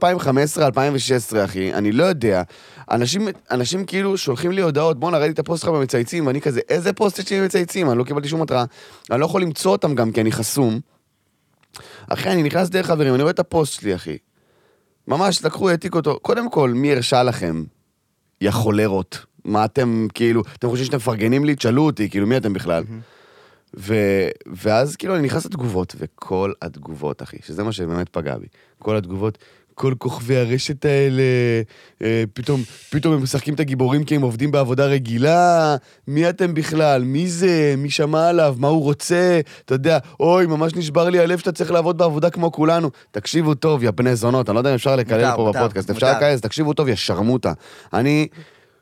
אחי, 1.44 1.74
אני 1.74 1.92
לא 1.92 2.04
יודע. 2.04 2.42
אנשים, 2.90 3.28
אנשים 3.50 3.84
כאילו 3.84 4.16
שולחים 4.16 4.52
לי 4.52 4.62
הודעות, 4.62 5.00
בואנה, 5.00 5.18
ראיתי 5.18 5.32
את 5.32 5.38
הפוסט 5.38 5.62
שלך 5.62 5.72
במצייצים, 5.72 6.26
ואני 6.26 6.40
כזה, 6.40 6.60
איזה 6.68 6.92
פוסט 6.92 7.18
יש 7.18 7.30
לי 7.30 7.40
במצייצים? 7.40 7.90
אני 7.90 7.98
לא 7.98 8.04
קיבלתי 8.04 8.28
שום 8.28 8.42
התראה. 8.42 8.64
אני 9.10 9.20
לא 9.20 9.24
יכול 9.24 9.42
למצוא 9.42 9.72
אותם 9.72 9.94
גם 9.94 10.12
כי 10.12 10.20
אני 10.20 10.32
חסום. 10.32 10.80
אחי, 12.08 12.32
אני 12.32 12.42
נכנס 12.42 12.68
דרך 12.68 12.86
חברים, 12.86 13.14
אני 13.14 13.22
רואה 13.22 13.30
את 13.30 13.38
הפוסט 13.38 13.80
שלי, 13.80 13.94
אחי. 13.94 14.18
ממש 15.08 15.44
לקחו, 15.44 15.70
העתיקו 15.70 15.98
אותו. 15.98 16.18
קודם 16.22 16.50
כל, 16.50 16.70
מי 16.70 16.92
הרשה 16.92 17.22
לכם, 17.22 17.64
יא 18.40 18.50
חולרות? 18.50 19.24
מה 19.44 19.64
אתם, 19.64 20.06
כאילו, 20.14 20.42
אתם 20.58 20.68
חושבים 20.68 20.86
שאתם 20.86 20.96
מפרגנים 20.96 21.44
לי? 21.44 21.54
תשאלו 21.56 21.82
אותי, 21.82 22.10
כאילו, 22.10 22.26
מי 22.26 22.36
אתם 22.36 22.52
בכלל? 22.52 22.84
ו... 23.76 23.94
ואז 24.46 24.96
כאילו 24.96 25.16
אני 25.16 25.22
נכנס 25.22 25.46
לתגובות, 25.46 25.96
וכל 25.98 26.52
התגובות, 26.62 27.22
אחי, 27.22 27.36
שזה 27.46 27.64
מה 27.64 27.72
שבאמת 27.72 28.08
פגע 28.08 28.38
בי. 28.38 28.46
כל 28.78 28.96
התגובות, 28.96 29.38
כל 29.76 29.94
כוכבי 29.98 30.36
הרשת 30.36 30.84
האלה, 30.84 31.22
אה, 32.02 32.24
פתאום, 32.34 32.62
פתאום 32.90 33.14
הם 33.14 33.22
משחקים 33.22 33.54
את 33.54 33.60
הגיבורים 33.60 34.04
כי 34.04 34.16
הם 34.16 34.22
עובדים 34.22 34.50
בעבודה 34.50 34.86
רגילה, 34.86 35.76
מי 36.08 36.28
אתם 36.28 36.54
בכלל? 36.54 37.04
מי 37.04 37.28
זה? 37.28 37.74
מי 37.78 37.90
שמע 37.90 38.28
עליו? 38.28 38.56
מה 38.58 38.68
הוא 38.68 38.82
רוצה? 38.82 39.40
אתה 39.64 39.74
יודע, 39.74 39.98
אוי, 40.20 40.46
ממש 40.46 40.74
נשבר 40.74 41.08
לי 41.08 41.20
הלב 41.20 41.38
שאתה 41.38 41.52
צריך 41.52 41.70
לעבוד 41.70 41.98
בעבודה 41.98 42.30
כמו 42.30 42.52
כולנו. 42.52 42.90
תקשיבו 43.10 43.54
טוב, 43.54 43.82
יא 43.82 43.90
בני 43.90 44.16
זונות, 44.16 44.48
אני 44.48 44.54
לא 44.54 44.60
יודע 44.60 44.70
אם 44.70 44.74
אפשר 44.74 44.96
לקלל 44.96 45.32
פה 45.36 45.52
בפודקאסט, 45.52 45.90
אפשר. 45.90 46.16
לקלל, 46.16 46.38
תקשיבו 46.38 46.72
טוב, 46.72 46.88
יא 46.88 46.94
שרמוטה. 46.94 47.52
אני 47.92 48.28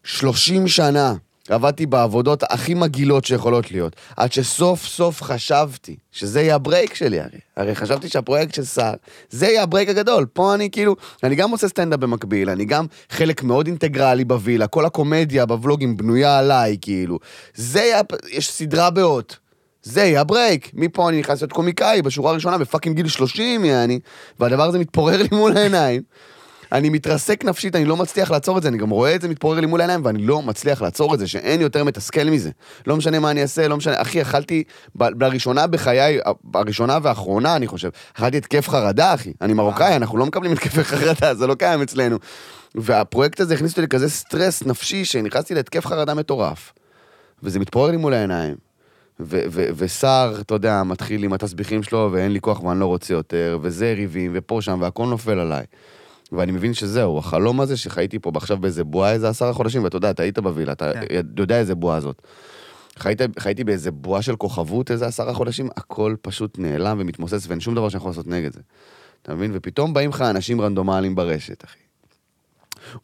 30 0.04 0.68
שנה 0.68 1.14
עבדתי 1.48 1.86
בעבודות 1.86 2.42
הכי 2.42 2.74
מגעילות 2.74 3.24
שיכולות 3.24 3.72
להיות, 3.72 3.96
עד 4.16 4.32
שסוף 4.32 4.84
סוף 4.86 5.22
חשבתי 5.22 5.96
שזה 6.12 6.40
יהיה 6.40 6.54
ה 6.54 6.61
break 6.61 6.94
שלי 6.94 7.20
הרי. 7.20 7.38
הרי 7.56 7.74
חשבתי 7.74 8.08
שהפרויקט 8.08 8.54
של 8.54 8.64
סער, 8.64 8.94
זה 9.30 9.46
יהיה 9.46 9.62
ה 9.62 9.66
break 9.66 9.88
הגדול. 9.88 10.26
פה 10.32 10.54
אני 10.54 10.70
כאילו, 10.70 10.96
אני 11.22 11.34
גם 11.34 11.50
עושה 11.50 11.68
סטנדאפ 11.68 12.00
במקביל, 12.00 12.50
אני 12.50 12.64
גם 12.64 12.86
חלק 13.10 13.42
מאוד 13.42 13.66
אינטגרלי 13.66 14.24
בווילה, 14.24 14.66
כל 14.66 14.84
הקומדיה 14.84 15.46
בוולוגים 15.46 15.96
בנויה 15.96 16.38
עליי, 16.38 16.76
כאילו. 16.80 17.18
זה 17.54 17.80
יהיה, 17.80 18.00
יש 18.30 18.50
סדרה 18.50 18.90
באות. 18.90 19.38
זה 19.82 20.00
יהיה 20.00 20.20
ה 20.20 20.27
break. 20.27 20.70
מפה 20.74 21.08
אני 21.08 21.18
נכנס 21.18 21.40
להיות 21.40 21.52
קומיקאי 21.52 22.02
בשורה 22.02 22.30
הראשונה 22.30 22.58
ב 22.58 22.63
fucking 22.63 22.96
גיל 22.96 23.08
30, 23.08 23.64
יעני, 23.64 24.00
והדבר 24.40 24.62
הזה 24.62 24.78
מתפורר 24.78 25.22
לי 25.22 25.28
מול 25.32 25.56
העיניים. 25.56 26.02
אני 26.72 26.90
מתרסק 26.90 27.44
נפשית, 27.44 27.76
אני 27.76 27.84
לא 27.84 27.96
מצליח 27.96 28.30
לעצור 28.30 28.58
את 28.58 28.62
זה, 28.62 28.68
אני 28.68 28.78
גם 28.78 28.90
רואה 28.90 29.14
את 29.14 29.20
זה 29.20 29.28
מתפורר 29.28 29.60
לי 29.60 29.66
מול 29.66 29.80
העיניים, 29.80 30.04
ואני 30.04 30.26
לא 30.26 30.42
מצליח 30.42 30.82
לעצור 30.82 31.14
את 31.14 31.18
זה, 31.18 31.26
שאין 31.26 31.60
יותר 31.60 31.84
מתסכל 31.84 32.24
מזה. 32.24 32.50
לא 32.86 32.96
משנה 32.96 33.18
מה 33.18 33.30
אני 33.30 33.42
אעשה, 33.42 33.68
לא 33.68 33.76
משנה, 33.76 34.02
אחי, 34.02 34.22
אכלתי, 34.22 34.64
ב- 34.96 35.22
לראשונה 35.24 35.66
בחיי, 35.66 36.18
הראשונה 36.54 36.98
והאחרונה, 37.02 37.56
אני 37.56 37.66
חושב, 37.66 37.88
אכלתי 38.16 38.36
התקף 38.36 38.68
חרדה, 38.68 39.14
אחי. 39.14 39.32
אני 39.40 39.52
מרוקאי, 39.52 39.96
אנחנו 39.96 40.18
לא 40.18 40.26
מקבלים 40.26 40.52
התקפי 40.52 40.84
חרדה, 40.84 41.34
זה 41.34 41.46
לא 41.46 41.54
קיים 41.54 41.82
אצלנו. 41.82 42.18
והפרויקט 42.74 43.40
הזה 43.40 43.54
הכניס 43.54 43.70
אותי 43.70 43.82
לכזה 43.82 44.10
סטרס 44.10 44.62
נפשי, 44.62 45.04
שנכנסתי 45.04 45.54
להתקף 45.54 45.86
חרדה 45.86 46.14
מטורף. 46.14 46.72
וזה 47.42 47.58
מתפורר 47.58 47.90
לי 47.90 47.96
מול 47.96 48.14
העיניים. 48.14 48.54
ו- 49.20 49.42
ו- 49.50 49.68
וסער, 49.76 50.40
אתה 50.40 50.54
יודע, 50.54 50.82
מתחיל 50.82 51.24
עם 51.24 51.32
התסביכים 51.32 51.82
שלו, 51.82 52.08
ואין 52.12 52.32
לי 52.32 52.40
כוח 52.40 52.62
ואני 52.62 52.80
לא 52.80 52.86
רוצה 52.86 53.14
יותר, 53.14 53.58
וזה 53.62 53.92
ריבים, 53.96 54.30
ופה 54.34 54.62
שם, 54.62 54.78
והכל 54.82 55.06
נופל 55.06 55.38
עליי. 55.38 55.64
ואני 56.36 56.52
מבין 56.52 56.74
שזהו, 56.74 57.18
החלום 57.18 57.60
הזה 57.60 57.76
שחייתי 57.76 58.18
פה 58.18 58.30
עכשיו 58.34 58.58
באיזה 58.58 58.84
בועה 58.84 59.12
איזה 59.12 59.28
עשרה 59.28 59.52
חודשים, 59.52 59.84
ואתה 59.84 59.96
יודע, 59.96 60.10
אתה 60.10 60.22
היית 60.22 60.38
בווילה, 60.38 60.72
אתה 60.72 60.92
כן. 60.92 61.20
יודע 61.38 61.58
איזה 61.58 61.74
בועה 61.74 62.00
זאת. 62.00 62.22
חיית, 62.98 63.20
חייתי 63.38 63.64
באיזה 63.64 63.90
בועה 63.90 64.22
של 64.22 64.36
כוכבות 64.36 64.90
איזה 64.90 65.06
עשרה 65.06 65.34
חודשים, 65.34 65.68
הכל 65.76 66.14
פשוט 66.22 66.58
נעלם 66.58 66.96
ומתמוסס, 67.00 67.46
ואין 67.48 67.60
שום 67.60 67.74
דבר 67.74 67.88
שאני 67.88 67.98
יכול 67.98 68.10
לעשות 68.10 68.26
נגד 68.26 68.52
זה. 68.52 68.60
אתה 69.22 69.34
מבין? 69.34 69.50
ופתאום 69.54 69.94
באים 69.94 70.10
לך 70.10 70.22
אנשים 70.22 70.60
רנדומליים 70.60 71.14
ברשת, 71.14 71.64
אחי. 71.64 71.78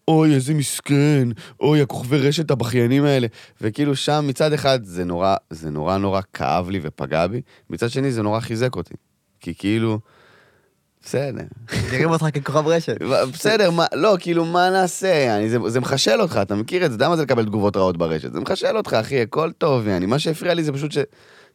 אוי, 0.08 0.34
איזה 0.34 0.54
מסכן, 0.54 1.28
אוי, 1.60 1.82
הכוכבי 1.82 2.18
רשת 2.18 2.50
הבכיינים 2.50 3.04
האלה. 3.04 3.26
וכאילו 3.60 3.96
שם 3.96 4.24
מצד 4.28 4.52
אחד 4.52 4.84
זה 4.84 5.04
נורא, 5.04 5.36
זה 5.50 5.70
נורא 5.70 5.98
נורא 5.98 6.20
כאב 6.32 6.70
לי 6.70 6.80
ופגע 6.82 7.26
בי, 7.26 7.40
מצד 7.70 7.90
שני 7.90 8.12
זה 8.12 8.22
נורא 8.22 8.40
חיזק 8.40 8.76
אותי. 8.76 8.94
כי 9.40 9.54
כאילו, 9.54 9.98
בסדר. 11.02 11.42
נראים 11.92 12.10
אותך 12.10 12.26
ככוכב 12.34 12.66
רשת. 12.66 13.02
בסדר, 13.32 13.70
מה, 13.70 13.86
לא, 13.94 14.16
כאילו, 14.20 14.44
מה 14.44 14.70
נעשה? 14.70 15.36
אני, 15.36 15.48
זה, 15.48 15.58
זה 15.66 15.80
מחשל 15.80 16.20
אותך, 16.20 16.38
אתה 16.42 16.54
מכיר 16.54 16.84
את 16.84 16.90
זה? 16.90 16.96
אתה 16.96 17.04
יודע 17.04 17.08
מה 17.08 17.16
זה 17.16 17.22
לקבל 17.22 17.44
תגובות 17.44 17.76
רעות 17.76 17.96
ברשת? 17.96 18.32
זה 18.32 18.40
מחשל 18.40 18.76
אותך, 18.76 18.92
אחי, 18.92 19.20
הכל 19.20 19.52
טוב, 19.52 19.88
יעני. 19.88 20.06
מה 20.06 20.18
שהפריע 20.18 20.54
לי 20.54 20.62
זה 20.62 20.72
פשוט 20.72 20.92
ש... 20.92 20.98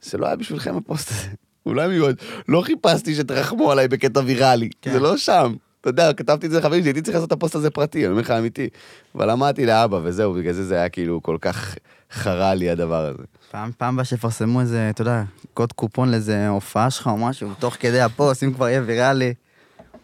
זה 0.01 0.17
לא 0.17 0.25
היה 0.25 0.35
בשבילכם 0.35 0.77
הפוסט 0.77 1.11
הזה. 1.11 1.27
אולי 1.65 1.87
מיועד. 1.87 2.15
לא 2.47 2.61
חיפשתי 2.61 3.15
שתרחמו 3.15 3.71
עליי 3.71 3.87
בקטע 3.87 4.21
ויראלי. 4.25 4.69
כן. 4.81 4.91
זה 4.91 4.99
לא 4.99 5.17
שם. 5.17 5.55
אתה 5.81 5.89
יודע, 5.89 6.13
כתבתי 6.13 6.45
את 6.45 6.51
זה 6.51 6.57
לחברים 6.57 6.81
שלי, 6.81 6.89
הייתי 6.89 7.01
צריך 7.01 7.15
לעשות 7.15 7.27
את 7.27 7.31
הפוסט 7.33 7.55
הזה 7.55 7.69
פרטי, 7.69 7.99
אני 7.99 8.11
אומר 8.11 8.21
לך 8.21 8.31
אמיתי. 8.31 8.69
אבל 9.15 9.29
אמרתי 9.29 9.65
לאבא 9.65 9.99
וזהו, 10.03 10.33
בגלל 10.33 10.53
זה 10.53 10.63
זה 10.63 10.75
היה 10.75 10.89
כאילו 10.89 11.23
כל 11.23 11.37
כך 11.41 11.75
חרה 12.11 12.53
לי 12.53 12.69
הדבר 12.69 13.05
הזה. 13.05 13.23
פעם, 13.51 13.71
פעם 13.77 13.93
הבאה 13.93 14.05
שיפרסמו 14.05 14.61
איזה, 14.61 14.89
אתה 14.89 15.01
יודע, 15.01 15.23
קוד 15.53 15.73
קופון 15.73 16.11
לאיזה 16.11 16.47
הופעה 16.47 16.89
שלך 16.89 17.07
או 17.07 17.17
משהו, 17.17 17.49
תוך 17.59 17.75
כדי 17.79 18.01
הפוסט, 18.01 18.43
אם 18.43 18.53
כבר 18.53 18.69
יהיה 18.69 18.81
ויראלי, 18.85 19.33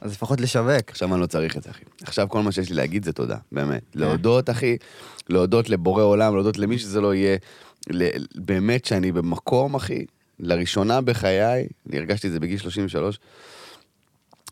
אז 0.02 0.12
לפחות 0.12 0.42
לשווק. 0.42 0.90
עכשיו 0.90 1.14
אני 1.14 1.22
לא 1.22 1.26
צריך 1.26 1.58
את 1.58 1.64
זה, 1.64 1.70
אחי. 1.70 1.84
עכשיו 2.04 2.30
כל 2.30 2.42
מה 2.42 2.52
שיש 2.52 2.70
לי 2.70 2.76
להגיד 2.76 3.06
זה 3.06 3.14
תודה, 3.14 3.38
באמת. 3.52 3.82
להודות, 3.96 4.50
אחי, 4.50 4.78
להודות 5.30 5.70
לבורא 5.70 6.04
עולם, 6.04 6.34
להודות 6.36 6.58
למי 6.58 6.78
שזה 6.80 7.02
לא 7.02 7.14
יהיה. 7.16 7.38
ל- 7.90 8.10
באמת 8.36 8.86
שאני 8.86 9.12
במקום, 9.12 9.76
אחי, 9.76 10.06
לראשונה 10.40 11.02
בחיי, 11.02 11.68
אני 11.90 11.98
הרגשתי 11.98 12.28
את 12.28 12.32
זה 12.34 12.40
בגיל 12.40 12.58
33, 12.58 13.20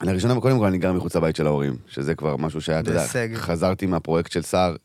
לראשונה, 0.02 0.40
קודם 0.42 0.60
כל 0.60 0.66
אני 0.66 0.78
גר 0.78 0.94
מחוץ 0.94 1.16
לבית 1.16 1.36
של 1.36 1.48
ההורים, 1.48 1.76
שזה 1.88 2.16
כבר 2.16 2.38
משהו 2.38 2.62
שהיה, 2.62 2.80
אתה 2.80 2.92
יודע. 2.92 3.06
חזרתי 3.36 3.86
מהפרויקט 3.86 4.32
של 4.32 4.42
סער, 4.42 4.76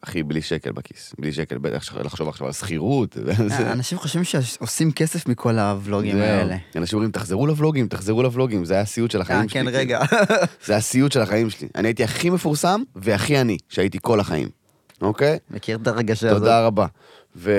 אחי, 0.00 0.22
בלי 0.22 0.42
שקל 0.42 0.72
בכיס, 0.72 1.14
בלי 1.18 1.32
שקל, 1.32 1.58
בטח 1.58 1.96
לחשוב 1.96 2.28
עכשיו 2.28 2.46
על 2.46 2.52
שכירות. 2.52 3.16
וזה. 3.24 3.72
אנשים 3.72 3.98
חושבים 3.98 4.24
שעושים 4.24 4.92
כסף 4.92 5.28
מכל 5.28 5.58
הוולוגים. 5.58 6.16
האלה. 6.16 6.56
אנשים 6.76 6.96
אומרים, 6.96 7.10
תחזרו 7.10 7.46
לבלוגים, 7.46 7.88
תחזרו 7.88 8.22
לבלוגים, 8.22 8.64
זה 8.64 8.74
היה 8.74 8.82
הסיוט 8.82 9.10
של 9.10 9.18
אה, 9.18 9.22
החיים 9.22 9.48
שלי. 9.48 9.60
כן, 9.60 9.68
רגע. 9.68 10.00
זה 10.66 10.76
הסיוט 10.76 11.12
של 11.12 11.20
החיים 11.20 11.50
שלי. 11.50 11.68
אני 11.74 11.88
הייתי 11.88 12.04
הכי 12.04 12.30
מפורסם 12.30 12.82
והכי 12.96 13.36
עני, 13.36 13.56
שהייתי 13.68 13.98
כל 14.02 14.20
החיים, 14.20 14.48
אוקיי? 15.02 15.38
מכיר 15.50 15.78
את 15.82 15.86
הרגשה 15.86 16.30
הזאת? 16.30 16.38
תודה 16.38 16.66
רבה. 16.66 16.86
ו... 17.36 17.52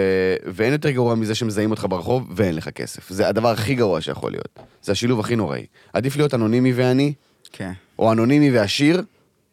ואין 0.46 0.74
יותר 0.74 0.90
גרוע 0.90 1.16
מזה 1.16 1.36
שמזהים 1.36 1.72
אותך 1.72 1.86
ברחוב 1.90 2.28
ואין 2.36 2.56
לך 2.56 2.70
כסף. 2.70 3.10
זה 3.10 3.28
הדבר 3.28 3.50
הכי 3.50 3.76
גרוע 3.76 4.02
שיכול 4.02 4.32
להיות. 4.32 4.60
זה 4.82 4.92
השילוב 4.92 5.20
הכי 5.20 5.36
נוראי. 5.36 5.66
עדיף 5.94 6.18
להיות 6.18 6.34
אנונימי 6.34 6.74
ועני, 6.74 7.14
כן. 7.52 7.72
או 8.00 8.12
אנונימי 8.12 8.52
ועשיר, 8.52 9.04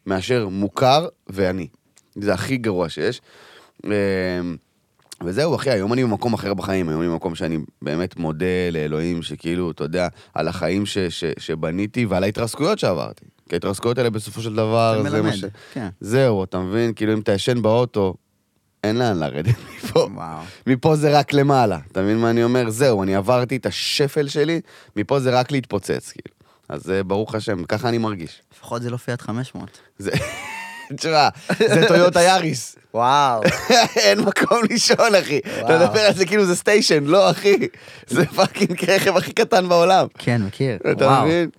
מאשר 0.05 0.47
מוכר 0.47 1.07
ועני. 1.27 1.67
זה 2.21 2.33
הכי 2.33 2.57
גרוע 2.57 2.89
שיש. 2.89 3.21
אמ, 3.85 3.91
וזהו, 5.23 5.55
אחי, 5.55 5.69
היום 5.69 5.93
אני 5.93 6.03
במקום 6.03 6.33
אחר 6.33 6.53
בחיים, 6.53 6.89
היום 6.89 7.01
אני 7.01 7.09
במקום 7.09 7.35
שאני 7.35 7.57
באמת 7.81 8.17
מודה 8.17 8.69
לאלוהים, 8.71 9.21
שכאילו, 9.21 9.71
אתה 9.71 9.83
יודע, 9.83 10.07
על 10.33 10.47
החיים 10.47 10.85
ש, 10.85 10.97
ש, 10.97 11.23
שבניתי 11.39 12.05
ועל 12.05 12.23
ההתרסקויות 12.23 12.79
שעברתי. 12.79 13.25
כי 13.49 13.55
ההתרסקויות 13.55 13.97
האלה 13.97 14.09
בסופו 14.09 14.41
של 14.41 14.53
דבר, 14.55 14.99
זה 15.03 15.09
זה 15.09 15.21
מה 15.21 15.37
ש... 15.37 15.45
כן. 15.73 15.87
זהו, 15.99 16.43
אתה 16.43 16.59
מבין? 16.59 16.93
כאילו, 16.93 17.13
אם 17.13 17.19
אתה 17.19 17.31
ישן 17.31 17.61
באוטו, 17.61 18.13
אין 18.83 18.99
לאן 18.99 19.17
לרדת 19.17 19.55
מפה. 19.75 20.07
וואו. 20.13 20.43
מפה 20.67 20.95
זה 20.95 21.19
רק 21.19 21.33
למעלה, 21.33 21.79
אתה 21.91 22.01
מבין 22.01 22.17
מה 22.17 22.29
אני 22.29 22.43
אומר? 22.43 22.69
זהו, 22.69 23.03
אני 23.03 23.15
עברתי 23.15 23.55
את 23.55 23.65
השפל 23.65 24.27
שלי, 24.27 24.61
מפה 24.95 25.19
זה 25.19 25.39
רק 25.39 25.51
להתפוצץ, 25.51 26.11
כאילו. 26.11 26.35
אז 26.69 26.91
אה, 26.91 27.03
ברוך 27.03 27.35
השם, 27.35 27.63
ככה 27.63 27.89
אני 27.89 27.97
מרגיש. 27.97 28.41
לפחות 28.53 28.81
זה 28.81 28.89
לא 28.89 28.97
פיאט 28.97 29.21
500. 29.21 29.79
זה... 29.97 30.11
תשמע, 30.95 31.29
זה 31.59 31.87
טויוטה 31.87 32.21
יאריס. 32.21 32.75
וואו. 32.93 33.41
אין 34.05 34.19
מקום 34.19 34.59
לישון, 34.69 35.15
אחי. 35.21 35.39
אתה. 35.59 35.77
מדבר 35.79 35.99
על 35.99 36.13
זה 36.13 36.25
כאילו 36.25 36.45
זה 36.45 36.55
סטיישן, 36.55 37.03
לא, 37.03 37.31
אחי. 37.31 37.67
זה 38.07 38.25
fucking 38.25 38.89
רכב 38.89 39.17
הכי 39.17 39.33
קטן 39.33 39.69
בעולם. 39.69 40.07
כן, 40.17 40.41
מכיר. 40.41 40.77
אתה. 40.91 41.21
מבין? 41.21 41.49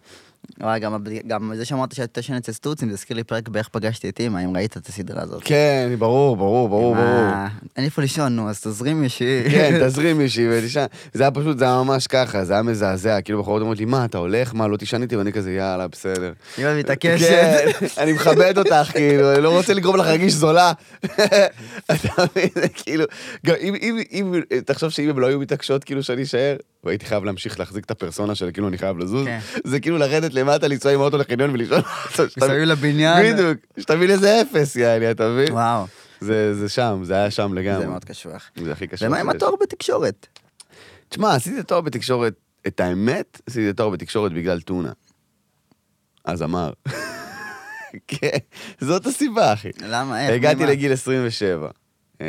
וואי, 0.61 0.81
גם, 0.81 0.97
גם 1.27 1.53
זה 1.57 1.65
שאמרת 1.65 1.93
שאתה 1.95 2.21
ישן 2.21 2.35
אצל 2.35 2.53
סטוצים, 2.53 2.89
זה 2.89 2.95
הזכיר 2.95 3.17
לי 3.17 3.25
פרק 3.25 3.49
באיך 3.49 3.69
פגשתי 3.69 4.09
את 4.09 4.21
אמא, 4.21 4.45
אם 4.45 4.57
ראית 4.57 4.77
את 4.77 4.87
הסדרה 4.87 5.23
הזאת. 5.23 5.43
כן, 5.45 5.91
ברור, 5.99 6.37
ברור, 6.37 6.69
ברור, 6.69 6.95
ברור. 6.95 7.33
אין 7.77 7.85
איפה 7.85 8.03
לישון, 8.03 8.37
נו, 8.37 8.51
אז 8.51 8.61
תזרים 8.61 9.03
אישי. 9.03 9.43
כן, 9.51 9.79
תזרים 9.87 10.19
מישהי 10.19 10.59
ותישן. 10.59 10.87
זה 11.13 11.23
היה 11.23 11.31
פשוט, 11.31 11.59
זה 11.59 11.65
היה 11.65 11.83
ממש 11.83 12.07
ככה, 12.07 12.45
זה 12.45 12.53
היה 12.53 12.63
מזעזע. 12.63 13.21
כאילו 13.21 13.43
בחורות 13.43 13.61
אומרות 13.61 13.79
לי, 13.79 13.85
מה, 13.85 14.05
אתה 14.05 14.19
הולך? 14.19 14.55
מה, 14.55 14.69
לא 14.69 14.77
תישן 14.77 15.03
איתי? 15.03 15.17
ואני 15.17 15.33
כזה, 15.33 15.53
יאללה, 15.53 15.89
בסדר. 15.89 16.33
אמא 16.59 16.79
מתעקשת. 16.79 17.29
כן, 17.29 17.87
אני 17.99 18.13
מכבד 18.13 18.59
אותך, 18.59 18.91
כאילו, 18.93 19.33
אני 19.35 19.43
לא 19.43 19.57
רוצה 19.57 19.75
לגרום 19.75 19.97
לך 19.97 20.07
להרגיש 20.07 20.33
זולה. 20.33 20.73
אתה 21.93 22.09
מבין, 22.19 22.49
כאילו, 22.75 23.05
גם 23.47 23.55
אם, 23.61 23.75
אם, 23.83 23.99
אם, 24.13 24.41
תחשוב 24.65 24.91
שאם 24.91 25.09
הם 25.09 25.19
לא 25.19 25.27
היו 25.27 25.39
מתעקשות, 25.39 25.85
כאילו, 25.85 26.03
שאני 26.03 26.23
אשאר, 26.23 26.57
והייתי 26.85 27.07
חייב 27.07 27.25
להמשיך 27.25 27.59
להחזיק 27.59 27.85
את 27.85 27.91
הפרסונה 27.91 28.35
של 28.35 28.51
כאילו 28.53 28.69
אני 28.69 28.79
חייב 28.79 28.99
לזוז, 28.99 29.27
כן. 29.27 29.39
זה 29.65 29.81
כאילו 29.81 29.99
לרדת 29.99 30.35
למטה, 30.35 30.69
לנסוע 30.69 30.93
עם 30.93 31.01
האוטו 31.01 31.19
לחניון 31.19 31.51
ולישון. 31.51 31.81
מסביב 32.19 32.51
לבניין. 32.51 33.35
בדיוק, 33.35 33.59
שתבין 33.79 34.11
איזה 34.11 34.43
אפס, 34.43 34.77
יאללה, 34.77 35.11
אתה 35.11 35.29
מבין? 35.29 35.53
וואו, 35.53 35.87
זה 36.21 36.55
זה 36.55 36.69
שם, 36.69 37.01
זה 37.03 37.15
היה 37.15 37.31
שם 37.31 37.55
לגמרי. 37.55 37.83
זה 37.83 37.87
מאוד 37.87 38.05
קשוח. 38.05 38.51
זה 38.65 38.73
הכי 38.73 38.87
קשה. 38.87 39.07
ומה 39.07 39.19
עם 39.19 39.31
התואר 39.31 39.55
בתקשורת? 39.61 40.27
תשמע, 41.09 41.35
עשיתי 41.35 41.59
את 41.59 41.65
התואר 41.65 41.81
בתקשורת, 41.81 42.35
את 42.67 42.81
האמת, 42.81 43.41
עשיתי 43.47 43.69
את 43.71 43.75
התואר 43.75 43.91
בתקשורת 43.91 44.33
בגלל 44.33 44.61
טונה. 44.61 44.93
אז 46.25 46.43
אמר. 46.43 46.73
כן, 48.09 48.39
זאת 48.81 49.07
הסיבה, 49.07 49.53
אחי. 49.53 49.71
למה? 49.81 50.21
איך? 50.23 50.31
הגעתי? 50.35 50.67
לגיל 50.67 50.93
27. 50.93 51.69
אה, 52.21 52.27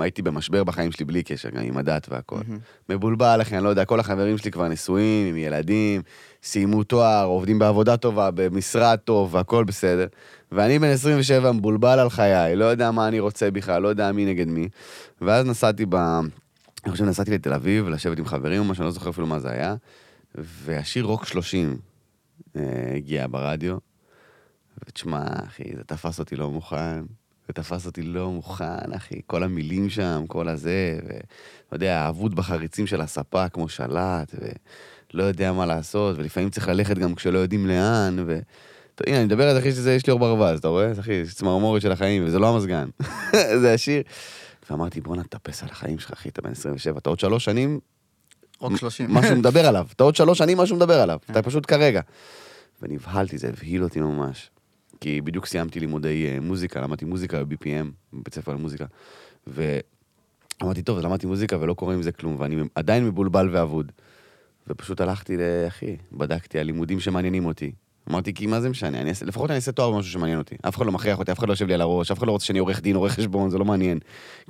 הייתי 0.00 0.22
במשבר 0.22 0.64
בחיים 0.64 0.92
שלי 0.92 1.04
בלי 1.04 1.22
קשר, 1.22 1.50
גם 1.50 1.62
עם 1.62 1.76
הדת 1.76 2.06
והכל. 2.10 2.40
מבולבל, 2.88 3.38
אחי, 3.42 3.56
אני 3.56 3.64
לא 3.64 3.68
יודע, 3.68 3.84
כל 3.84 4.00
החברים 4.00 4.38
שלי 4.38 4.50
כבר 4.50 4.68
נשואים, 4.68 5.26
עם 5.26 5.36
ילדים, 5.36 6.02
סיימו 6.42 6.84
תואר, 6.84 7.24
עובדים 7.24 7.58
בעבודה 7.58 7.96
טובה, 7.96 8.30
במשרד 8.30 8.98
טוב, 9.04 9.34
והכל 9.34 9.64
בסדר. 9.64 10.06
ואני 10.52 10.78
בן 10.78 10.88
27 10.88 11.52
מבולבל 11.52 11.98
על 11.98 12.10
חיי, 12.10 12.56
לא 12.56 12.64
יודע 12.64 12.90
מה 12.90 13.08
אני 13.08 13.20
רוצה 13.20 13.50
בכלל, 13.50 13.82
לא 13.82 13.88
יודע 13.88 14.12
מי 14.12 14.24
נגד 14.24 14.48
מי. 14.48 14.68
ואז 15.20 15.46
נסעתי 15.46 15.86
ב... 15.88 15.94
אני 16.84 16.92
חושב 16.92 17.04
נסעתי 17.04 17.30
לתל 17.30 17.54
אביב, 17.54 17.88
לשבת 17.88 18.18
עם 18.18 18.24
חברים 18.24 18.58
או 18.58 18.64
משהו, 18.64 18.82
אני 18.82 18.86
לא 18.86 18.92
זוכר 18.92 19.10
אפילו 19.10 19.26
מה 19.26 19.40
זה 19.40 19.50
היה. 19.50 19.74
והשיר 20.34 21.04
רוק 21.04 21.24
30 21.24 21.76
אה, 22.56 22.62
הגיע 22.96 23.26
ברדיו. 23.30 23.76
ותשמע, 24.84 25.24
אחי, 25.46 25.62
זה 25.76 25.84
תפס 25.84 26.18
אותי 26.18 26.36
לא 26.36 26.50
מוכן. 26.50 27.02
זה 27.48 27.52
תפס 27.52 27.86
אותי 27.86 28.02
לא 28.02 28.30
מוכן, 28.30 28.92
אחי. 28.96 29.20
כל 29.26 29.42
המילים 29.42 29.90
שם, 29.90 30.24
כל 30.28 30.48
הזה, 30.48 30.98
ואתה 31.02 31.76
יודע, 31.76 32.00
האבוד 32.00 32.34
בחריצים 32.34 32.86
של 32.86 33.00
הספה 33.00 33.48
כמו 33.48 33.68
שלט, 33.68 34.34
ולא 35.14 35.22
יודע 35.22 35.52
מה 35.52 35.66
לעשות, 35.66 36.18
ולפעמים 36.18 36.50
צריך 36.50 36.68
ללכת 36.68 36.98
גם 36.98 37.14
כשלא 37.14 37.38
יודעים 37.38 37.66
לאן, 37.66 38.16
ו... 38.26 38.38
הנה, 39.06 39.16
אני 39.16 39.24
מדבר 39.24 39.48
על 39.48 39.54
זה 39.54 39.60
אחי 39.60 39.72
שזה, 39.72 39.94
יש 39.94 40.06
לי 40.06 40.10
אור 40.10 40.20
ברווז, 40.20 40.58
אתה 40.58 40.68
רואה? 40.68 40.92
אחי, 41.00 41.12
יש 41.12 41.34
צמרמורת 41.34 41.82
של 41.82 41.92
החיים, 41.92 42.24
וזה 42.26 42.38
לא 42.38 42.54
המזגן. 42.54 42.88
זה 43.62 43.74
השיר. 43.74 44.02
ואמרתי, 44.70 45.00
בואנה, 45.00 45.22
תאפס 45.22 45.62
על 45.62 45.68
החיים 45.72 45.98
שלך, 45.98 46.12
אחי, 46.12 46.28
אתה 46.28 46.42
בן 46.42 46.50
27, 46.50 46.98
אתה 46.98 47.10
עוד 47.10 47.20
שלוש 47.20 47.44
שנים, 47.44 47.80
רוק 48.60 48.76
30. 48.76 49.14
משהו 49.14 49.36
מדבר 49.36 49.66
עליו. 49.66 49.86
אתה 49.96 50.04
עוד 50.04 50.16
שלוש 50.16 50.38
שנים 50.38 50.58
משהו 50.58 50.76
מדבר 50.76 51.00
עליו. 51.00 51.18
אתה 51.30 51.42
פשוט 51.42 51.64
כרגע. 51.66 52.00
ונבהלתי, 52.82 53.38
זה 53.38 53.48
הבהיל 53.48 53.84
אותי 53.84 54.00
ממש. 54.00 54.50
כי 55.00 55.20
בדיוק 55.20 55.46
סיימתי 55.46 55.80
לימודי 55.80 56.26
אה, 56.26 56.40
מוזיקה, 56.40 56.80
למדתי 56.80 57.04
מוזיקה 57.04 57.44
ב-BPM, 57.44 57.86
בבית 58.12 58.34
ספר 58.34 58.52
למוזיקה. 58.52 58.86
ואמרתי, 59.46 60.82
טוב, 60.82 60.98
למדתי 60.98 61.26
מוזיקה 61.26 61.60
ולא 61.60 61.74
קורה 61.74 61.94
עם 61.94 62.02
זה 62.02 62.12
כלום, 62.12 62.36
ואני 62.38 62.56
עדיין 62.74 63.04
מבולבל 63.06 63.48
ואבוד. 63.52 63.92
ופשוט 64.68 65.00
הלכתי 65.00 65.36
לאחי, 65.36 65.96
בדקתי 66.12 66.58
על 66.58 66.66
לימודים 66.66 67.00
שמעניינים 67.00 67.46
אותי. 67.46 67.72
אמרתי, 68.10 68.34
כי 68.34 68.46
מה 68.46 68.60
זה 68.60 68.68
משנה? 68.68 69.00
אני 69.00 69.10
אעשה, 69.10 69.26
לפחות 69.26 69.50
אני 69.50 69.56
אעשה 69.56 69.72
תואר 69.72 69.90
במשהו 69.90 70.12
שמעניין 70.12 70.38
אותי. 70.38 70.54
אף 70.68 70.76
אחד 70.76 70.86
לא 70.86 70.92
מכריח 70.92 71.18
אותי, 71.18 71.32
אף 71.32 71.38
אחד 71.38 71.48
לא 71.48 71.52
יושב 71.52 71.66
לי 71.66 71.74
על 71.74 71.80
הראש, 71.80 72.10
אף 72.10 72.18
אחד 72.18 72.26
לא 72.26 72.32
רוצה 72.32 72.46
שאני 72.46 72.58
עורך 72.58 72.80
דין, 72.80 72.96
עורך 72.96 73.12
חשבון, 73.12 73.50
זה 73.50 73.58
לא 73.58 73.64
מעניין. 73.64 73.98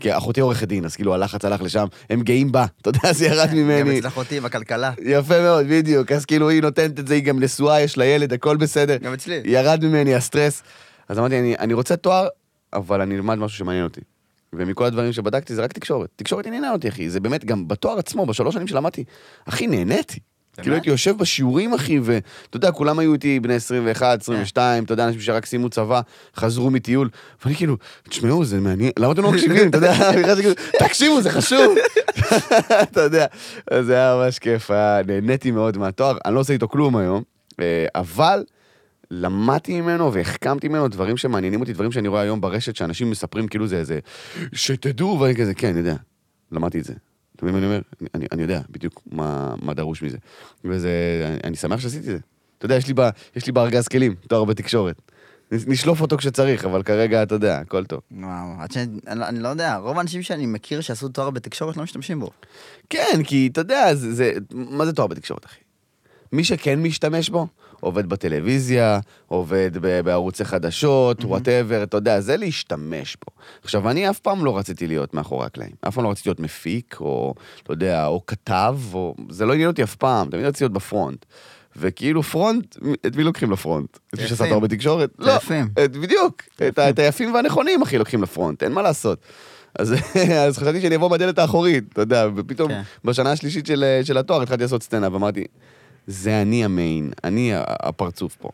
כי 0.01 0.17
אחותי 0.17 0.41
עורכת 0.41 0.69
דין, 0.69 0.85
אז 0.85 0.97
כאילו 0.97 1.15
הלחץ 1.15 1.45
הלך 1.45 1.63
לשם, 1.63 1.87
הם 2.11 2.23
גאים 2.23 2.53
בה, 2.53 2.67
אתה 2.81 2.89
יודע, 2.89 3.13
זה 3.13 3.27
ירד 3.27 3.49
גם 3.53 3.57
ממני. 3.57 3.99
אצל 3.99 4.09
אחותי 4.09 4.41
בכלכלה. 4.41 4.93
יפה 5.03 5.41
מאוד, 5.43 5.67
בדיוק. 5.71 6.13
אז 6.13 6.25
כאילו 6.25 6.49
היא 6.49 6.63
נותנת 6.63 6.99
את 6.99 7.07
זה, 7.07 7.15
היא 7.15 7.23
גם 7.23 7.43
נשואה, 7.43 7.81
יש 7.81 7.99
לה 7.99 8.05
ילד, 8.05 8.33
הכל 8.33 8.57
בסדר. 8.57 8.97
גם 8.97 9.13
אצלי. 9.13 9.41
ירד 9.45 9.85
ממני 9.85 10.15
הסטרס. 10.15 10.63
אז 11.09 11.19
אמרתי, 11.19 11.39
אני, 11.39 11.55
אני 11.59 11.75
רוצה 11.75 11.97
תואר, 11.97 12.29
אבל 12.73 13.01
אני 13.01 13.17
אלמד 13.17 13.35
משהו 13.35 13.59
שמעניין 13.59 13.85
אותי. 13.85 14.01
ומכל 14.53 14.85
הדברים 14.85 15.13
שבדקתי 15.13 15.55
זה 15.55 15.63
רק 15.63 15.73
תקשורת. 15.73 16.09
תקשורת 16.17 16.47
עניינה 16.47 16.73
אותי, 16.73 16.89
אחי. 16.89 17.11
זה 17.11 17.21
באמת, 17.21 17.45
גם 17.45 17.69
בתואר 17.69 17.99
עצמו, 17.99 18.27
בשלוש 18.27 18.55
שנים 18.55 18.67
שלמדתי, 18.67 19.05
אחי, 19.45 19.67
נהניתי. 19.67 20.21
כאילו 20.63 20.75
הייתי 20.75 20.91
יושב 20.91 21.19
בשיעורים, 21.19 21.75
אחי, 21.75 21.99
ואתה 22.03 22.57
יודע, 22.57 22.73
כולם 22.73 22.99
היו 22.99 23.13
איתי 23.13 23.41
בני 23.41 23.55
21, 23.55 24.21
22, 24.21 24.85
אתה 24.85 24.93
יודע, 24.93 25.05
אנשים 25.07 25.21
שרק 25.21 25.47
סיימו 25.47 25.69
צבא, 25.69 26.01
חזרו 26.37 26.71
מטיול, 26.71 27.09
ואני 27.45 27.57
כאילו, 27.57 27.77
תשמעו, 28.09 28.45
זה 28.45 28.61
מעניין, 28.61 28.91
למה 28.99 29.13
אתם 29.13 29.23
לא 29.23 29.33
מקשיבים? 29.33 29.69
אתה 29.69 29.77
יודע, 29.77 29.95
כאילו, 30.37 30.55
תקשיבו, 30.79 31.23
זה 31.23 31.31
חשוב. 31.31 31.75
אתה 32.83 33.01
יודע, 33.01 33.27
זה 33.81 33.95
היה 33.95 34.17
ממש 34.17 34.39
כיף, 34.39 34.71
נהניתי 35.07 35.51
מאוד 35.51 35.79
מהתואר, 35.79 36.17
אני 36.25 36.35
לא 36.35 36.41
עושה 36.41 36.53
איתו 36.53 36.69
כלום 36.69 36.97
היום, 36.97 37.23
אה, 37.61 37.87
אבל 37.95 38.45
למדתי 39.11 39.81
ממנו 39.81 40.13
והחכמתי 40.13 40.69
ממנו 40.69 40.89
דברים 40.89 41.17
שמעניינים 41.17 41.61
אותי, 41.61 41.73
דברים 41.73 41.93
שאני 41.93 42.09
רואה 42.09 42.21
היום 42.21 42.41
ברשת, 42.41 42.77
שאנשים 42.77 43.11
מספרים 43.11 43.49
כאילו 43.49 43.67
זה 43.67 43.77
איזה, 43.77 43.99
שתדעו, 44.53 45.21
ואני 45.21 45.37
כזה, 45.37 45.55
כן, 45.55 45.69
אני 45.69 45.79
יודע, 45.79 45.95
למדתי 46.53 46.79
את 46.79 46.85
זה. 46.85 46.95
אתה 47.39 47.47
מבין 47.47 47.61
מה 47.61 47.67
אני 47.67 47.67
אומר? 47.67 47.81
אני- 48.15 48.27
אני, 48.33 48.43
יודע 48.43 48.61
בדיוק 48.71 49.03
מה, 49.13 49.55
מה 49.63 49.75
דרוש 49.75 50.03
מזה. 50.03 50.17
וזה, 50.65 50.91
אני, 51.29 51.39
אני 51.45 51.57
שמח 51.57 51.81
שעשיתי 51.81 51.99
את 51.99 52.13
זה. 52.13 52.19
אתה 52.59 52.67
יודע, 52.67 52.75
יש 52.77 52.87
לי, 52.89 52.95
ב, 52.97 53.01
יש 53.37 53.47
לי 53.47 53.53
בארגז 53.53 53.89
כלים, 53.89 54.15
תואר 54.29 54.45
בתקשורת. 54.45 55.03
נשלוף 55.53 56.01
אותו 56.01 56.17
כשצריך, 56.17 56.65
אבל 56.65 56.83
כרגע, 56.83 57.23
אתה 57.23 57.35
יודע, 57.35 57.59
הכל 57.59 57.85
טוב. 57.85 58.01
וואו, 58.11 58.29
עד 58.61 58.71
שאני, 58.73 58.87
אני, 59.07 59.21
לא- 59.21 59.29
אני 59.29 59.41
לא 59.41 59.49
יודע, 59.49 59.77
רוב 59.77 59.99
האנשים 59.99 60.23
שאני 60.23 60.47
מכיר 60.47 60.81
שעשו 60.81 61.09
תואר 61.09 61.31
בתקשורת 61.31 61.77
לא 61.77 61.83
משתמשים 61.83 62.21
בו. 62.21 62.31
כן, 62.91 63.21
כי 63.25 63.49
אתה 63.53 63.61
יודע, 63.61 63.95
זה, 63.95 64.15
זה, 64.15 64.33
מה 64.53 64.87
זה 64.87 64.93
תואר 64.93 65.07
בתקשורת, 65.07 65.47
אחי? 65.47 65.61
מי 66.33 66.45
שכן 66.45 66.83
משתמש 66.83 67.31
בו, 67.31 67.47
עובד 67.81 68.09
בטלוויזיה, 68.09 69.01
עובד 69.27 69.71
ב- 69.81 70.01
בערוצי 70.01 70.45
חדשות, 70.45 71.25
whatever, 71.25 71.83
אתה 71.83 71.97
יודע, 71.97 72.21
זה 72.21 72.37
להשתמש 72.37 73.17
בו. 73.27 73.43
עכשיו, 73.63 73.91
אני 73.91 74.11
אף 74.11 74.19
פעם 74.19 74.45
לא 74.45 74.59
רציתי 74.59 74.87
להיות 74.87 75.15
מאחורי 75.15 75.47
הקלעים. 75.47 75.73
אף 75.81 75.95
פעם 75.95 76.05
לא 76.05 76.11
רציתי 76.11 76.29
להיות 76.29 76.41
מפיק, 76.41 76.97
או, 77.01 77.35
אתה 77.63 77.73
יודע, 77.73 78.07
או 78.07 78.27
כתב, 78.27 78.79
או... 78.95 79.15
זה 79.31 79.47
לא 79.47 79.53
עניין 79.53 79.69
אותי 79.69 79.83
אף 79.83 79.95
פעם, 79.95 80.31
תמיד 80.31 80.45
רציתי 80.45 80.65
להיות 80.65 80.73
בפרונט. 80.73 81.25
וכאילו 81.77 82.23
פרונט, 82.23 82.77
את 83.07 83.17
מי 83.17 83.25
לוקחים 83.25 83.51
לפרונט? 83.51 83.99
את 84.15 84.21
מי. 84.21 84.29
שעשה 84.29 84.45
הרבה 84.45 84.69
תקשורת? 84.69 85.11
את 85.15 85.19
לא. 85.19 85.37
את, 85.85 85.97
בדיוק. 85.97 86.43
את, 86.69 86.79
את 86.79 86.99
היפים 86.99 87.35
והנכונים, 87.35 87.83
אחי, 87.83 87.99
לוקחים 87.99 88.23
לפרונט, 88.23 88.63
אין 88.63 88.73
מה 88.73 88.83
לעשות. 88.83 89.19
אז, 89.79 89.95
אז 90.47 90.59
חשבתי 90.59 90.81
שאני 90.81 90.97
אבוא 90.97 91.09
בדלת 91.09 91.39
האחורית, 91.39 91.85
אתה 91.93 92.01
יודע, 92.01 92.27
ופתאום 92.37 92.69
כן. 92.69 92.83
בשנה 93.05 93.33
השלישית 93.33 93.67
של, 93.67 94.01
של 94.03 94.19
התואר 94.19 94.43
התחלתי 94.43 94.63
לעשות 94.63 94.83
סצנה, 94.83 95.09
ואמרתי, 95.13 95.45
זה 96.09 96.43
אני 96.43 96.65
המיין, 96.65 97.11
אני 97.25 97.53
הפרצוף 97.57 98.37
פה. 98.37 98.49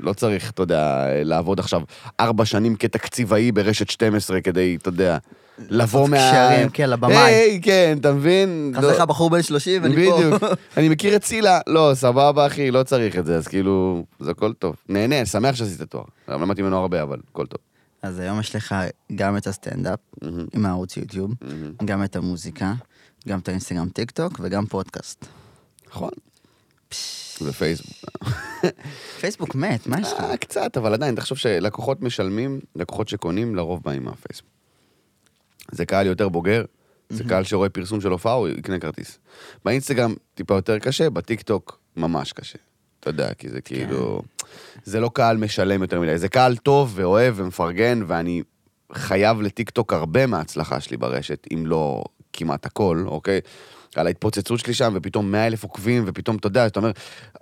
לא 0.00 0.12
צריך, 0.12 0.50
אתה 0.50 0.62
יודע, 0.62 1.06
לעבוד 1.24 1.58
עכשיו 1.58 1.82
ארבע 2.20 2.44
שנים 2.44 2.76
כתקציבאי 2.76 3.52
ברשת 3.52 3.90
12 3.90 4.40
כדי, 4.40 4.76
אתה 4.80 4.88
יודע, 4.88 5.18
לבוא 5.58 6.08
מה... 6.08 6.16
קשרים, 6.16 6.68
כן, 6.68 6.90
לבמאי. 6.90 7.16
היי, 7.16 7.60
כן, 7.62 7.96
אתה 8.00 8.12
מבין? 8.12 8.72
חסר 8.76 8.90
לך 8.90 9.00
בחור 9.00 9.30
בן 9.30 9.42
30 9.42 9.82
ואני 9.82 9.94
פה. 9.94 10.16
בדיוק. 10.16 10.42
אני 10.76 10.88
מכיר 10.88 11.16
את 11.16 11.22
צילה, 11.22 11.60
לא, 11.66 11.90
סבבה, 11.94 12.46
אחי, 12.46 12.70
לא 12.70 12.82
צריך 12.82 13.18
את 13.18 13.26
זה, 13.26 13.36
אז 13.36 13.48
כאילו, 13.48 14.04
זה 14.20 14.30
הכל 14.30 14.52
טוב. 14.52 14.76
נהנה, 14.88 15.26
שמח 15.26 15.54
שעשית 15.54 15.82
תואר. 15.82 16.04
גם 16.30 16.42
למדתי 16.42 16.62
ממנו 16.62 16.78
הרבה, 16.78 17.02
אבל 17.02 17.18
הכל 17.30 17.46
טוב. 17.46 17.58
אז 18.02 18.18
היום 18.18 18.40
יש 18.40 18.56
לך 18.56 18.74
גם 19.14 19.36
את 19.36 19.46
הסטנדאפ, 19.46 19.98
עם 20.54 20.66
הערוץ 20.66 20.96
יוטיוב. 20.96 21.30
גם 21.84 22.04
את 22.04 22.16
המוזיקה, 22.16 22.72
גם 23.28 23.38
את 23.38 23.48
האינסטגרם 23.48 23.88
טיק 23.88 24.10
טוק 24.10 24.40
וגם 24.42 24.66
פודקאסט. 24.66 25.26
נכון. 25.88 26.10
ופייסבוק. 27.42 27.96
פייסבוק 29.20 29.54
מת, 29.54 29.86
מה 29.86 30.00
יש 30.00 30.12
לך? 30.12 30.20
אה, 30.20 30.36
קצת, 30.36 30.76
אבל 30.76 30.94
עדיין, 30.94 31.14
תחשוב 31.14 31.38
שלקוחות 31.38 32.02
משלמים, 32.02 32.60
לקוחות 32.76 33.08
שקונים, 33.08 33.54
לרוב 33.54 33.82
באים 33.84 34.04
מהפייסבוק. 34.04 34.50
זה 35.70 35.86
קהל 35.86 36.06
יותר 36.06 36.28
בוגר, 36.28 36.64
זה 37.08 37.24
קהל 37.24 37.44
שרואה 37.44 37.68
פרסום 37.68 38.00
של 38.00 38.10
הופעה, 38.10 38.32
הוא 38.32 38.48
יקנה 38.48 38.78
כרטיס. 38.78 39.18
באינסטגרם 39.64 40.14
טיפה 40.34 40.54
יותר 40.54 40.78
קשה, 40.78 41.10
בטיק 41.10 41.42
טוק 41.42 41.80
ממש 41.96 42.32
קשה. 42.32 42.58
אתה 43.00 43.10
יודע, 43.10 43.34
כי 43.34 43.48
זה 43.48 43.60
כאילו... 43.60 44.22
זה 44.84 45.00
לא 45.00 45.10
קהל 45.14 45.36
משלם 45.36 45.82
יותר 45.82 46.00
מדי, 46.00 46.18
זה 46.18 46.28
קהל 46.28 46.56
טוב 46.56 46.92
ואוהב 46.94 47.34
ומפרגן, 47.36 48.02
ואני 48.06 48.42
חייב 48.92 49.40
לטיק 49.40 49.70
טוק 49.70 49.92
הרבה 49.92 50.26
מההצלחה 50.26 50.80
שלי 50.80 50.96
ברשת, 50.96 51.46
אם 51.54 51.66
לא 51.66 52.04
כמעט 52.32 52.66
הכל, 52.66 53.04
אוקיי? 53.06 53.40
על 53.96 54.06
ההתפוצצות 54.06 54.60
שלי 54.60 54.74
שם, 54.74 54.92
ופתאום 54.96 55.32
100 55.32 55.46
אלף 55.46 55.62
עוקבים, 55.62 56.04
ופתאום, 56.06 56.36
אתה 56.36 56.46
יודע, 56.46 56.66
אתה 56.66 56.80
אומר, 56.80 56.90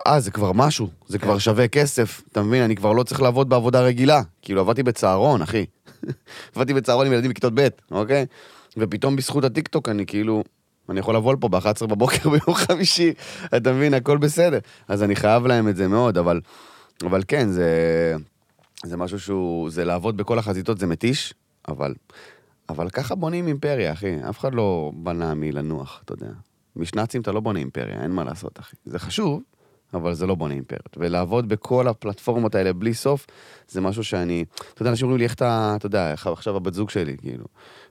אה, 0.07 0.19
זה 0.19 0.31
כבר 0.31 0.51
משהו, 0.51 0.89
זה 1.07 1.19
כבר 1.19 1.37
שווה 1.37 1.67
כסף, 1.67 2.21
אתה 2.31 2.41
מבין? 2.41 2.63
אני 2.63 2.75
כבר 2.75 2.91
לא 2.91 3.03
צריך 3.03 3.21
לעבוד 3.21 3.49
בעבודה 3.49 3.81
רגילה. 3.81 4.21
כאילו, 4.41 4.61
עבדתי 4.61 4.83
בצהרון, 4.83 5.41
אחי. 5.41 5.65
עבדתי 6.55 6.73
בצהרון 6.73 7.05
עם 7.05 7.13
ילדים 7.13 7.31
בכיתות 7.31 7.53
ב', 7.55 7.67
אוקיי? 7.91 8.25
ופתאום 8.77 9.15
בזכות 9.15 9.43
הטיקטוק 9.43 9.89
אני 9.89 10.05
כאילו, 10.05 10.43
אני 10.89 10.99
יכול 10.99 11.15
לבוא 11.15 11.33
לפה 11.33 11.47
ב-11 11.47 11.85
בבוקר 11.87 12.29
ביום 12.33 12.55
חמישי, 12.55 13.13
אתה 13.55 13.73
מבין, 13.73 13.93
הכל 13.93 14.17
בסדר. 14.17 14.59
אז 14.87 15.03
אני 15.03 15.15
חייב 15.15 15.47
להם 15.47 15.67
את 15.67 15.75
זה 15.75 15.87
מאוד, 15.87 16.17
אבל, 16.17 16.41
אבל 17.01 17.23
כן, 17.27 17.49
זה, 17.49 18.15
זה 18.85 18.97
משהו 18.97 19.19
שהוא, 19.19 19.69
זה 19.69 19.85
לעבוד 19.85 20.17
בכל 20.17 20.39
החזיתות, 20.39 20.79
זה 20.79 20.87
מתיש, 20.87 21.33
אבל, 21.67 21.93
אבל 22.69 22.89
ככה 22.89 23.15
בונים 23.15 23.47
אימפריה, 23.47 23.93
אחי. 23.93 24.15
אף 24.29 24.39
אחד 24.39 24.53
לא 24.53 24.91
בנה 24.95 25.33
מלנוח, 25.33 26.01
אתה 26.05 26.13
יודע. 26.13 26.31
משנ"צים 26.75 27.21
אתה 27.21 27.31
לא 27.31 27.39
בונה 27.39 27.59
אימפריה, 27.59 28.03
אין 28.03 28.11
מה 28.11 28.23
לעשות, 28.23 28.59
אחי. 28.59 28.75
זה 28.85 28.99
חשוב, 28.99 29.41
אבל 29.93 30.13
זה 30.13 30.25
לא 30.25 30.35
בונה 30.35 30.53
אימפריות. 30.53 30.97
ולעבוד 30.97 31.49
בכל 31.49 31.87
הפלטפורמות 31.87 32.55
האלה 32.55 32.73
בלי 32.73 32.93
סוף, 32.93 33.27
זה 33.67 33.81
משהו 33.81 34.03
שאני... 34.03 34.45
אתה 34.73 34.81
יודע, 34.81 34.91
אנשים 34.91 35.05
אומרים 35.05 35.17
לי, 35.17 35.23
איך 35.23 35.33
אתה, 35.33 35.73
אתה 35.75 35.85
יודע, 35.85 36.11
איך 36.11 36.27
עכשיו 36.27 36.55
הבת 36.55 36.73
זוג 36.73 36.89
שלי, 36.89 37.17
כאילו, 37.17 37.45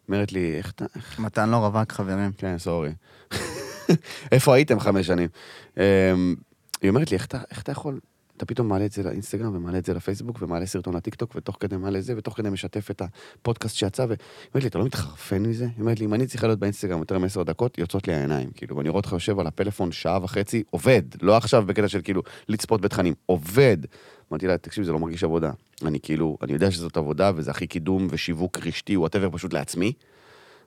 אומרת 0.09 0.33
לי, 0.33 0.55
איך 0.57 0.71
אתה... 0.71 0.85
איך... 0.97 1.19
מתן 1.19 1.51
לא 1.51 1.57
רווק, 1.57 1.93
חברים. 1.93 2.33
כן, 2.39 2.59
סורי. 2.59 2.93
איפה 4.33 4.55
הייתם 4.55 4.81
חמש 4.81 5.07
שנים? 5.07 5.29
אמ, 5.77 6.35
היא 6.83 6.89
אומרת 6.89 7.11
לי, 7.11 7.17
איך 7.17 7.27
אתה, 7.27 7.39
איך 7.51 7.63
אתה 7.63 7.73
יכול... 7.73 8.01
אתה 8.43 8.55
פתאום 8.55 8.69
מעלה 8.69 8.85
את 8.85 8.93
זה 8.93 9.03
לאינסטגרם, 9.03 9.57
ומעלה 9.57 9.79
את 9.79 9.85
זה 9.85 9.95
לפייסבוק, 9.95 10.43
ומעלה 10.43 10.67
סרטון 10.67 10.97
לטיקטוק, 10.97 11.33
ותוך 11.37 11.57
כדי 11.61 11.77
מעלה 11.77 12.01
זה, 12.01 12.15
ותוך 12.17 12.37
כדי 12.37 12.51
משתף 12.51 12.91
את 12.91 13.03
הפודקאסט 13.03 13.77
שיצא, 13.77 14.03
והיא 14.03 14.19
אומרת 14.55 14.63
לי, 14.65 14.69
אתה 14.69 14.79
לא 14.79 14.85
מתחרפן 14.85 15.43
מזה? 15.43 15.65
היא 15.65 15.81
אומרת 15.81 16.01
לי, 16.01 16.07
אם 16.07 16.15
אני 16.15 16.27
צריכה 16.27 16.47
להיות 16.47 16.59
באינסטגרם 16.59 16.99
יותר 16.99 17.19
מעשר 17.19 17.43
דקות, 17.43 17.79
יוצאות 17.79 18.09
לי 18.09 18.15
העיניים, 18.15 18.51
כאילו, 18.55 18.77
ואני 18.77 18.89
רואה 18.89 18.99
אותך 18.99 19.13
יושב 19.13 19.39
על 19.39 19.47
הפלאפון 19.47 19.93
שעה 19.93 20.25
וחצי, 20.25 20.63
עובד, 20.71 21.03
לא 21.23 21.37
עכשיו 21.37 21.67
בקטע 21.67 21.89
של 21.89 22.01
כאילו, 22.03 22.23
לצפות 22.49 22.81
בתכנים, 22.81 23.15
עובד. 23.27 23.77
אמרתי 24.33 24.47
לה, 24.47 24.59
תקשיב, 24.59 24.85
זה 24.85 24.93
לא 24.93 24.99
מרגיש 24.99 25.25
עבודה. 25.25 25.51
אני 25.87 26.01
כאילו, 26.01 26.39
אני 26.43 26.53
יודע 26.53 26.71
שזאת 26.71 26.97
עבודה, 26.97 27.31
וזה 27.35 27.51
הכי 27.51 27.67
קידום 27.67 28.07
ושיווק 28.11 28.59
רשתי, 28.67 28.97
whatever, 28.97 29.31
פשוט 29.31 29.53
לעצמי, 29.53 29.93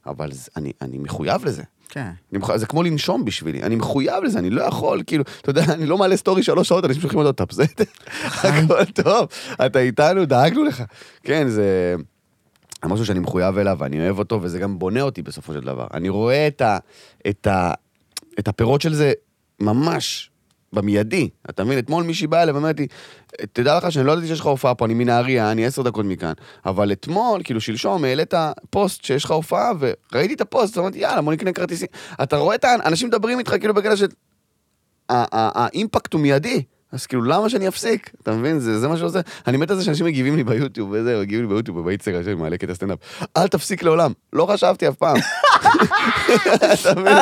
אבל 0.05 0.29
אני, 0.57 0.71
אני 0.81 0.97
מחויב 0.97 1.45
לזה. 1.45 1.63
כן. 1.89 2.09
מח... 2.31 2.55
זה 2.55 2.65
כמו 2.65 2.83
לנשום 2.83 3.25
בשבילי, 3.25 3.63
אני 3.63 3.75
מחויב 3.75 4.23
לזה, 4.23 4.39
אני 4.39 4.49
לא 4.49 4.61
יכול, 4.61 5.03
כאילו, 5.07 5.23
אתה 5.41 5.49
יודע, 5.49 5.63
אני 5.63 5.85
לא 5.85 5.97
מעלה 5.97 6.17
סטורי 6.17 6.43
שלוש 6.43 6.67
שעות, 6.67 6.85
אנשים 6.85 7.01
שולחים 7.01 7.19
אותו, 7.19 7.29
אתה 7.29 7.45
בסדר? 7.45 7.83
הכל 8.43 8.85
טוב, 8.85 9.27
אתה 9.65 9.79
איתנו, 9.79 10.25
דאגנו 10.25 10.63
לך. 10.63 10.83
כן, 11.23 11.47
זה 11.47 11.95
משהו 12.85 13.05
שאני 13.05 13.19
מחויב 13.19 13.57
אליו, 13.57 13.77
ואני 13.79 13.99
אוהב 13.99 14.19
אותו, 14.19 14.39
וזה 14.41 14.59
גם 14.59 14.79
בונה 14.79 15.01
אותי 15.01 15.21
בסופו 15.21 15.53
של 15.53 15.59
דבר. 15.59 15.87
אני 15.93 16.09
רואה 16.09 16.47
את, 16.47 16.61
ה... 16.61 16.77
את, 17.29 17.47
ה... 17.47 17.71
את 18.39 18.47
הפירות 18.47 18.81
של 18.81 18.93
זה 18.93 19.13
ממש 19.59 20.31
במיידי. 20.75 21.29
אתה 21.49 21.63
מבין? 21.63 21.79
אתמול 21.79 22.03
מישהי 22.03 22.27
באה 22.27 22.43
אליי 22.43 22.53
ואומרת 22.53 22.79
לי, 22.79 22.87
תדע 23.53 23.77
לך 23.77 23.91
שאני 23.91 24.05
לא 24.07 24.11
ידעתי 24.11 24.27
שיש 24.27 24.39
לך 24.39 24.45
הופעה 24.45 24.75
פה, 24.75 24.85
אני 24.85 24.93
מנהריה, 24.93 25.51
אני 25.51 25.65
עשר 25.65 25.81
דקות 25.81 26.05
מכאן. 26.05 26.33
אבל 26.65 26.91
אתמול, 26.91 27.41
כאילו 27.43 27.61
שלשום, 27.61 28.03
העלית 28.03 28.33
פוסט 28.69 29.05
שיש 29.05 29.23
לך 29.23 29.31
הופעה, 29.31 29.71
וראיתי 29.79 30.33
את 30.33 30.41
הפוסט, 30.41 30.77
אמרתי, 30.77 30.99
יאללה, 30.99 31.21
בוא 31.21 31.33
נקנה 31.33 31.51
כרטיסים. 31.53 31.87
אתה 32.23 32.37
רואה 32.37 32.55
את 32.55 32.63
האנשים 32.65 33.07
מדברים 33.07 33.39
איתך 33.39 33.55
כאילו 33.59 33.73
בקטע 33.73 33.95
של... 33.97 34.07
ה- 35.09 35.37
ה- 35.37 35.63
האימפקט 35.65 36.13
הוא 36.13 36.21
מיידי. 36.21 36.63
אז 36.91 37.05
כאילו, 37.05 37.23
למה 37.23 37.49
שאני 37.49 37.67
אפסיק? 37.67 38.11
אתה 38.23 38.31
מבין? 38.31 38.59
זה, 38.59 38.79
זה 38.79 38.87
מה 38.87 38.97
שעושה. 38.97 39.19
אני 39.47 39.57
מת 39.57 39.71
על 39.71 39.77
זה 39.77 39.83
שאנשים 39.83 40.05
מגיבים 40.05 40.35
לי 40.35 40.43
ביוטיוב 40.43 40.89
וזה, 40.91 41.19
מגיבים 41.21 41.41
לי 41.41 41.53
ביוטיוב 41.53 41.77
ובאינסטגרם 41.77 42.23
שאני 42.23 42.35
מעלה 42.35 42.57
קטע 42.57 42.73
סטנדאפ. 42.73 42.99
אל 43.37 43.47
תפסיק 43.47 43.83
לעולם. 43.83 44.11
לא 44.33 44.45
חשבתי 44.45 44.87
אף 44.87 44.95
פעם. 44.95 45.17
אתה 46.73 46.99
מבין? 46.99 47.17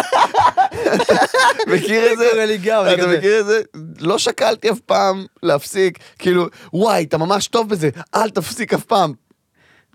מכיר 1.67 2.13
את 2.13 2.17
זה? 2.17 2.27
קורה 2.31 2.45
לי 2.45 2.57
גם, 2.57 2.85
אני 2.85 2.93
אתה. 2.93 3.07
מכיר 3.07 3.39
את 3.39 3.45
זה? 3.45 3.61
לא 3.99 4.17
שקלתי 4.17 4.71
אף 4.71 4.79
פעם 4.79 5.25
להפסיק. 5.43 5.99
כאילו, 6.19 6.47
וואי, 6.73 7.03
אתה 7.03 7.17
ממש 7.17 7.47
טוב 7.47 7.69
בזה, 7.69 7.89
אל 8.15 8.29
תפסיק 8.29 8.73
אף 8.73 8.83
פעם. 8.83 9.13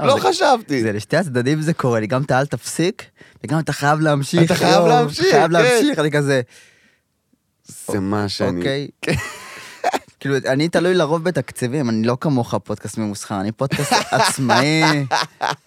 לא, 0.00 0.06
לא 0.06 0.16
חשבתי. 0.20 0.82
זה 0.82 0.92
לשתי 0.92 1.16
הצדדים 1.16 1.60
זה 1.62 1.74
קורה 1.74 2.00
לי, 2.00 2.06
גם 2.06 2.22
אתה 2.22 2.40
אל 2.40 2.46
תפסיק, 2.46 3.04
וגם 3.44 3.58
אתה 3.58 3.72
חייב 3.72 4.00
להמשיך. 4.00 4.42
אתה 4.42 4.54
חייב 4.54 4.86
להמשיך, 4.86 5.26
חייב 5.30 5.46
כן. 5.46 5.52
להמשיך, 5.52 5.98
אני 5.98 6.10
כזה, 6.10 6.40
זה 7.88 8.00
מה 8.00 8.28
שאני... 8.28 8.58
אוקיי. 8.58 8.88
כאילו, 10.20 10.36
אני 10.46 10.68
תלוי 10.68 10.94
לרוב 10.94 11.24
בתקציבים, 11.24 11.90
אני 11.90 12.06
לא 12.06 12.16
כמוך 12.20 12.54
פודקאסט 12.54 12.98
ממוסחר, 12.98 13.40
אני 13.40 13.52
פודקאסט 13.52 13.92
עצמאי, 14.10 15.06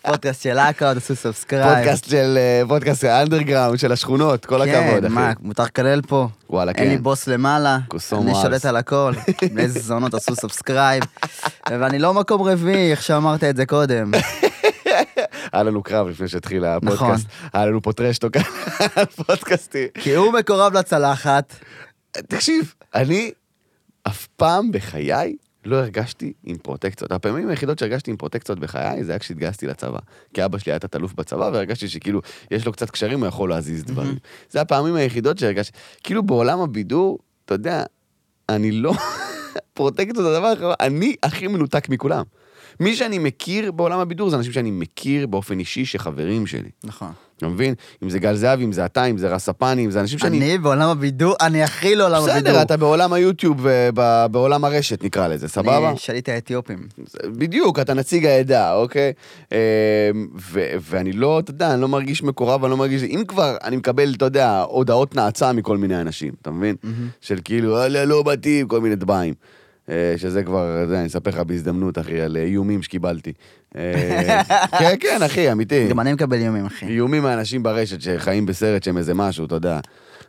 פודקאסט 0.01 0.41
של 0.41 0.57
אקו, 0.57 0.93
תעשו 0.93 1.15
סאבסקרייב. 1.15 1.75
פודקאסט 1.75 2.09
של, 2.09 2.37
אה, 2.37 2.61
פודקאסט 2.67 3.03
האנדרגראונד 3.03 3.79
של 3.79 3.91
השכונות, 3.91 4.45
כל 4.45 4.61
הכבוד, 4.61 5.03
כן, 5.03 5.11
מה, 5.11 5.31
אחי. 5.31 5.39
מותר 5.41 5.63
לקלל 5.63 6.01
פה. 6.01 6.27
וואלה, 6.49 6.71
אין 6.71 6.89
לי 6.89 6.95
כן. 6.95 7.03
בוס 7.03 7.27
למעלה, 7.27 7.77
אני. 8.13 8.33
שולט 8.41 8.65
על 8.65 8.75
הכל. 8.75 9.13
איזה 9.57 9.79
זונות 9.79 10.13
עשו 10.13 10.35
subscribe. 10.35 11.03
ואני 11.69 11.99
לא 11.99 12.13
מקום 12.13 12.41
רביעי, 12.41 12.91
איך 12.91 13.03
שאמרת 13.03 13.43
את 13.43 13.55
זה 13.55 13.65
קודם. 13.65 14.11
היה 15.53 15.63
לנו 15.63 15.83
קרב 15.83 16.07
לפני 16.07 16.27
שהתחיל 16.27 16.63
נכון. 16.81 16.97
הפודקאסט. 16.97 17.27
היה 17.53 17.65
לנו 17.65 17.81
פה 17.81 17.93
טרשטוק 17.93 18.37
על 18.95 19.05
פודקאסטים. 19.05 19.87
כי 19.93 20.15
הוא 20.15 20.33
מקורב 20.33 20.73
לצלחת. 20.73 21.55
תקשיב, 22.11 22.73
אני 22.95 23.31
אף 24.03 24.27
פעם 24.27 24.71
בחיי 24.71 25.35
לא 25.65 25.75
הרגשתי 25.75 26.33
עם 26.43 26.57
פרוטקציות. 26.57 27.11
הפעמים 27.11 27.49
היחידות 27.49 27.79
שהרגשתי 27.79 28.11
עם 28.11 28.17
פרוטקציות 28.17 28.59
בחיי 28.59 29.03
זה 29.03 29.11
היה 29.11 29.19
כשהתגייסתי 29.19 29.67
לצבא. 29.67 29.99
כי 30.33 30.45
אבא 30.45 30.57
שלי 30.57 30.71
היה 30.71 30.79
תת-אלוף 30.79 31.13
בצבא, 31.13 31.49
והרגשתי 31.53 31.87
שכאילו, 31.87 32.21
יש 32.51 32.65
לו 32.65 32.71
קצת 32.71 32.89
קשרים, 32.89 33.19
הוא 33.19 33.27
יכול 33.27 33.49
להזיז 33.49 33.83
דברים. 33.83 34.15
זה 34.49 34.61
הפעמים 34.61 34.95
היחידות 34.95 35.37
שהרגשתי. 35.37 35.77
כאילו 36.03 36.23
בעולם 36.23 36.59
הבידור, 36.59 37.19
אתה 37.45 37.53
יודע, 37.53 37.83
אני 38.49 38.71
לא... 38.71 38.93
פרוטקציות 39.73 40.17
זה 40.25 40.35
הדבר 40.35 40.47
האחרון, 40.47 40.73
אני 40.79 41.15
הכי 41.23 41.47
מנותק 41.47 41.89
מכולם. 41.89 42.23
מי 42.79 42.95
שאני 42.95 43.19
מכיר 43.19 43.71
בעולם 43.71 43.99
הבידור 43.99 44.29
זה 44.29 44.35
אנשים 44.35 44.51
שאני 44.51 44.71
מכיר 44.71 45.27
באופן 45.27 45.59
אישי 45.59 45.85
שחברים 45.85 46.47
שלי. 46.47 46.69
נכון. 46.83 47.11
אתה 47.41 47.49
מבין? 47.49 47.73
אם 48.03 48.09
זה 48.09 48.19
גל 48.19 48.35
זהבי, 48.35 48.63
אם 48.63 48.71
זה 48.71 48.85
אתה, 48.85 49.05
אם 49.05 49.17
זה 49.17 49.27
רס 49.27 49.45
ספני, 49.45 49.85
אם 49.85 49.91
זה 49.91 50.01
אנשים 50.01 50.19
שאני... 50.19 50.37
אני 50.37 50.57
בעולם 50.57 50.89
הבידור, 50.89 51.35
אני 51.41 51.63
הכי 51.63 51.95
לא 51.95 52.05
עולם 52.05 52.23
הבידור. 52.23 52.39
בסדר, 52.39 52.61
אתה 52.61 52.77
בעולם 52.77 53.13
היוטיוב 53.13 53.57
ובעולם 53.61 54.65
הרשת 54.65 55.03
נקרא 55.03 55.27
לזה, 55.27 55.47
סבבה? 55.47 55.89
אני 55.89 55.97
שליט 55.97 56.29
האתיופים. 56.29 56.87
בדיוק, 57.25 57.79
אתה 57.79 57.93
נציג 57.93 58.25
העדה, 58.25 58.73
אוקיי? 58.73 59.13
אה, 59.51 59.57
ו- 60.51 60.71
ואני 60.81 61.11
לא, 61.11 61.39
אתה 61.39 61.51
יודע, 61.51 61.73
אני 61.73 61.81
לא 61.81 61.87
מרגיש 61.87 62.23
מקורב, 62.23 62.63
אני 62.63 62.71
לא 62.71 62.77
מרגיש... 62.77 63.03
אם 63.03 63.23
כבר, 63.27 63.55
אני 63.63 63.75
מקבל, 63.75 64.13
אתה 64.17 64.25
יודע, 64.25 64.63
הודעות 64.67 65.15
נאצה 65.15 65.53
מכל 65.53 65.77
מיני 65.77 66.01
אנשים, 66.01 66.33
אתה 66.41 66.51
מבין? 66.51 66.75
של 67.21 67.39
כאילו, 67.43 67.69
וואלה, 67.71 68.05
לא 68.05 68.23
מתאים, 68.25 68.67
כל 68.67 68.81
מיני 68.81 68.95
דביים. 68.95 69.33
אה, 69.91 70.13
שזה 70.17 70.43
כבר, 70.43 70.77
יודע, 70.81 70.99
אני 70.99 71.07
אספר 71.07 71.29
לך 71.29 71.37
בהזדמנות, 71.39 71.97
אחי, 71.97 72.21
על 72.21 72.37
איומים 72.37 72.83
שקיבלתי. 72.83 73.33
אה, 73.75 74.43
כן, 74.79 74.95
כן, 74.99 75.23
אחי, 75.23 75.51
אמיתי. 75.51 75.87
גם 75.87 75.99
אני 75.99 76.13
מקבל 76.13 76.37
איומים, 76.37 76.65
אחי. 76.65 76.85
איומים 76.85 77.23
מאנשים 77.23 77.63
ברשת 77.63 78.01
שחיים 78.01 78.45
בסרט 78.45 78.83
שהם 78.83 78.97
איזה 78.97 79.13
משהו, 79.13 79.45
אתה 79.45 79.55
יודע. 79.55 79.79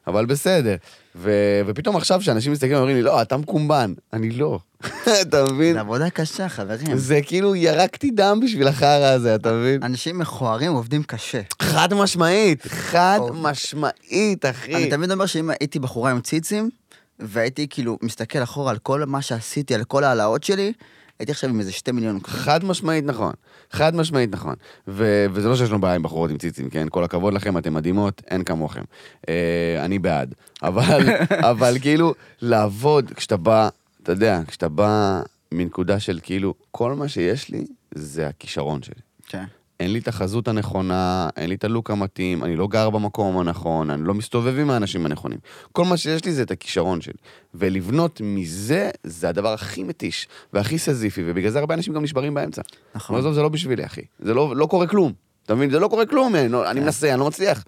אבל 0.06 0.26
בסדר. 0.26 0.76
ו- 1.16 1.60
ופתאום 1.66 1.96
עכשיו 1.96 2.22
שאנשים 2.22 2.52
מסתכלים 2.52 2.74
ואומרים 2.76 2.96
לי, 2.96 3.02
לא, 3.02 3.22
אתה 3.22 3.36
מקומבן. 3.36 3.92
אני 4.12 4.30
לא. 4.30 4.58
אתה 5.22 5.44
מבין? 5.52 5.72
זה 5.72 5.80
עבודה 5.80 6.10
קשה, 6.10 6.48
חברים. 6.48 6.96
זה 6.96 7.20
כאילו 7.26 7.56
ירקתי 7.56 8.10
דם 8.10 8.40
בשביל 8.44 8.68
החרא 8.68 9.06
הזה, 9.06 9.34
אתה 9.34 9.52
מבין? 9.52 9.82
אנשים 9.82 10.18
מכוערים 10.18 10.72
עובדים 10.72 11.02
קשה. 11.02 11.40
חד 11.62 11.94
משמעית, 11.94 12.62
חד 12.66 13.18
או. 13.20 13.34
משמעית, 13.34 14.44
אחי. 14.44 14.74
אני 14.74 14.90
תמיד 14.90 15.10
אומר 15.10 15.26
שאם 15.26 15.50
הייתי 15.50 15.78
בחורה 15.78 16.10
עם 16.10 16.20
ציצים, 16.20 16.70
והייתי 17.18 17.66
כאילו 17.70 17.98
מסתכל 18.02 18.42
אחורה 18.42 18.70
על 18.70 18.78
כל 18.78 19.04
מה 19.04 19.22
שעשיתי, 19.22 19.74
על 19.74 19.84
כל 19.84 20.04
ההעלאות 20.04 20.44
שלי, 20.44 20.72
הייתי 21.18 21.32
עכשיו 21.32 21.50
עם 21.50 21.60
איזה 21.60 21.72
שתי 21.72 21.92
מיליון. 21.92 22.18
חד 22.24 22.64
משמעית 22.64 23.04
נכון, 23.04 23.32
חד 23.70 23.94
משמעית 23.94 24.30
נכון. 24.32 24.54
ו- 24.88 25.26
וזה 25.32 25.48
לא 25.48 25.56
שיש 25.56 25.70
לנו 25.70 25.80
בעיה 25.80 25.94
עם 25.94 26.02
בחורות 26.02 26.30
עם 26.30 26.38
ציצים, 26.38 26.70
כן? 26.70 26.86
כל 26.90 27.04
הכבוד 27.04 27.34
לכם, 27.34 27.58
אתם 27.58 27.74
מדהימות, 27.74 28.22
אין 28.30 28.44
כמוכם. 28.44 28.82
אה, 29.28 29.84
אני 29.84 29.98
בעד. 29.98 30.34
אבל, 30.62 31.08
אבל 31.30 31.76
כאילו, 31.80 32.14
לעבוד, 32.40 33.12
כשאתה 33.16 33.36
בא, 33.36 33.68
אתה 34.02 34.12
יודע, 34.12 34.40
כשאתה 34.46 34.68
בא 34.68 35.22
מנקודה 35.52 36.00
של 36.00 36.20
כאילו, 36.22 36.54
כל 36.70 36.94
מה 36.94 37.08
שיש 37.08 37.48
לי, 37.48 37.64
זה 37.94 38.26
הכישרון 38.26 38.82
שלי. 38.82 39.00
כן. 39.26 39.44
אין 39.82 39.92
לי 39.92 39.98
את 39.98 40.08
החזות 40.08 40.48
הנכונה, 40.48 41.28
אין 41.36 41.48
לי 41.48 41.54
את 41.54 41.64
הלוק 41.64 41.90
המתאים, 41.90 42.44
אני 42.44 42.56
לא 42.56 42.68
גר 42.68 42.90
במקום 42.90 43.38
הנכון, 43.38 43.90
אני 43.90 44.04
לא 44.04 44.14
מסתובב 44.14 44.58
עם 44.58 44.70
האנשים 44.70 45.06
הנכונים. 45.06 45.38
כל 45.72 45.84
מה 45.84 45.96
שיש 45.96 46.24
לי 46.24 46.32
זה 46.32 46.42
את 46.42 46.50
הכישרון 46.50 47.00
שלי. 47.00 47.14
ולבנות 47.54 48.20
מזה, 48.24 48.90
זה 49.04 49.28
הדבר 49.28 49.52
הכי 49.52 49.82
מתיש, 49.82 50.28
והכי 50.52 50.78
סזיפי, 50.78 51.22
ובגלל 51.26 51.50
זה 51.50 51.58
הרבה 51.58 51.74
אנשים 51.74 51.94
גם 51.94 52.02
נשברים 52.02 52.34
באמצע. 52.34 52.62
נכון. 52.94 53.18
עזוב, 53.18 53.32
זה 53.34 53.42
לא 53.42 53.48
בשבילי, 53.48 53.86
אחי. 53.86 54.02
זה 54.20 54.34
לא, 54.34 54.56
לא 54.56 54.66
קורה 54.66 54.86
כלום. 54.86 55.12
אתה 55.46 55.54
מבין? 55.54 55.70
זה 55.70 55.78
לא 55.78 55.88
קורה 55.88 56.06
כלום, 56.06 56.36
אני, 56.36 56.48
לא- 56.48 56.70
אני 56.70 56.80
מנסה, 56.80 57.10
אני 57.12 57.20
לא 57.20 57.26
מצליח. 57.26 57.64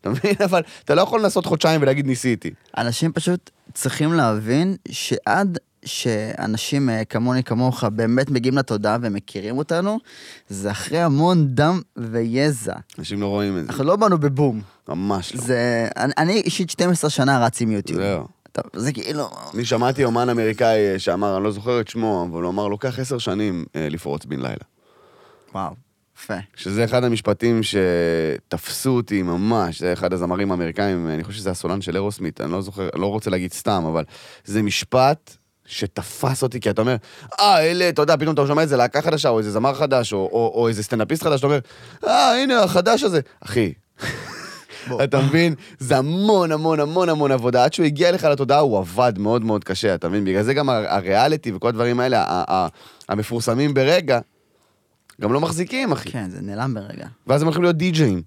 אתה 0.00 0.10
מבין? 0.10 0.34
אבל 0.48 0.62
אתה 0.84 0.94
לא 0.94 1.00
יכול 1.00 1.20
לנסות 1.20 1.46
חודשיים 1.46 1.82
ולהגיד 1.82 2.06
ניסיתי. 2.06 2.50
אנשים 2.78 3.12
פשוט 3.12 3.50
צריכים 3.74 4.12
להבין 4.12 4.76
שעד 4.90 5.58
שאנשים 5.88 6.90
אה, 6.90 7.04
כמוני 7.04 7.42
כמוך 7.44 7.84
באמת 7.84 8.30
מגיעים 8.30 8.58
לתודעה 8.58 8.96
ומכירים 9.02 9.58
אותנו, 9.58 9.98
זה 10.48 10.70
אחרי 10.70 10.98
המון 11.02 11.46
דם 11.48 11.80
ויזע. 11.96 12.74
אנשים 12.98 13.20
לא 13.20 13.26
רואים 13.26 13.58
את 13.58 13.62
זה. 13.62 13.68
אנחנו 13.68 13.84
לא 13.84 13.96
באנו 13.96 14.18
בבום. 14.18 14.60
ממש 14.88 15.34
לא. 15.34 15.40
זה... 15.40 15.88
אני, 15.96 16.12
אני 16.18 16.32
אישית 16.40 16.70
12 16.70 17.10
שנה 17.10 17.46
רץ 17.46 17.60
עם 17.60 17.70
יוטיוב. 17.70 18.00
זהו. 18.00 18.26
אתה- 18.52 18.62
זה 18.76 18.92
כאילו... 18.92 19.28
אני 19.54 19.64
שמעתי 19.64 20.04
אומן 20.04 20.28
אמריקאי 20.28 20.92
אה, 20.92 20.98
שאמר, 20.98 21.36
אני 21.36 21.44
לא 21.44 21.50
זוכר 21.50 21.80
את 21.80 21.88
שמו, 21.88 22.28
אבל 22.32 22.42
הוא 22.42 22.50
אמר, 22.50 22.68
לוקח 22.68 22.98
עשר 22.98 23.18
שנים 23.18 23.64
אה, 23.76 23.88
לפרוץ 23.90 24.24
בן 24.24 24.40
לילה. 24.40 24.54
וואו, 25.54 25.72
יפה. 26.18 26.34
שזה 26.56 26.84
אחד 26.84 27.04
המשפטים 27.04 27.60
שתפסו 27.62 28.90
אותי 28.90 29.22
ממש, 29.22 29.80
זה 29.80 29.92
אחד 29.92 30.12
הזמרים 30.12 30.50
האמריקאים, 30.50 31.08
אני 31.08 31.24
חושב 31.24 31.38
שזה 31.38 31.50
הסולן 31.50 31.80
של 31.80 31.94
אירוסמית, 31.94 32.40
אני 32.40 32.52
לא 32.52 32.60
זוכר, 32.60 32.88
לא 32.94 33.06
רוצה 33.06 33.30
להגיד 33.30 33.52
סתם, 33.52 33.84
אבל 33.92 34.04
זה 34.44 34.62
משפט 34.62 35.36
שתפס 35.68 36.42
אותי, 36.42 36.60
כי 36.60 36.70
אתה 36.70 36.80
אומר, 36.80 36.96
אה, 37.40 37.60
אלה, 37.60 37.88
אתה 37.88 38.02
יודע, 38.02 38.16
פתאום 38.16 38.34
אתה 38.34 38.46
שומע 38.46 38.62
איזה 38.62 38.76
להקה 38.76 39.02
חדשה, 39.02 39.28
או 39.28 39.38
איזה 39.38 39.50
זמר 39.50 39.74
חדש, 39.74 40.12
או, 40.12 40.18
או, 40.18 40.52
או 40.54 40.68
איזה 40.68 40.82
סטנדאפיסט 40.82 41.22
חדש, 41.22 41.38
אתה 41.38 41.46
אומר, 41.46 41.58
אה, 42.06 42.42
הנה, 42.42 42.62
החדש 42.62 43.02
הזה. 43.02 43.20
אחי. 43.40 43.72
אתה 45.04 45.20
מבין? 45.20 45.54
זה 45.78 45.96
המון 45.96 46.52
המון 46.52 46.80
המון 46.80 47.08
המון 47.08 47.32
עבודה. 47.32 47.64
עד 47.64 47.72
שהוא 47.72 47.86
הגיע 47.86 48.12
לך 48.12 48.24
לתודעה, 48.24 48.58
הוא 48.58 48.78
עבד 48.78 49.12
מאוד 49.18 49.44
מאוד 49.44 49.64
קשה, 49.64 49.94
אתה 49.94 50.08
מבין? 50.08 50.24
בגלל 50.24 50.42
זה 50.42 50.54
גם 50.54 50.68
הריאליטי 50.68 51.52
וכל 51.52 51.68
הדברים 51.68 52.00
האלה, 52.00 52.44
המפורסמים 53.08 53.74
ברגע, 53.74 54.18
גם 55.20 55.32
לא 55.32 55.40
מחזיקים, 55.40 55.92
אחי. 55.92 56.10
כן, 56.10 56.30
זה 56.30 56.38
נעלם 56.42 56.74
ברגע. 56.74 57.06
ואז 57.26 57.42
הם 57.42 57.46
הולכים 57.46 57.62
להיות 57.62 57.76
די-ג'אים. 57.76 58.22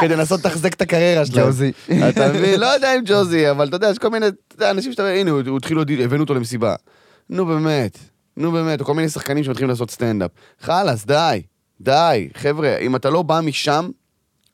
כדי 0.00 0.16
לנסות 0.16 0.44
לתחזק 0.44 0.74
את 0.74 0.80
הקריירה 0.82 1.26
שלהם. 1.26 1.46
ג'וזי. 1.46 1.72
אתה 2.08 2.32
מבין? 2.32 2.60
לא 2.60 2.66
יודע 2.66 2.94
אם 2.94 3.00
ג'וזי, 3.06 3.50
אבל 3.50 3.68
אתה 3.68 3.76
יודע, 3.76 3.90
יש 3.90 3.98
כל 3.98 4.08
מיני 4.08 4.26
אנשים 4.60 4.92
שאתה 4.92 5.02
אומר, 5.02 5.14
הנה, 5.14 5.30
הוא 5.30 5.56
התחיל 5.56 5.76
להיות 5.76 5.86
די, 5.86 6.04
הבאנו 6.04 6.22
אותו 6.22 6.34
למסיבה. 6.34 6.74
נו 7.30 7.46
באמת, 7.46 7.98
נו 8.36 8.52
באמת, 8.52 8.82
כל 8.82 8.94
מיני 8.94 9.08
שחקנים 9.08 9.44
שמתחילים 9.44 9.70
לעשות 9.70 9.90
סטנדאפ. 9.90 10.30
חלאס, 10.60 11.06
די, 11.06 11.42
די. 11.80 12.28
חבר'ה, 12.36 12.76
אם 12.78 12.96
אתה 12.96 13.10
לא 13.10 13.22
בא 13.22 13.40
משם, 13.40 13.88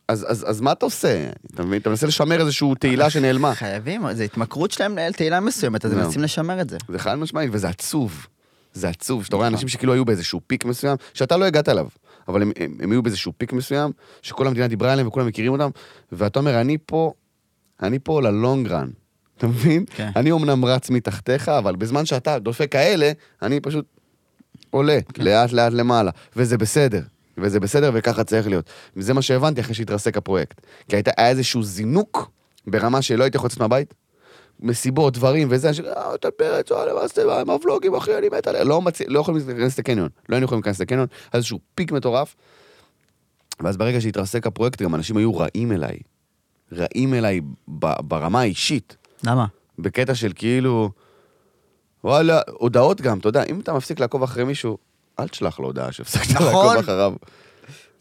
אז, 0.08 0.26
אז, 0.28 0.44
אז 0.48 0.60
מה 0.60 0.72
אתה 0.72 0.86
עושה? 0.86 1.28
אתה 1.54 1.62
מבין? 1.62 1.80
אתה 1.80 1.90
מנסה 1.90 2.06
לשמר 2.06 2.40
איזושהי 2.40 2.68
תהילה 2.78 3.10
שנעלמה. 3.10 3.54
חייבים, 3.54 4.02
זה 4.12 4.24
התמכרות 4.24 4.70
שלהם 4.70 4.92
לנהל 4.92 5.12
תהילה 5.12 5.40
מסוימת, 5.40 5.84
אז 5.84 5.92
הם 5.92 5.98
זהו. 5.98 6.06
מנסים 6.06 6.22
לשמר 6.22 6.60
את 6.60 6.70
זה. 6.70 6.76
זה 6.88 6.98
חד 6.98 7.14
משמעית, 7.14 7.50
וזה 7.52 7.68
עצוב. 7.68 8.26
זה 8.72 8.88
עצוב, 8.88 9.24
שאתה 9.24 9.36
רואה 9.36 9.48
אנשים 9.48 9.68
שכאילו 9.68 9.92
היו 9.92 10.04
באיזשהו 10.04 10.40
פיק 10.46 10.64
מסוים, 10.64 10.96
שאתה 11.14 11.36
לא 11.36 11.44
הגעת 11.44 11.68
אליו, 11.68 11.86
אבל 12.28 12.42
הם, 12.42 12.52
הם, 12.56 12.76
הם 12.80 12.92
היו 12.92 13.02
באיזשהו 13.02 13.32
פיק 13.38 13.52
מסוים, 13.52 13.92
שכל 14.22 14.46
המדינה 14.46 14.68
דיברה 14.68 14.92
עליהם 14.92 15.08
וכולם 15.08 15.26
מכירים 15.26 15.52
אותם, 15.52 15.70
ואתה 16.12 16.38
אומר, 16.38 16.60
אני 16.60 16.78
פה, 16.86 17.12
אני 17.82 17.98
פה 17.98 18.22
ללונג 18.22 18.68
רן. 18.68 18.88
אתה 19.38 19.46
מבין? 19.46 19.84
כן. 19.96 20.10
אני 20.16 20.30
אומנם 20.30 20.64
רץ 20.64 20.90
מתחתיך, 20.90 21.48
אבל 21.48 21.76
בזמן 21.76 22.06
שאתה 22.06 22.38
דופק 22.38 22.72
כאלה, 22.72 23.12
אני 23.42 23.60
פשוט 23.60 23.84
עולה 24.70 24.98
לאט 25.18 25.52
לאט 25.52 25.72
למעלה, 25.72 26.10
וזה 26.36 26.58
בסדר. 26.58 27.02
וזה 27.38 27.60
בסדר 27.60 27.90
וככה 27.94 28.24
צריך 28.24 28.46
להיות. 28.46 28.70
וזה 28.96 29.14
מה 29.14 29.22
שהבנתי 29.22 29.60
אחרי 29.60 29.74
שהתרסק 29.74 30.16
הפרויקט. 30.16 30.60
כי 30.88 30.96
הייתה, 30.96 31.10
היה 31.16 31.28
איזשהו 31.28 31.62
זינוק 31.62 32.30
ברמה 32.66 33.02
שלא 33.02 33.24
הייתי 33.24 33.36
יכול 33.36 33.46
לצאת 33.46 33.60
מהבית, 33.60 33.94
מסיבות, 34.62 35.14
דברים 35.14 35.48
וזה, 35.50 35.68
אנשים, 35.68 35.84
אה, 35.84 36.14
אתה 36.14 36.30
פרץ, 36.30 36.70
וואלה, 36.70 36.94
מה 36.94 37.00
עשית 37.00 37.18
עם 37.18 37.50
הוולוגים, 37.50 37.94
אחי, 37.94 38.18
אני 38.18 38.28
מת 38.28 38.46
עליה. 38.46 38.64
לא, 38.64 38.82
מצ... 38.82 39.00
לא 39.06 39.20
יכולים 39.20 39.40
להיכנס 39.46 39.78
לקניון, 39.78 40.08
לא 40.28 40.34
היינו 40.34 40.44
יכולים 40.44 40.62
להיכנס 40.64 40.80
לקניון, 40.80 41.06
היה 41.10 41.38
איזשהו 41.38 41.58
פיק 41.74 41.92
מטורף. 41.92 42.36
ואז 43.60 43.76
ברגע 43.76 44.00
שהתרסק 44.00 44.46
הפרויקט, 44.46 44.82
גם 44.82 44.94
אנשים 44.94 45.16
היו 45.16 45.36
רעים 45.36 45.72
אליי. 45.72 45.98
רעים 46.72 47.14
אליי 47.14 47.40
ב- 47.68 48.00
ברמה 48.08 48.40
האישית. 48.40 48.96
למה? 49.24 49.46
בקטע 49.78 50.14
של 50.14 50.32
כאילו, 50.34 50.90
וואלה, 52.04 52.40
הודעות 52.48 53.00
גם, 53.00 53.18
אתה 53.18 53.28
יודע, 53.28 53.42
אם 53.42 53.60
אתה 53.60 53.72
מפסיק 53.72 54.00
לעקוב 54.00 54.22
אחרי 54.22 54.44
מישהו, 54.44 54.78
אל 55.20 55.28
תשלח 55.28 55.60
לו 55.60 55.66
הודעה 55.66 55.92
שהפסקת 55.92 56.30
נכון. 56.30 56.46
לעקוב 56.46 56.76
אחריו. 56.80 57.12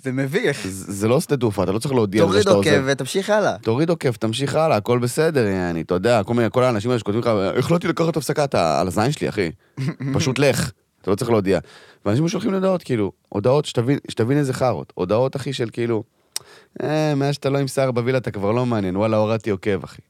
זה 0.03 0.11
מביך. 0.11 0.67
זה 0.67 1.07
לא 1.07 1.21
שדה 1.21 1.37
תעופה, 1.37 1.63
אתה 1.63 1.71
לא 1.71 1.79
צריך 1.79 1.93
להודיע 1.93 2.23
על 2.23 2.27
זה 2.27 2.31
תוריד 2.31 2.43
שאתה 2.43 2.55
עוזב. 2.55 2.69
עוקב 2.69 2.83
ותמשיך 2.91 3.29
הלאה. 3.29 3.57
תוריד 3.57 3.89
עוקב, 3.89 4.11
תמשיך 4.11 4.55
הלאה, 4.55 4.77
הכל 4.77 4.99
בסדר, 4.99 5.47
יעני, 5.47 5.81
אתה 5.81 5.93
יודע, 5.93 6.21
כל 6.51 6.63
האנשים 6.63 6.91
האלה 6.91 6.99
שכותבים 6.99 7.21
לך, 7.21 7.31
החלטתי 7.57 7.87
לקחת 7.87 8.17
הפסקה, 8.17 8.43
אתה 8.43 8.81
על 8.81 8.87
הזין 8.87 9.11
שלי, 9.11 9.29
אחי. 9.29 9.51
פשוט 10.15 10.39
לך, 10.39 10.71
אתה 11.01 11.11
לא 11.11 11.15
צריך 11.15 11.31
להודיע. 11.31 11.59
ואנשים 12.05 12.27
שולחים 12.27 12.53
הודעות, 12.53 12.83
כאילו, 12.83 13.11
הודעות 13.29 13.65
שתבין 13.65 14.37
איזה 14.37 14.53
חארות. 14.53 14.93
הודעות, 14.95 15.35
אחי, 15.35 15.53
של 15.53 15.69
כאילו, 15.71 16.03
אה, 16.83 17.15
מאז 17.15 17.33
שאתה 17.33 17.49
לא 17.49 17.57
עם 17.57 17.67
שיער 17.67 17.91
בווילה 17.91 18.17
אתה 18.17 18.31
כבר 18.31 18.51
לא 18.51 18.65
מעניין, 18.65 18.97
וואלה, 18.97 19.17
הורדתי 19.17 19.49
עוקב, 19.49 19.83
אחי. 19.83 20.01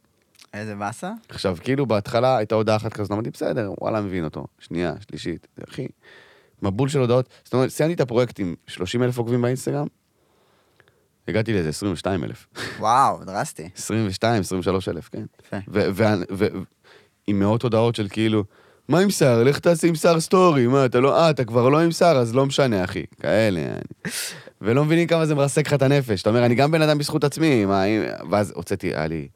איזה 0.54 0.76
באסה? 0.76 1.12
עכשיו, 1.30 1.58
כאילו, 1.64 1.86
בהתחלה 1.86 2.38
הייתה 2.38 2.56
הודעה 2.56 2.76
אחת 2.76 2.94
כזאת, 2.94 3.12
אמרתי, 3.12 3.30
בסדר, 3.30 3.72
וואלה, 3.82 4.02
מבין 4.02 4.24
אותו. 4.24 4.46
שנייה, 4.60 4.94
שלישית, 5.10 5.48
אחי, 5.70 5.88
מבול 6.62 6.90
של 6.90 7.00
הודעות. 7.00 7.30
זאת 7.44 7.54
אומרת, 7.54 7.70
סיימתי 7.70 7.94
את 7.94 8.02
הפרויקט 8.02 8.40
עם 8.40 8.56
30 8.68 9.04
אלף 9.04 9.18
עוקבים 9.18 9.42
באינסטגרם, 9.42 9.88
הגעתי 11.28 11.54
לאיזה 11.54 11.70
22 11.70 12.24
אלף. 12.24 12.48
וואו, 12.80 13.24
דרסטי. 13.26 13.70
22, 13.78 14.42
23 14.42 14.90
אלף, 14.90 15.10
כן. 15.10 15.24
יפה. 15.40 15.58
ועם 17.28 17.40
מאות 17.40 17.64
הודעות 17.64 17.96
של 17.96 18.08
כאילו, 18.10 18.44
מה 18.88 19.00
עם 19.00 19.10
שיער? 19.10 19.44
לך 19.44 19.60
תעשה 19.60 19.88
עם 19.88 19.96
שיער 19.96 20.20
סטורי, 20.20 20.68
מה, 20.68 20.86
אתה 20.86 21.00
לא, 21.00 21.20
אה, 21.20 21.30
אתה 21.30 21.46
כבר 21.46 21.70
לא 21.70 21.82
עם 21.82 21.92
שיער, 21.92 22.18
אז 22.18 22.36
לא 22.36 22.46
משנה, 22.46 22.84
אחי. 22.84 23.06
כאלה, 23.20 23.60
אני. 23.60 24.12
ולא 24.62 24.86
מבינים 24.86 25.08
כמה 25.08 25.26
זה 25.26 25.36
מרסק 25.36 25.68
לך 25.68 25.74
את 25.74 25.82
הנפש. 25.82 26.22
אתה 26.22 26.30
אומר, 26.30 26.46
אני 26.46 26.56
גם 26.56 26.72
בן 26.72 26.82
אדם 26.82 26.98
בזכות 26.98 27.24
עצמי, 27.24 27.66
מה, 27.66 27.84
אם... 27.84 28.02
ואז 28.32 28.54
הוצאתי, 28.56 28.88
היה 28.88 29.08
לי, 29.08 29.28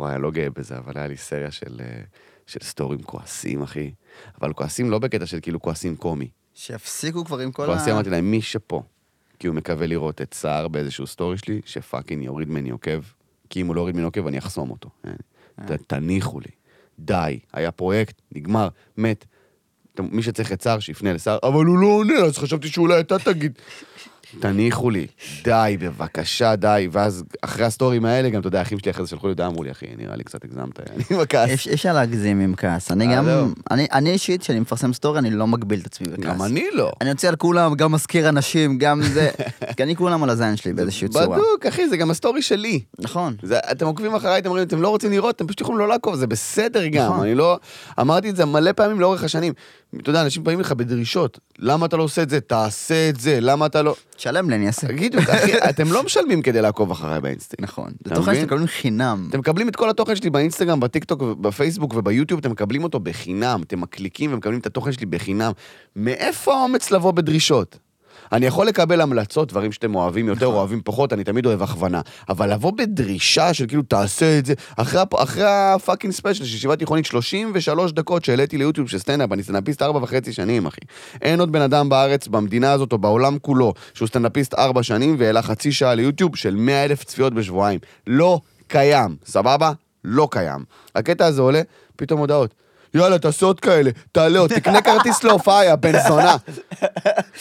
וואי, 0.00 0.20
לא 0.20 0.30
גאה 0.30 0.50
בזה, 0.50 0.76
אבל 0.78 0.92
היה 0.96 1.06
לי 1.06 1.16
סריה 1.16 1.50
של, 1.50 1.80
אה, 1.80 2.00
של 2.46 2.60
סטורים 2.62 3.02
כועסים, 3.02 3.62
אחי. 3.62 3.90
אבל 4.40 4.52
כועסים 4.52 4.90
לא 4.90 4.98
בקטע 4.98 5.26
של 5.26 5.38
כאילו 5.42 5.62
כועסים 5.62 5.96
קומי. 5.96 6.28
שיפסיקו 6.56 7.24
כבר 7.24 7.38
עם 7.38 7.52
כל 7.52 7.62
ה... 7.62 7.66
כועסים 7.66 7.92
אמרתי 7.94 8.10
להם, 8.10 8.30
מי 8.30 8.42
שפה, 8.42 8.82
כי 9.38 9.46
הוא 9.46 9.56
מקווה 9.56 9.86
לראות 9.86 10.22
את 10.22 10.34
סער 10.34 10.68
באיזשהו 10.68 11.06
סטורי 11.06 11.38
שלי, 11.38 11.60
ש 11.64 11.77
fucking 11.77 12.22
יוריד 12.24 12.48
ממני 12.48 12.70
עוקב, 12.70 13.00
כי 13.50 13.60
אם 13.60 13.66
הוא 13.66 13.74
לא 13.76 13.80
יוריד 13.80 13.94
ממני 13.94 14.04
עוקב, 14.04 14.26
אני 14.26 14.38
אחסום 14.38 14.70
אותו. 14.70 14.88
ת- 15.66 15.82
תניחו 15.86 16.40
לי. 16.40 16.50
די, 16.98 17.38
היה 17.52 17.70
פרויקט, 17.70 18.22
נגמר, 18.32 18.68
מת. 18.96 19.24
מי 20.00 20.22
שצריך 20.22 20.52
את 20.52 20.62
סער, 20.62 20.78
שיפנה 20.78 21.12
לסער, 21.12 21.38
אבל 21.42 21.64
הוא 21.64 21.78
לא 21.78 21.86
עונה, 21.86 22.14
אז 22.14 22.38
חשבתי 22.38 22.68
שאולי 22.68 23.00
אתה 23.00 23.18
תגיד. 23.18 23.52
תניחו 24.40 24.90
לי, 24.90 25.06
די, 25.44 25.76
בבקשה, 25.80 26.56
די. 26.56 26.88
ואז 26.92 27.24
אחרי 27.42 27.64
הסטורים 27.64 28.04
האלה, 28.04 28.28
גם, 28.30 28.40
אתה 28.40 28.48
יודע, 28.48 28.58
האחים 28.58 28.78
שלי 28.78 28.90
אחרי 28.90 29.04
זה 29.04 29.10
שלחו 29.10 29.26
לי 29.26 29.30
הודעה, 29.30 29.46
אמרו 29.46 29.64
לי, 29.64 29.70
אחי, 29.70 29.86
נראה 29.98 30.16
לי 30.16 30.24
קצת 30.24 30.44
הגזמת, 30.44 30.80
אני 30.80 31.18
בכעס. 31.20 31.48
אי 31.66 31.74
אפשר- 31.74 31.92
להגזים 31.92 32.40
עם 32.40 32.54
כעס. 32.56 32.92
אני 32.92 33.08
אה, 33.08 33.16
גם. 33.16 33.52
אני 33.70 33.86
אני 33.92 34.10
אישית, 34.10 34.40
כשאני 34.40 34.60
מפרסם 34.60 34.92
סטורי, 34.92 35.18
אני 35.18 35.30
לא 35.30 35.46
מגביל 35.46 35.80
את 35.80 35.86
עצמי 35.86 36.08
בכעס. 36.08 36.24
גם 36.24 36.42
אני 36.42 36.64
לא. 36.72 36.92
אני 37.00 37.08
יוצא 37.10 37.28
על 37.28 37.36
כולם, 37.36 37.74
גם 37.74 37.92
מזכיר 37.92 38.28
אנשים, 38.28 38.78
גם 38.78 39.02
זה, 39.02 39.30
כי 39.76 39.82
אני 39.82 39.96
כולם 39.96 40.22
על 40.22 40.30
הזין 40.30 40.56
שלי 40.56 40.72
באיזושהי 40.72 41.08
צורה. 41.08 41.26
בדוק, 41.26 41.66
אחי, 41.68 41.88
זה 41.88 41.96
גם 41.96 42.10
הסטורי 42.10 42.42
שלי. 42.42 42.80
נכון. 42.98 43.36
זה, 43.42 43.58
אתם 43.58 43.86
עוקבים 43.86 44.14
אחריי, 44.14 44.38
אתם 44.38 44.48
אומרים, 44.48 44.66
אתם 44.66 44.82
לא 44.82 44.88
רוצים 44.88 45.10
לראות, 45.10 45.36
אתם 45.36 45.46
פשוט 45.46 45.60
יכולים 45.60 45.78
לא 45.78 45.88
לעקוב, 45.88 46.16
זה 46.16 46.26
בסדר 46.26 46.86
גם, 46.86 47.04
נכון. 47.06 47.20
אני 47.26 47.34
לא... 47.34 47.58
אמרתי 48.00 48.30
את 48.30 48.36
זה 48.36 48.44
מלא 48.44 48.72
פעמים 48.72 49.00
לאורך 49.00 49.24
השנים. 49.24 49.52
אתה 50.02 50.10
יודע, 50.10 50.22
אנשים 50.22 50.44
באים 50.44 50.60
לך 50.60 50.72
בדרישות, 50.72 51.38
למה 51.58 51.86
אתה 51.86 51.96
לא 51.96 52.02
עושה 52.02 52.22
את 52.22 52.30
זה? 52.30 52.40
תעשה 52.40 53.08
את 53.08 53.20
זה, 53.20 53.38
למה 53.40 53.66
אתה 53.66 53.82
לא... 53.82 53.96
תשלם 54.16 54.50
לי, 54.50 54.56
אני 54.56 54.66
אעשה. 54.66 54.88
תגידו, 54.88 55.18
אחי, 55.18 55.58
אתם 55.70 55.92
לא 55.92 56.02
משלמים 56.02 56.42
כדי 56.42 56.62
לעקוב 56.62 56.90
אחריי 56.90 57.20
באינסטגרם. 57.20 57.64
נכון. 57.64 57.92
זה 58.04 58.14
תוכן? 58.14 58.34
שאתם 58.34 58.46
מקבלים 58.46 58.66
חינם. 58.66 59.26
אתם 59.30 59.38
מקבלים 59.38 59.68
את 59.68 59.76
כל 59.76 59.90
התוכן 59.90 60.16
שלי 60.16 60.30
באינסטגרם, 60.30 60.80
בטיקטוק, 60.80 61.22
בפייסבוק 61.22 61.94
וביוטיוב, 61.94 62.40
אתם 62.40 62.50
מקבלים 62.50 62.84
אותו 62.84 63.00
בחינם. 63.00 63.60
אתם 63.66 63.80
מקליקים 63.80 64.32
ומקבלים 64.32 64.60
את 64.60 64.66
התוכן 64.66 64.92
שלי 64.92 65.06
בחינם. 65.06 65.52
מאיפה 65.96 66.54
האומץ 66.54 66.90
לבוא 66.90 67.10
בדרישות? 67.10 67.78
אני 68.32 68.46
יכול 68.46 68.66
לקבל 68.66 69.00
המלצות, 69.00 69.48
דברים 69.48 69.72
שאתם 69.72 69.94
אוהבים 69.94 70.28
יותר, 70.28 70.46
נכון. 70.46 70.54
אוהבים 70.54 70.80
פחות, 70.84 71.12
אני 71.12 71.24
תמיד 71.24 71.46
אוהב 71.46 71.62
הכוונה. 71.62 72.00
אבל 72.28 72.52
לבוא 72.52 72.72
בדרישה 72.72 73.54
של 73.54 73.66
כאילו, 73.66 73.82
תעשה 73.82 74.38
את 74.38 74.46
זה, 74.46 74.54
אחרי, 74.76 75.00
אחרי 75.16 75.44
ה 75.46 75.54
fucking 75.54 76.12
special 76.12 76.44
של 76.44 76.56
ישיבה 76.56 76.76
תיכונית, 76.76 77.06
33 77.06 77.92
דקות 77.92 78.24
שהעליתי 78.24 78.58
ליוטיוב 78.58 78.88
של 78.88 78.98
סטנדאפ, 78.98 79.32
אני 79.32 79.42
סטנדאפיסט 79.42 79.82
ארבע 79.82 79.98
וחצי 80.02 80.32
שנים, 80.32 80.66
אחי. 80.66 80.80
אין 81.22 81.40
עוד 81.40 81.52
בן 81.52 81.62
אדם 81.62 81.88
בארץ, 81.88 82.28
במדינה 82.28 82.72
הזאת 82.72 82.92
או 82.92 82.98
בעולם 82.98 83.38
כולו, 83.38 83.74
שהוא 83.94 84.08
סטנדאפיסט 84.08 84.54
ארבע 84.54 84.82
שנים 84.82 85.16
והעלה 85.18 85.42
חצי 85.42 85.72
שעה 85.72 85.94
ליוטיוב 85.94 86.36
של 86.36 86.54
100 86.54 86.84
אלף 86.84 87.04
צפיות 87.04 87.34
בשבועיים. 87.34 87.80
לא 88.06 88.40
קיים, 88.66 89.16
סבבה? 89.26 89.72
לא 90.04 90.28
קיים. 90.30 90.64
הקטע 90.94 91.26
הזה 91.26 91.42
עולה, 91.42 91.62
פתאום 91.96 92.20
הודעות. 92.20 92.54
יאללה, 92.94 93.18
תעשה 93.18 93.46
עוד 93.46 93.60
כאלה, 93.60 93.90
תעלה 94.12 94.38
עוד, 94.38 94.54
תקנה 94.54 94.82
כרטיס 94.82 95.24
להופעה, 95.24 95.64
יא 95.64 95.74
בן 95.74 95.92
זונה. 96.08 96.36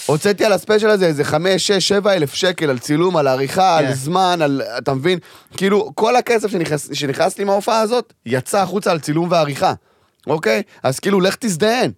הוצאתי 0.06 0.46
על 0.46 0.54
הספיישל 0.54 0.90
הזה 0.90 1.06
איזה 1.06 1.24
חמש, 1.24 1.68
שש, 1.68 1.88
שבע 1.88 2.14
אלף 2.14 2.34
שקל 2.34 2.70
על 2.70 2.80
צילום, 2.80 3.18
על 3.18 3.28
עריכה, 3.28 3.78
על 3.78 3.86
כן. 3.86 3.94
זמן, 3.94 4.40
על... 4.42 4.62
אתה 4.78 4.94
מבין? 4.94 5.20
כאילו, 5.58 5.92
כל 5.96 6.16
הכסף 6.16 6.52
שנכנס, 6.52 6.90
שנכנס 6.94 7.38
לי 7.38 7.44
מההופעה 7.44 7.82
הזאת, 7.82 8.14
יצא 8.26 8.62
החוצה 8.62 8.92
על 8.92 9.00
צילום 9.00 9.28
ועריכה, 9.32 9.74
אוקיי? 10.28 10.62
אז 10.84 11.00
כאילו, 11.00 11.22
לך 11.22 11.36
תזדיין. 11.40 11.92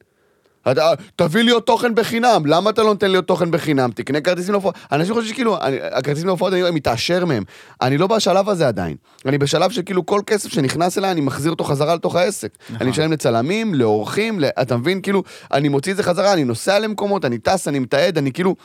תביא 1.16 1.42
לי 1.42 1.52
עוד 1.52 1.64
תוכן 1.64 1.96
בחינם, 1.96 2.46
למה 2.46 2.70
אתה 2.70 2.84
לא 2.84 2.88
נותן 2.88 3.12
לי 3.12 3.16
עוד 3.16 3.26
תוכן 3.26 3.52
בחינם? 3.52 3.90
תקנה 3.96 4.22
כרטיסים 4.22 4.52
להופעות. 4.52 4.76
אנשים 4.92 5.14
חושבים 5.14 5.34
שכאילו, 5.34 5.58
אני, 5.62 5.78
הכרטיסים 5.92 6.28
להופעות, 6.28 6.54
אני 6.54 6.72
מתעשר 6.72 7.26
מהם. 7.26 7.44
אני 7.82 7.98
לא 7.98 8.08
בשלב 8.08 8.50
הזה 8.50 8.68
עדיין. 8.68 8.96
אני 9.26 9.38
בשלב 9.38 9.72
שכאילו 9.72 10.06
כל 10.06 10.22
כסף 10.26 10.50
שנכנס 10.50 10.98
אליי, 10.98 11.12
אני 11.12 11.22
מחזיר 11.22 11.52
אותו 11.52 11.64
חזרה 11.64 11.96
לתוך 11.96 12.16
העסק. 12.16 12.50
נכון. 12.64 12.78
אני 12.82 12.90
משלם 12.90 13.12
לצלמים, 13.12 13.76
לאורחים. 13.76 14.40
אתה 14.62 14.78
מבין? 14.78 15.02
כאילו, 15.02 15.24
אני 15.54 15.70
מוציא 15.70 15.92
את 15.92 15.98
זה 15.98 16.04
חזרה, 16.04 16.34
אני 16.34 16.44
נוסע 16.44 16.80
למקומות, 16.80 17.26
אני 17.26 17.38
טס, 17.38 17.68
אני 17.68 17.80
מתעד, 17.80 18.18
אני 18.18 18.32
כאילו... 18.32 18.56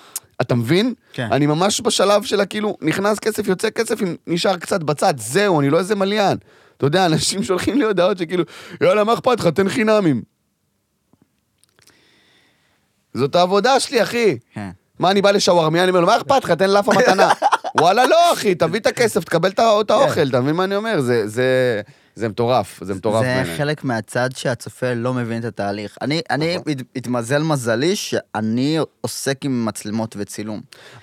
אתה 0.41 0.55
מבין? 0.55 0.95
כן. 1.13 1.29
אני 1.33 1.47
ממש 1.47 1.81
בשלב 1.81 2.23
של 2.23 2.41
הכאילו, 2.41 2.77
נכנס 2.81 3.19
כסף, 3.19 3.49
יוצא 3.49 3.71
כסף, 3.71 3.99
נשאר 4.27 4.57
קצת 4.57 4.83
בצד, 4.83 5.15
זהו, 5.17 5.61
אני 5.61 5.71
לא 5.71 5.79
איזה 5.79 5.95
מליין. 5.95 6.37
אתה 6.77 6.87
יודע, 6.87 7.07
אנשים 7.07 7.43
שולחים 7.43 7.79
לי 7.79 7.85
הודעות 7.85 8.19
שכאילו, 8.19 8.45
יאללה, 8.81 9.05
מה 9.05 9.15
אכפת 9.15 9.41
לך, 9.41 9.47
תן 9.47 9.69
חינמים. 9.69 10.32
זאת 13.15 13.35
העבודה 13.35 13.81
שלי, 13.81 14.03
אחי. 14.03 14.39
כן. 14.55 14.69
מה, 14.99 15.11
אני 15.11 15.23
בא 15.23 15.31
לשווארמיה, 15.31 15.83
אני 15.83 15.91
אומר 15.91 16.01
לו, 16.01 16.07
מה 16.07 16.17
אכפת 16.17 16.45
לך, 16.45 16.51
תן 16.51 16.71
לאפה 16.71 16.93
מתנה. 16.99 17.29
וואלה, 17.81 18.07
לא, 18.07 18.33
אחי, 18.33 18.55
תביא 18.55 18.81
את 18.81 18.87
הכסף, 18.87 19.25
תקבל 19.25 19.51
את 19.51 19.59
האוכל, 19.91 20.29
אתה 20.29 20.41
מבין 20.41 20.55
מה 20.55 20.65
אני 20.65 20.77
אומר? 20.77 21.01
זה- 21.01 21.29
זה 21.29 21.81
זה 22.15 22.29
מטורף, 22.29 22.79
זה 22.85 22.95
מטורף 22.95 23.25
זה 23.25 23.35
בעיניי. 23.35 23.57
חלק 23.57 23.85
מהצד 23.85 24.29
שהצופה 24.37 24.95
לא 24.95 25.15
מבין 25.15 25.39
את 25.41 25.45
התהליך. 25.45 25.97
אני, 26.03 26.21
אני, 26.31 26.57
נכון. 26.57 26.73
הת- 26.73 26.83
התמזל 26.97 27.43
מזלי 27.43 27.97
שאני 27.97 28.79
עוסק 29.01 29.45
עם 29.45 29.65
מצלמות 29.67 30.15
וצילום. 30.19 30.61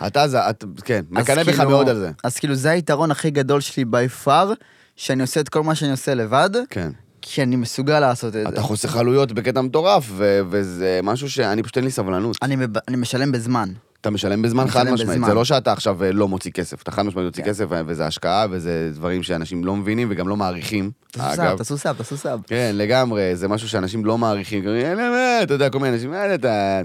אתה, 0.08 0.28
זה, 0.28 0.50
את- 0.50 0.64
כן, 0.86 1.02
מקנא 1.10 1.44
בך 1.44 1.56
כאילו- 1.56 1.70
מאוד 1.70 1.90
על 1.90 1.98
זה. 2.00 2.12
אז 2.24 2.38
כאילו 2.38 2.56
זה 2.56 2.70
היתרון 2.70 3.12
הכי 3.12 3.30
גדול 3.32 3.62
שלי 3.62 3.84
by 3.92 4.26
far, 4.28 4.48
שאני 4.96 5.22
עושה 5.22 5.40
את 5.40 5.50
כל 5.50 5.64
מה 5.64 5.76
שאני 5.76 5.92
עושה 5.92 6.14
לבד, 6.14 6.50
כן. 6.70 6.90
כי 7.22 7.44
אני 7.44 7.56
מסוגל 7.56 8.00
לעשות 8.00 8.28
את 8.28 8.34
זה. 8.34 8.50
אתה 8.50 8.62
חוסך 8.62 8.96
עלויות 8.96 9.32
בקטע 9.32 9.62
מטורף, 9.62 10.06
ו- 10.12 10.40
וזה 10.50 11.00
משהו 11.04 11.30
שאני 11.30 11.64
פשוט 11.64 11.78
אין 11.78 11.86
לי 11.86 11.92
סבלנות. 11.92 12.38
אני, 12.42 12.56
מב... 12.56 12.78
אני 12.88 12.98
משלם 12.98 13.32
בזמן. 13.32 13.70
אתה 14.02 14.10
משלם 14.10 14.42
בזמן 14.42 14.68
חד 14.68 14.90
משמעית. 14.92 15.26
זה 15.26 15.34
לא 15.34 15.46
שאתה 15.46 15.72
עכשיו 15.72 16.04
אה, 16.04 16.12
לא 16.12 16.28
מוציא 16.28 16.52
כסף, 16.52 16.82
אתה 16.82 16.92
חד 16.92 17.02
משמעית 17.02 17.26
מוציא 17.26 17.44
כן. 17.44 17.50
כסף, 17.50 17.66
וזה 17.70 18.08
השקעה, 18.08 18.46
וזה 18.52 18.92
דברים 18.94 19.24
שאנשים 19.24 19.66
לא 19.66 19.76
מבינים 19.76 20.08
וגם 20.12 20.28
לא 20.28 20.38
מעריכים. 20.38 20.92
תעשו 21.12 21.36
sub, 21.36 21.58
תעשו 21.58 21.78
sub, 21.78 21.96
תעשו 21.98 22.18
sub. 22.18 22.42
כן, 22.48 22.72
לגמרי, 22.74 23.36
זה 23.36 23.48
משהו 23.48 23.70
שאנשים 23.70 24.06
לא 24.06 24.18
מעריכים, 24.18 24.64
מה, 24.96 25.44
אתה 25.44 25.54
יודע, 25.54 25.70
כל 25.70 25.80
מיני 25.80 25.96
אנשים, 25.96 26.14
אתה 26.36 26.82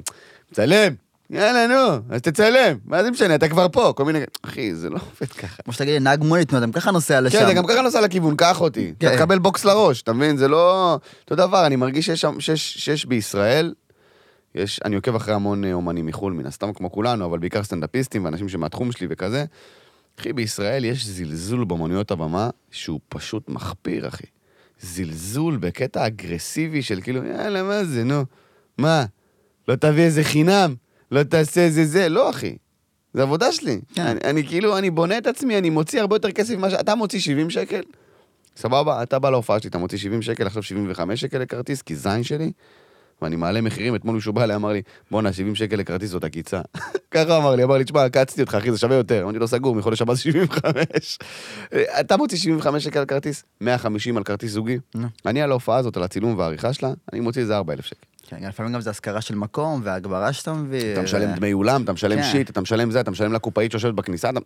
מצלם, 0.53 0.93
יאללה, 1.31 1.67
נו, 1.67 2.15
אז 2.15 2.21
תצלם, 2.21 2.77
מה 2.85 3.05
זה 3.05 3.11
משנה, 3.11 3.35
אתה 3.35 3.49
כבר 3.49 3.67
פה, 3.73 3.93
כל 3.97 4.05
מיני, 4.05 4.19
אחי, 4.43 4.75
זה 4.75 4.91
לא 4.91 4.97
עובד 4.97 5.33
ככה. 5.33 5.63
כמו 5.63 5.73
שתגיד 5.73 5.93
לי, 5.93 6.01
נהג 6.01 6.25
מונית, 6.25 6.53
נו, 6.53 6.59
אתה 6.59 6.67
גם 6.67 6.73
ככה 6.73 6.91
נוסע 6.91 7.21
לשם. 7.21 7.39
כן, 7.39 7.47
זה 7.47 7.55
גם 7.55 7.67
ככה 7.67 7.83
נוסע 7.83 8.01
לכיוון, 8.01 8.37
קח 8.37 8.61
אותי. 8.61 8.93
אתה 8.99 9.11
כן. 9.11 9.17
תקבל 9.17 9.39
בוקס 9.39 9.65
לראש, 9.65 10.03
אתה 10.03 10.13
מבין? 10.13 10.37
זה 10.37 10.49
לא... 10.49 10.99
אותו 11.23 11.35
דבר, 11.35 11.67
אני 11.67 11.77
מרגיש 11.77 12.07
שיש 12.07 12.21
שם, 12.21 12.41
שיש, 12.41 12.75
שיש 12.75 13.07
בישראל, 13.07 13.75
יש, 14.55 14.81
אני 14.85 14.97
עוקב 14.97 15.15
אחרי 15.15 15.35
המון 15.35 15.65
אה, 15.65 15.73
אומנים 15.73 16.07
מחו"ל, 16.07 16.33
מן 16.33 16.47
הסתם 16.47 16.73
כמו 16.73 16.93
כולנו, 16.93 17.25
אבל 17.25 17.39
בעיקר 17.39 17.63
סטנדאפיסטים 17.63 18.25
ואנשים 18.25 18.49
שמהתחום 18.49 18.93
שלי 18.93 19.07
וכזה. 19.11 19.45
אחי, 20.21 20.33
בישראל 20.33 20.85
יש 20.85 21.07
זלזול 21.07 21.65
באמנויות 21.65 22.11
הבמה 22.11 22.51
שהוא 22.71 23.01
פשוט 23.09 23.49
מחפיר, 23.49 24.09
אחי. 24.09 24.27
זלזול 24.81 25.57
בקטע 25.57 26.07
אגרסיבי 26.07 26.83
של 26.83 27.01
כאילו, 27.01 27.25
יאללה, 27.25 27.63
מה 27.63 27.85
זה, 27.85 28.05
נו? 28.05 28.25
מה? 28.79 29.05
לא 29.69 29.75
תביא 29.75 30.03
איזה 30.03 30.25
חינם? 30.25 30.75
לא 31.15 31.23
תעשה 31.23 31.61
איזה 31.61 31.85
זה? 31.85 32.09
לא, 32.09 32.31
אחי. 32.31 32.57
זה 33.15 33.23
עבודה 33.23 33.53
שלי. 33.53 33.81
כן. 33.95 34.07
אני, 34.07 34.21
אני 34.25 34.47
כאילו, 34.47 34.79
אני 34.79 34.91
בונה 34.91 35.19
את 35.19 35.27
עצמי, 35.27 35.59
אני 35.59 35.71
מוציא 35.71 36.01
הרבה 36.01 36.17
יותר 36.17 36.31
כסף 36.31 36.55
ממה 36.55 36.71
ש... 36.71 36.75
אתה 36.75 36.95
מוציא 36.95 37.21
70 37.21 37.51
שקל? 37.51 37.81
סבבה, 38.57 39.03
אתה 39.03 39.19
בא 39.19 39.31
להופעה 39.31 39.61
שלי, 39.61 39.69
אתה 39.71 39.79
מוציא 39.79 39.99
70 39.99 40.23
שקל, 40.23 40.47
עכשיו 40.47 40.63
75 40.63 41.21
שקל 41.21 41.39
לכרטיס, 41.39 41.83
כי 41.83 41.97
זין 41.97 42.23
שלי, 42.23 42.53
ואני 43.23 43.37
מעלה 43.37 43.61
מחירים, 43.61 43.95
אתמול 43.95 44.15
מישהו 44.15 44.33
בא 44.33 44.45
אליי, 44.45 44.57
אמר 44.57 44.73
לי, 44.73 44.83
בואנה, 45.11 45.33
70 45.33 45.55
שקל 45.55 45.77
לכרטיס 45.77 46.11
זאת 46.11 46.25
עקיצה. 46.25 46.61
ככה 47.11 47.37
אמר 47.37 47.55
לי, 47.55 47.65
אמר 47.65 47.79
לי, 47.79 47.85
תשמע, 47.85 48.05
עקצתי 48.05 48.41
אותך, 48.41 48.55
אחי, 48.55 48.73
זה 48.73 48.79
שווה 48.79 48.97
יותר. 48.97 49.23
אמרתי 49.23 49.39
לו, 49.39 49.49
סגור, 49.49 49.75
מחודש 49.75 50.03
הבא 50.03 50.15
זה 50.15 50.21
75. 50.21 51.19
אתה 52.01 52.17
מוציא 52.17 52.39
75 52.39 52.85
שקל 52.85 52.99
על 52.99 53.05
כרטיס, 53.05 53.45
150 53.61 54.17
על 54.17 54.25
כרטיס 54.25 54.53
זוגי. 54.53 54.79
אני 55.27 55.43
על 55.43 55.51
ההופעה 55.51 55.77
הזאת, 55.77 55.97
על 55.97 56.03
הצילום 56.03 56.39
והעריכה 56.39 56.73
שלה, 56.73 56.93
אני 57.13 57.21
מוציא 57.21 57.43
איזה 57.43 57.57
4,000 57.57 57.85
שקל. 57.85 58.14
כן, 58.29 58.37
גם 58.41 58.49
לפעמים 58.49 58.73
גם 58.73 58.81
זה 58.81 58.91
השכרה 58.91 59.21
של 59.21 59.35
מקום, 59.35 59.81
והגברה 59.85 60.33
שאתה 60.33 60.53
מביא. 60.53 60.93
אתה 60.93 61.03
משלם 61.03 61.35
דמי 61.35 61.53
אולם, 61.53 61.83
אתה 61.83 61.93
משלם 61.93 62.17
כן. 62.17 62.29
שיט, 62.33 62.51
אתה 62.51 62.61
משלם 62.61 62.91
זה, 62.91 63.01
אתה 63.01 63.11
משלם 63.11 63.33
לקופאית 63.33 63.71
שיושבת 63.71 63.95
בכניסה, 63.95 64.31
אתה... 64.31 64.41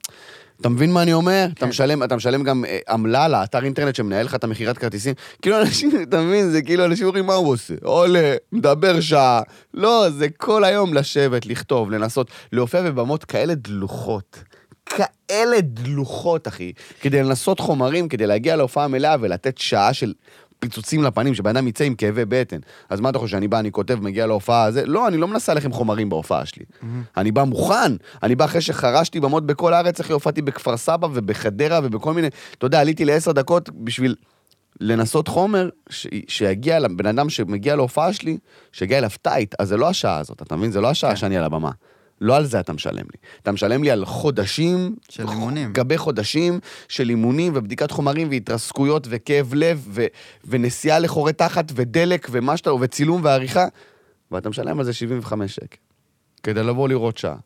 אתה 0.61 0.69
מבין 0.69 0.93
מה 0.93 1.03
אני 1.03 1.13
אומר? 1.13 1.47
אתה 1.53 1.61
כן. 1.61 1.69
משלם, 1.69 2.03
אתה 2.03 2.17
משלם 2.17 2.43
גם 2.43 2.65
אה, 2.65 2.79
עמלה 2.89 3.29
לאתר 3.29 3.65
אינטרנט 3.65 3.95
שמנהל 3.95 4.27
לך 4.27 4.35
את 4.35 4.45
המכירת 4.45 4.79
כרטיסים. 4.79 5.15
כאילו 5.43 5.61
אנשים, 5.61 5.91
אתה 6.09 6.21
מבין? 6.21 6.51
זה 6.51 6.63
כאילו 6.63 6.85
אנשים 6.85 7.07
אומרים 7.07 7.27
מה 7.27 7.35
הוא 7.35 7.53
עושה? 7.53 7.75
עולה, 7.83 8.37
מדבר 8.53 9.01
שעה. 9.01 9.43
לא, 9.75 10.11
זה 10.11 10.29
כל 10.37 10.65
היום 10.65 10.95
לשבת, 10.95 11.47
לכתוב, 11.47 11.91
לנסות, 11.91 12.31
להופיע 12.53 12.83
בבמות 12.83 13.25
כאלה 13.25 13.55
דלוחות. 13.55 14.39
כאלה 14.87 15.61
דלוחות, 15.61 16.49
אחי. 16.49 16.73
כדי 17.01 17.23
לנסות 17.23 17.61
חומרים, 17.61 18.09
כדי 18.09 18.27
להגיע 18.27 18.57
להופעה 18.57 18.89
מלאה 18.89 19.17
ולתת 19.21 19.59
שעה 19.59 19.93
של 19.93 20.13
פיצוצים 20.59 21.03
לפנים, 21.03 21.35
שבן 21.35 21.57
אדם 21.57 21.69
יצא 21.69 21.85
עם 21.85 21.95
כאבי 21.95 22.25
בטן. 22.25 22.59
אז 22.89 23.01
מה 23.01 23.11
אתה 23.11 23.19
חושב, 23.19 23.31
שאני 23.31 23.49
בא, 23.49 23.59
אני 23.59 23.73
כותב, 23.73 23.99
מגיע 24.01 24.27
להופעה 24.27 24.65
הזה? 24.65 24.87
לא, 24.87 25.09
אני 25.09 25.17
לא 25.17 25.29
מנסה 25.29 25.53
עליכם 25.53 25.73
חומרים 25.73 26.09
בהופעה 26.09 26.47
שלי. 26.47 26.65
אני 27.17 27.33
בא 27.33 27.45
מוכן. 27.45 27.93
אני 28.23 28.35
בא 28.35 28.45
אחרי 28.45 28.61
שחרשתי 28.61 29.21
במות 29.21 29.47
בכל 29.47 29.75
הארץ, 29.75 30.01
אחי, 30.01 30.13
הופעתי 30.13 30.43
בכפר 30.43 30.77
סבא 30.77 31.09
ובחדרה 31.13 31.81
ובכל 31.83 32.15
מיני... 32.15 32.29
אתה 32.59 32.67
יודע, 32.67 32.81
עליתי 32.81 33.05
לעשר 33.05 33.33
דקות 33.33 33.71
בשביל 33.71 34.15
לנסות 34.81 35.29
חומר 35.29 35.69
ש... 35.91 36.07
שיגיע 36.29 36.79
לבן 36.79 37.07
אדם 37.07 37.31
שמגיע 37.31 37.77
להופעה 37.77 38.13
שלי, 38.13 38.39
שיגיע 38.73 38.99
אליו 38.99 39.11
טייט, 39.23 39.55
אז 39.59 39.69
זה 39.69 39.77
לא 39.77 39.89
השעה 39.89 40.19
הזאת, 40.19 40.43
אתה 40.43 40.57
מבין? 40.57 40.71
זה 40.71 40.81
לא 40.81 40.91
השעה 40.91 41.17
שאני 41.17 41.37
על 41.37 41.45
הבמה. 41.45 41.71
לא 42.21 42.37
על 42.37 42.47
זה 42.47 42.61
אתה 42.61 42.73
משלם 42.73 42.97
לי. 42.97 43.19
אתה 43.43 43.53
משלם 43.53 43.83
לי 43.83 43.91
על 43.91 44.05
חודשים... 44.05 44.97
של 45.09 45.29
אימונים. 45.29 45.73
גבי 45.73 45.99
חודשים 45.99 46.61
של 46.89 47.11
אימונים 47.11 47.53
ובדיקת 47.57 47.91
חומרים 47.91 48.29
והתרסקויות 48.31 49.07
וכאב 49.11 49.55
לב 49.55 49.87
ו... 49.89 50.07
ונסיעה 50.45 50.99
לחורי 50.99 51.33
תחת 51.33 51.65
ודלק 51.75 52.29
ומה 52.31 52.57
שאתה... 52.57 52.75
וצילום 52.75 53.21
ועריכה, 53.25 53.67
ואתה 54.31 54.49
משלם 54.49 54.79
על 54.79 54.85
זה 54.85 54.93
75 54.93 55.55
שקל. 55.55 55.77
כדי 56.43 56.63
לבוא 56.63 56.89
לראות 56.89 57.19
שעה. 57.19 57.37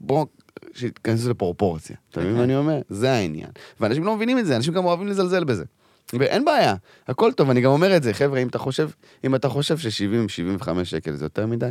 בואו, 0.00 0.26
שתיכנסו 0.74 1.30
לפרופורציה. 1.30 1.96
אתה 2.10 2.20
מבין 2.20 2.36
מה 2.36 2.44
אני 2.44 2.56
אומר? 2.56 2.80
זה 2.88 3.12
העניין. 3.12 3.50
ואנשים 3.80 4.04
לא 4.04 4.16
מבינים 4.16 4.38
את 4.38 4.46
זה, 4.46 4.56
אנשים 4.56 4.74
גם 4.74 4.84
אוהבים 4.84 5.06
לזלזל 5.06 5.44
בזה. 5.44 5.64
ואין 6.12 6.44
בעיה, 6.44 6.74
הכל 7.08 7.32
טוב, 7.32 7.50
אני 7.50 7.60
גם 7.60 7.70
אומר 7.70 7.96
את 7.96 8.02
זה, 8.02 8.14
חבר'ה, 8.14 8.38
אם 8.38 8.48
אתה 8.48 8.58
חושב, 8.58 8.90
אם 9.24 9.34
אתה 9.34 9.48
חושב 9.48 9.78
ש-70-75 9.78 10.84
שקל 10.84 11.14
זה 11.14 11.24
יותר 11.24 11.46
מדי, 11.46 11.70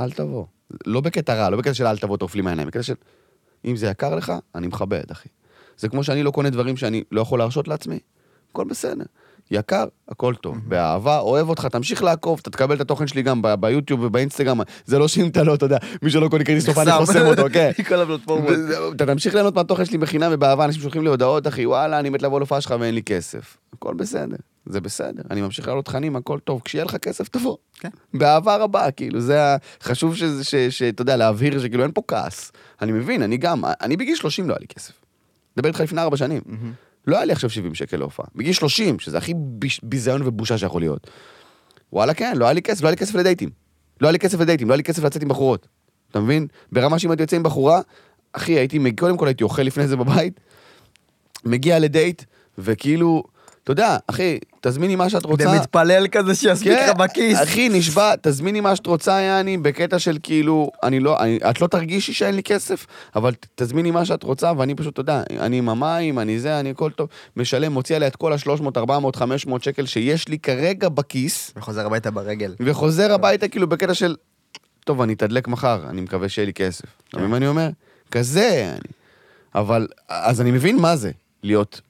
אל 0.00 0.10
תבוא. 0.10 0.44
לא 0.86 1.00
בקטע 1.00 1.34
רע, 1.34 1.50
לא 1.50 1.56
בקטע 1.56 1.74
של 1.74 1.86
אל 1.86 1.98
תבוא, 1.98 2.16
תעוף 2.16 2.34
לי 2.34 2.42
מהעיניים, 2.42 2.68
בקטע 2.68 2.82
של, 2.82 2.94
אם 3.64 3.76
זה 3.76 3.86
יקר 3.86 4.14
לך, 4.14 4.32
אני 4.54 4.66
מכבד, 4.66 5.10
אחי. 5.12 5.28
זה 5.78 5.88
כמו 5.88 6.04
שאני 6.04 6.22
לא 6.22 6.30
קונה 6.30 6.50
דברים 6.50 6.76
שאני 6.76 7.02
לא 7.12 7.20
יכול 7.20 7.38
להרשות 7.38 7.68
לעצמי, 7.68 7.98
הכל 8.50 8.64
בסדר. 8.64 9.04
יקר, 9.50 9.84
הכל 10.08 10.34
טוב. 10.34 10.58
באהבה, 10.68 11.18
אוהב 11.18 11.48
אותך, 11.48 11.66
תמשיך 11.66 12.02
לעקוב, 12.02 12.38
אתה 12.42 12.50
תקבל 12.50 12.76
את 12.76 12.80
התוכן 12.80 13.06
שלי 13.06 13.22
גם 13.22 13.42
ביוטיוב 13.60 14.00
ובאינסטגרם. 14.02 14.60
זה 14.84 14.98
לא 14.98 15.08
שאם 15.08 15.26
אתה 15.26 15.42
לא, 15.42 15.54
אתה 15.54 15.64
יודע, 15.64 15.78
מי 16.02 16.10
שלא 16.10 16.28
קונה 16.28 16.44
כרטיס 16.44 16.66
תופעה, 16.66 16.84
אני 16.84 16.92
חוסם 17.06 17.26
אותו, 17.26 17.42
כן. 17.52 17.70
כל 17.88 17.94
הפלטפורמות. 17.94 18.50
אתה 18.96 19.06
תמשיך 19.06 19.34
ליהנות 19.34 19.54
מהתוכן 19.54 19.84
שלי 19.84 19.98
בחינם 19.98 20.30
ובאהבה, 20.34 20.64
אנשים 20.64 20.82
שולחים 20.82 21.02
לי 21.02 21.08
הודעות, 21.08 21.46
אחי, 21.46 21.66
וואלה, 21.66 21.98
אני 21.98 22.10
מת 22.10 22.22
לבוא 22.22 22.40
להופעה 22.40 22.60
שלך 22.60 22.74
ואין 22.80 22.94
לי 22.94 23.02
כסף. 23.02 23.56
הכל 23.72 23.94
בסדר, 23.94 24.36
זה 24.66 24.80
בסדר, 24.80 25.22
אני 25.30 25.40
ממשיך 25.40 25.68
לעלות 25.68 25.84
תכנים, 25.84 26.16
הכל 26.16 26.38
טוב, 26.38 26.60
כשיהיה 26.64 26.84
לך 26.84 26.96
כסף 26.96 27.28
תבוא. 27.28 27.56
כן. 27.74 27.88
באהבה 28.14 28.56
רבה, 28.56 28.90
כאילו, 28.90 29.20
זה 29.20 29.44
ה... 29.44 29.56
חשוב 29.82 30.14
שאתה 30.70 31.02
יודע, 31.02 31.16
להבהיר 31.16 31.58
שכאילו 31.58 31.82
אין 31.82 31.92
פה 31.92 32.02
כעס. 32.08 32.52
אני 32.82 32.92
מבין, 32.92 33.22
אני 33.22 33.36
גם, 33.36 33.64
אני 33.80 33.96
בגיל 33.96 34.16
30 34.16 34.48
לא 34.48 34.54
היה 34.54 34.60
לי 34.60 34.66
כסף. 34.66 34.92
מדבר 35.56 35.68
איתך 35.68 35.80
לפני 35.80 36.00
ארבע 36.00 36.16
שנים. 36.16 36.42
לא 37.06 37.16
היה 37.16 37.24
לי 37.24 37.32
עכשיו 37.32 37.50
70 37.50 37.74
שקל 37.74 37.96
להופעה. 37.96 38.26
בגיל 38.34 38.52
30, 38.52 38.98
שזה 38.98 39.18
הכי 39.18 39.34
ביזיון 39.82 40.22
ובושה 40.24 40.58
שיכול 40.58 40.82
להיות. 40.82 41.10
וואלה, 41.92 42.14
כן, 42.14 42.36
לא 42.36 42.44
היה 42.44 42.52
לי 42.52 42.62
כסף, 42.62 42.82
לא 42.82 42.88
היה 42.88 42.90
לי 42.90 42.96
כסף 42.96 43.14
לדייטים. 43.14 43.50
לא 44.00 44.06
היה 44.06 44.12
לי 44.12 44.18
כסף 44.18 44.40
לדייטים, 44.40 44.68
לא 44.68 44.72
היה 44.72 44.76
לי 44.76 44.82
כסף 44.82 45.04
לצאת 45.04 45.22
עם 45.22 45.28
בחורות. 45.28 45.68
אתה 46.10 46.20
מבין? 46.20 46.46
ברמה 46.72 46.98
שאם 46.98 47.10
הייתי 47.10 47.22
יוצא 47.22 47.36
עם 47.36 47.42
בחורה, 47.42 47.80
אחי, 48.32 48.52
הייתי, 48.52 48.78
קודם 48.98 49.16
כל 49.16 49.26
הייתי 49.26 49.44
אוכל 49.44 49.62
לפני 49.62 49.86
זה 49.88 49.96
בבית, 49.96 50.40
מגיע 51.44 51.78
לדייט, 51.78 52.22
וכאילו, 52.58 53.24
אתה 53.64 53.72
יודע, 53.72 53.96
אחי, 54.06 54.38
תזמיני 54.68 54.96
מה 54.96 55.10
שאת 55.10 55.24
רוצה. 55.24 55.48
ומתפלל 55.48 56.06
כזה 56.08 56.34
שיספיק 56.34 56.72
כן, 56.72 56.88
לך 56.90 56.96
בכיס. 56.96 57.42
אחי, 57.42 57.68
נשבע, 57.68 58.14
תזמיני 58.22 58.60
מה 58.60 58.76
שאת 58.76 58.86
רוצה, 58.86 59.20
יעני, 59.20 59.58
בקטע 59.58 59.98
של 59.98 60.18
כאילו, 60.22 60.70
אני 60.82 61.00
לא, 61.00 61.20
אני, 61.20 61.38
את 61.50 61.60
לא 61.60 61.66
תרגישי 61.66 62.12
שאין 62.12 62.34
לי 62.34 62.42
כסף, 62.42 62.86
אבל 63.16 63.34
תזמיני 63.54 63.90
מה 63.90 64.04
שאת 64.04 64.22
רוצה, 64.22 64.52
ואני 64.58 64.74
פשוט, 64.74 64.92
אתה 64.92 65.00
יודע, 65.00 65.22
אני 65.40 65.58
עם 65.58 65.68
המים, 65.68 66.18
אני 66.18 66.38
זה, 66.38 66.60
אני 66.60 66.70
הכל 66.70 66.90
טוב, 66.90 67.08
משלם, 67.36 67.72
מוציא 67.72 67.96
עליה 67.96 68.08
את 68.08 68.16
כל 68.16 68.32
ה-300, 68.32 68.62
400, 68.76 69.16
500 69.16 69.62
שקל 69.62 69.86
שיש 69.86 70.28
לי 70.28 70.38
כרגע 70.38 70.88
בכיס, 70.88 71.52
וחוזר 71.56 71.86
הביתה 71.86 72.10
ברגל. 72.10 72.54
וחוזר 72.60 73.12
הביתה 73.12 73.48
כאילו 73.48 73.66
בקטע 73.66 73.94
של, 73.94 74.16
טוב, 74.84 75.00
אני 75.00 75.12
אתדלק 75.12 75.48
מחר, 75.48 75.84
אני 75.88 76.00
מקווה 76.00 76.28
שיהיה 76.28 76.46
לי 76.46 76.52
כסף. 76.52 76.84
אתה 77.08 77.16
מבין 77.16 77.30
מה 77.30 77.36
אני 77.36 77.46
אומר? 77.46 77.68
כזה, 78.10 78.72
אני. 78.72 78.92
אבל, 79.54 79.86
אז 80.08 80.40
אני 80.40 80.50
מבין 80.50 80.78
מה 80.78 80.96
זה 80.96 81.10
להיות 81.42 81.80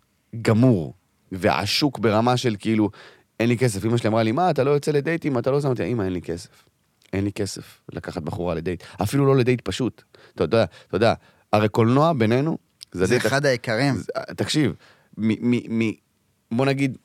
גמור 0.42 0.95
ועשוק 1.32 1.98
ברמה 1.98 2.36
של 2.36 2.56
כאילו, 2.58 2.90
אין 3.40 3.48
לי 3.48 3.58
כסף. 3.58 3.84
אמא 3.84 3.96
שלי 3.96 4.08
אמרה 4.08 4.22
לי, 4.22 4.32
מה, 4.32 4.50
אתה 4.50 4.64
לא 4.64 4.70
יוצא 4.70 4.90
לדייטים, 4.92 5.38
אתה 5.38 5.50
לא 5.50 5.60
זה, 5.60 5.68
אמרתי, 5.68 5.84
אמא, 5.84 6.02
אין 6.02 6.12
לי 6.12 6.22
כסף. 6.22 6.48
אין 7.12 7.24
לי 7.24 7.32
כסף 7.32 7.80
לקחת 7.92 8.22
בחורה 8.22 8.54
לדייט. 8.54 8.82
אפילו 9.02 9.26
לא 9.26 9.36
לדייט 9.36 9.60
פשוט. 9.60 10.02
אתה 10.34 10.44
יודע, 10.44 10.64
אתה 10.88 10.96
יודע, 10.96 11.14
הרי 11.52 11.68
קולנוע 11.68 12.12
בינינו, 12.12 12.58
זה 12.92 13.06
זה 13.06 13.16
אחד 13.16 13.46
היקרים. 13.46 13.94
זה- 13.96 14.04
תקשיב, 14.36 14.72
מ- 15.18 15.50
מ- 15.50 15.78
מ- 15.88 15.92
בוא 16.50 16.66
נגיד, 16.66 16.96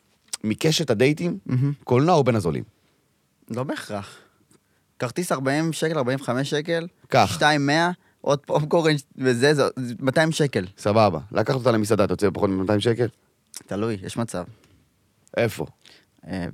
מקשת 0.43 0.89
הדייטים, 0.89 1.37
מהמם. 1.45 1.73
קולנוע 1.83 2.15
הוא 2.15 2.25
בין 2.25 2.35
הזולים. 2.35 2.63
לא 3.49 3.63
בהכרח. 3.63 4.17
כרטיס 4.99 5.31
40 5.31 5.73
שקל, 5.73 5.97
45 5.97 6.49
שקל, 6.49 6.87
קח. 7.07 7.31
200, 7.33 7.69
עוד 8.21 8.39
פופקורן 8.39 8.93
וזה, 9.17 9.53
זה 9.53 9.63
זה 9.75 9.93
200 9.99 10.31
שקל. 10.31 10.65
סבבה. 10.77 11.19
לקחת 11.31 11.55
אותה 11.55 11.71
למסעדה, 11.71 12.03
אתה 12.03 12.13
יוצא 12.13 12.29
בפחות 12.29 12.49
מ-200 12.49 12.79
שקל? 12.79 13.07
תלוי, 13.67 13.97
יש 14.03 14.17
מצב. 14.17 14.43
איפה? 15.37 15.65
אה, 16.27 16.45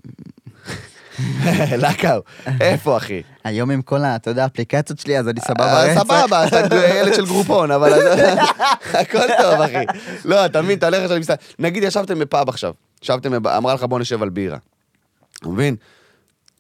לקאו, 1.78 2.22
איפה 2.62 2.98
אחי? 2.98 3.22
היום 3.44 3.72
עם 3.72 3.82
כל 3.82 4.04
ה... 4.04 4.16
אתה 4.16 4.30
יודע, 4.30 4.44
האפליקציות 4.44 5.00
שלי, 5.00 5.20
אז 5.20 5.28
אני 5.28 5.40
סבבה 5.42 5.64
אה, 5.64 5.92
רצח. 5.92 6.04
סבבה, 6.04 6.48
אתה 6.48 6.76
ילד 7.00 7.14
של 7.14 7.26
גרופון, 7.26 7.72
אבל 7.72 7.94
הכל 9.02 9.28
טוב 9.42 9.62
אחי. 9.62 9.86
לא, 10.26 10.46
אתה 10.46 10.62
מבין, 10.62 10.78
אתה 10.78 10.86
הולך 10.86 11.12
עכשיו. 11.12 11.36
נגיד 11.60 11.84
ישבתם 11.84 12.20
בפאב 12.20 12.50
עכשיו, 12.50 12.74
ישבתם, 13.04 13.48
אמרה 13.48 13.74
לך 13.74 13.84
בוא 13.84 14.00
נשב 14.00 14.24
על 14.24 14.30
בירה. 14.30 14.58
אתה 15.40 15.50
מבין? 15.50 15.76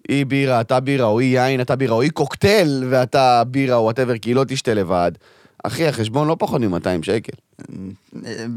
היא 0.08 0.26
בירה, 0.26 0.62
אתה 0.62 0.80
בירה, 0.80 1.06
או 1.06 1.20
היא 1.20 1.40
יין, 1.40 1.62
אתה 1.62 1.76
בירה, 1.76 1.96
או 1.96 2.02
היא 2.02 2.12
קוקטייל 2.12 2.84
ואתה 2.90 3.44
בירה, 3.48 3.76
או 3.76 3.84
whatever, 3.84 4.18
כי 4.18 4.30
היא 4.30 4.36
לא 4.36 4.44
תשתה 4.48 4.74
לבד. 4.74 5.12
אחי, 5.64 5.88
החשבון 5.88 6.28
לא 6.28 6.36
פחות 6.40 6.62
מ-200 6.62 6.88
שקל. 7.02 7.32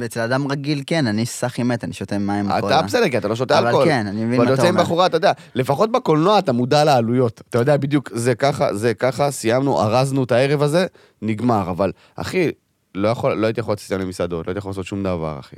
אצל 0.07 0.21
אדם 0.21 0.53
רגיל 0.53 0.83
כן, 0.87 1.07
אני 1.07 1.27
סאחי 1.27 1.63
מת, 1.63 1.85
אני 1.85 1.93
שותה 1.93 2.19
מים 2.19 2.51
אתה 2.51 2.61
קולה. 2.61 2.83
בסדר, 2.83 3.09
כי 3.09 3.19
אתה 3.19 3.29
לא 3.29 3.37
שותה 3.37 3.59
אבל 3.59 3.67
אלכוהול. 3.67 3.89
כן, 3.89 4.07
אני 4.07 4.25
מבין 4.25 4.35
אבל 4.35 4.37
מה 4.39 4.45
אתה 4.45 4.53
יוצא 4.53 4.69
עם 4.69 4.75
אומר. 4.75 4.85
בחורה, 4.85 5.07
אתה 5.07 5.17
יודע, 5.17 5.33
לפחות 5.55 5.93
בקולנוע 5.93 6.39
אתה 6.39 6.53
מודע 6.53 6.85
לעלויות. 6.85 7.43
אתה 7.51 7.59
יודע 7.59 7.77
בדיוק, 7.77 8.11
זה 8.15 8.35
ככה, 8.35 8.75
זה 8.75 8.95
ככה, 8.95 9.31
סיימנו, 9.31 9.81
ארזנו 9.81 10.25
את 10.25 10.33
הערב 10.33 10.63
הזה, 10.63 10.87
נגמר. 11.23 11.71
אבל, 11.71 11.93
אחי, 12.15 12.51
לא, 12.95 13.09
יכול, 13.09 13.35
לא 13.35 13.47
הייתי 13.47 13.61
יכול 13.61 13.73
לצאת 13.73 14.01
למסעדות, 14.01 14.47
לא 14.47 14.51
הייתי 14.51 14.59
יכול 14.59 14.71
לעשות 14.71 14.87
שום 14.87 15.03
דבר, 15.03 15.39
אחי. 15.41 15.57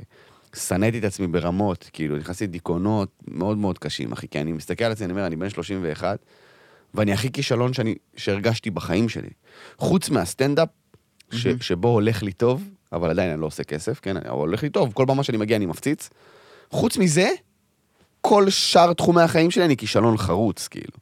שנאתי 0.55 0.99
את 0.99 1.03
עצמי 1.03 1.27
ברמות, 1.27 1.89
כאילו, 1.93 2.17
נכנסתי 2.17 2.47
לדיכאונות 2.47 3.09
מאוד 3.27 3.57
מאוד 3.57 3.77
קשים, 3.77 4.11
אחי, 4.11 4.27
כי 4.27 4.41
אני 4.41 4.51
מסתכל 4.51 4.83
על 4.83 4.91
עצמי, 4.91 5.05
אני 5.05 5.13
אומר, 5.13 5.25
אני 5.25 5.35
בן 5.35 5.49
31, 5.49 6.19
ואני 6.93 7.13
הכי 7.13 7.31
כישלון 7.31 7.73
שאני, 7.73 7.95
שהרגשתי 8.15 8.69
בחיים 8.69 9.09
שלי. 9.09 9.29
חוץ 9.77 10.09
מהסטנדאפ, 10.09 10.69
ש, 11.33 11.47
שבו 11.61 11.87
הולך 11.87 12.23
לי 12.23 12.31
טוב, 12.31 12.63
אבל 12.91 13.09
עדיין 13.09 13.31
אני 13.31 13.41
לא 13.41 13.45
עושה 13.45 13.63
כסף, 13.63 13.99
כן, 13.99 14.17
אבל 14.17 14.29
הולך 14.29 14.63
לי 14.63 14.69
טוב, 14.69 14.93
כל 14.93 15.05
במה 15.05 15.23
שאני 15.23 15.37
מגיע 15.37 15.57
אני 15.57 15.65
מפציץ. 15.65 16.09
חוץ 16.71 16.97
מזה, 16.97 17.29
כל 18.21 18.49
שאר 18.49 18.93
תחומי 18.93 19.21
החיים 19.21 19.51
שלי 19.51 19.65
אני 19.65 19.77
כישלון 19.77 20.17
חרוץ, 20.17 20.67
כאילו. 20.67 20.97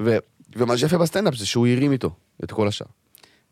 ו, 0.00 0.16
ומה 0.56 0.78
שיפה 0.78 0.98
בסטנדאפ 0.98 1.34
זה 1.34 1.46
שהוא 1.46 1.66
הרים 1.66 1.92
איתו 1.92 2.10
את 2.44 2.52
כל 2.52 2.68
השאר. 2.68 2.86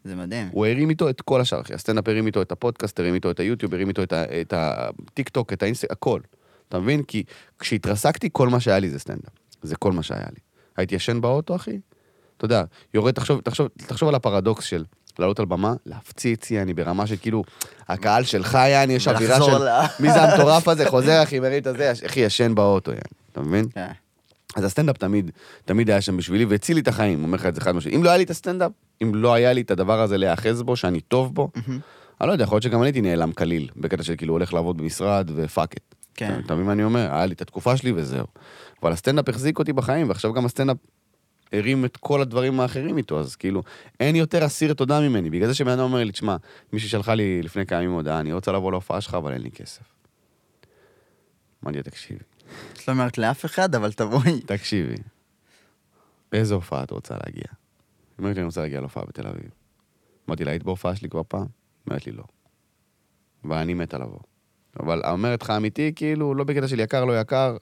זה 0.04 0.16
מדהים. 0.16 0.48
הוא 0.52 0.66
הרים 0.66 0.90
איתו 0.90 1.08
את 1.08 1.20
כל 1.20 1.40
השאר, 1.40 1.60
אחי. 1.60 1.74
הסטנדאפ 1.74 2.08
הרים 2.08 2.26
איתו 2.26 2.42
את 2.42 2.52
הפודקאסט, 2.52 3.00
הרים 3.00 3.14
איתו 3.14 3.30
את 3.30 3.40
היוטיוב, 3.40 3.74
הרים 3.74 3.88
איתו 3.88 4.02
את, 4.02 4.52
הטיק 4.56 5.28
טוק, 5.28 5.52
את 5.52 5.62
האינסט... 5.62 5.84
הכל. 5.90 6.20
אתה 6.68 6.78
מבין? 6.78 7.02
כי 7.02 7.24
כשהתרסקתי, 7.58 8.28
כל 8.32 8.48
מה 8.48 8.60
שהיה 8.60 8.78
לי 8.78 8.90
זה 8.90 8.98
סטנדאפ. 8.98 9.32
זה 9.62 9.76
כל 9.76 9.92
מה 9.92 10.02
שהיה 10.02 10.26
לי. 10.30 10.40
הייתי 10.76 10.94
ישן 10.94 11.20
באוטו, 11.20 11.56
אחי. 11.56 11.78
אתה 12.36 12.44
יודע, 12.44 12.64
יורד, 12.94 13.14
תחשוב, 13.14 13.40
תחשוב, 13.40 13.68
תחשוב 13.76 14.08
על 14.08 14.14
הפרדוקס 14.14 14.64
של 14.64 14.84
לעלות 15.18 15.40
על 15.40 15.46
במה, 15.46 15.74
להפציץ, 15.86 16.50
יעני, 16.50 16.74
ברמה 16.74 17.06
של 17.06 17.16
כאילו, 17.16 17.44
הקהל 17.88 18.24
שלך, 18.24 18.54
יעני, 18.54 18.92
יש 18.92 19.08
אווירה 19.08 19.42
של... 19.42 19.66
מי 20.00 20.12
זה 20.12 20.22
המטורף 20.22 20.68
הזה? 20.68 20.90
חוזר, 20.90 21.22
אחי, 21.22 21.40
מרים 21.40 21.62
את 21.62 21.66
הזה, 21.66 21.92
אחי, 22.06 22.20
ישן 22.20 22.54
באוטו, 22.54 22.90
יעני. 22.90 23.02
אתה 23.32 23.40
מבין? 23.40 23.66
כן. 23.74 23.86
אז 24.56 24.64
הסטנדאפ 24.64 24.96
תמיד, 24.96 25.30
תמיד 25.64 25.90
היה 25.90 26.00
שם 26.00 26.16
בשבילי, 26.16 26.44
והציל 26.44 26.76
לי 26.76 26.80
את 26.82 26.88
החיים, 26.88 27.22
אומר 27.22 27.36
לך 27.36 27.46
את 27.46 27.54
זה 27.54 27.60
חד 27.60 27.72
משמעית. 27.72 27.96
אם 27.96 28.04
לא 28.04 28.08
היה 28.08 28.16
לי 28.16 28.24
את 28.24 28.30
הסטנדאפ, 28.30 28.72
אם 29.02 29.14
לא 29.14 29.34
היה 29.34 29.52
לי 29.52 29.60
את 29.60 29.70
הדבר 29.70 30.00
הזה 30.00 30.18
להיאחז 30.18 30.62
בו, 30.62 30.76
שאני 30.76 31.00
טוב 31.00 31.34
בו, 31.34 31.50
אני 32.20 32.28
לא 32.28 32.32
יודע, 32.32 32.44
יכול 32.44 32.56
להיות 32.56 32.62
שגם 32.62 32.78
אני 32.78 32.86
הייתי 32.86 33.00
נעלם 33.00 33.32
קליל, 33.32 33.68
בקטע 33.76 34.02
של 34.02 34.14
כאילו 34.16 34.34
הולך 34.34 34.54
לעבוד 34.54 34.76
במשרד 34.76 35.30
ו 35.34 35.43
fuck 35.43 35.76
it. 35.76 35.94
כן. 36.14 36.40
אתה 36.46 36.54
מבין 36.54 36.66
מה 36.66 36.72
אני 36.72 36.84
אומר? 36.84 37.14
היה 37.14 37.26
לי 37.26 37.34
את 37.34 37.42
התקופה 37.42 37.76
שלי 37.76 37.92
וזהו. 37.96 38.26
אבל 38.82 38.92
הסטנדאפ 38.92 39.28
החזיק 39.28 39.58
אותי 39.58 39.72
בחיים, 39.72 40.08
ועכשיו 40.08 40.32
גם 40.32 40.46
הסטנדאפ 40.46 40.76
הרים 41.52 41.84
את 41.84 41.96
כל 41.96 42.20
הדברים 42.20 42.60
האחרים 42.60 42.98
איתו, 42.98 43.20
אז 43.20 43.36
כאילו, 43.36 43.62
אין 44.00 44.16
יותר 44.16 44.46
אסיר 44.46 44.74
תודה 44.74 45.00
ממני. 45.00 45.30
בגלל 45.30 45.48
זה 45.48 45.54
שבן 45.54 45.70
אדם 45.70 45.80
אומר 45.80 46.04
לי, 46.04 46.12
תשמע, 46.12 46.36
מישהי 46.72 46.88
שלחה 46.88 47.14
לי 47.14 47.42
לפני 47.42 47.66
כמה 47.66 47.82
ימים 47.82 47.92
הודעה, 47.92 48.20
אני 48.20 48.32
רוצה 48.32 48.52
לבוא 48.52 48.70
להופעה 48.70 49.00
שלך, 49.00 49.14
אבל 49.14 49.32
אין 49.32 49.42
לי 49.42 49.50
כסף. 49.50 49.82
אמרתי 51.64 51.78
לה, 51.78 51.82
תקשיבי. 51.82 52.24
את 52.72 52.88
לא 52.88 52.92
אומרת 52.92 53.18
לאף 53.18 53.44
אחד, 53.44 53.74
אבל 53.74 53.92
תבואי. 53.92 54.40
תקשיבי, 54.40 54.94
באיזה 56.32 56.54
הופעה 56.54 56.82
את 56.82 56.90
רוצה 56.90 57.14
להגיע? 57.14 57.44
היא 57.44 58.18
אומרת 58.18 58.36
לי, 58.36 58.40
אני 58.40 58.46
רוצה 58.46 58.60
להגיע 58.60 58.80
להופעה 58.80 59.04
בתל 59.04 59.26
אביב. 59.26 59.50
אמרתי 60.28 60.44
לה, 60.44 60.50
היית 60.50 60.62
בהופעה 60.62 60.96
שלי 60.96 61.08
כבר 61.08 61.22
פעם? 61.28 61.46
אומרת 61.86 62.06
לי, 62.06 62.12
לא. 62.12 62.24
ואני 63.44 63.74
מתה 63.74 63.98
לבוא. 63.98 64.18
אבל 64.80 65.02
אומרת 65.04 65.42
לך 65.42 65.50
אמיתי, 65.50 65.92
כאילו, 65.96 66.34
לא 66.34 66.44
בקטע 66.44 66.68
של 66.68 66.80
יקר, 66.80 67.04
לא 67.04 67.20
יקר, 67.20 67.56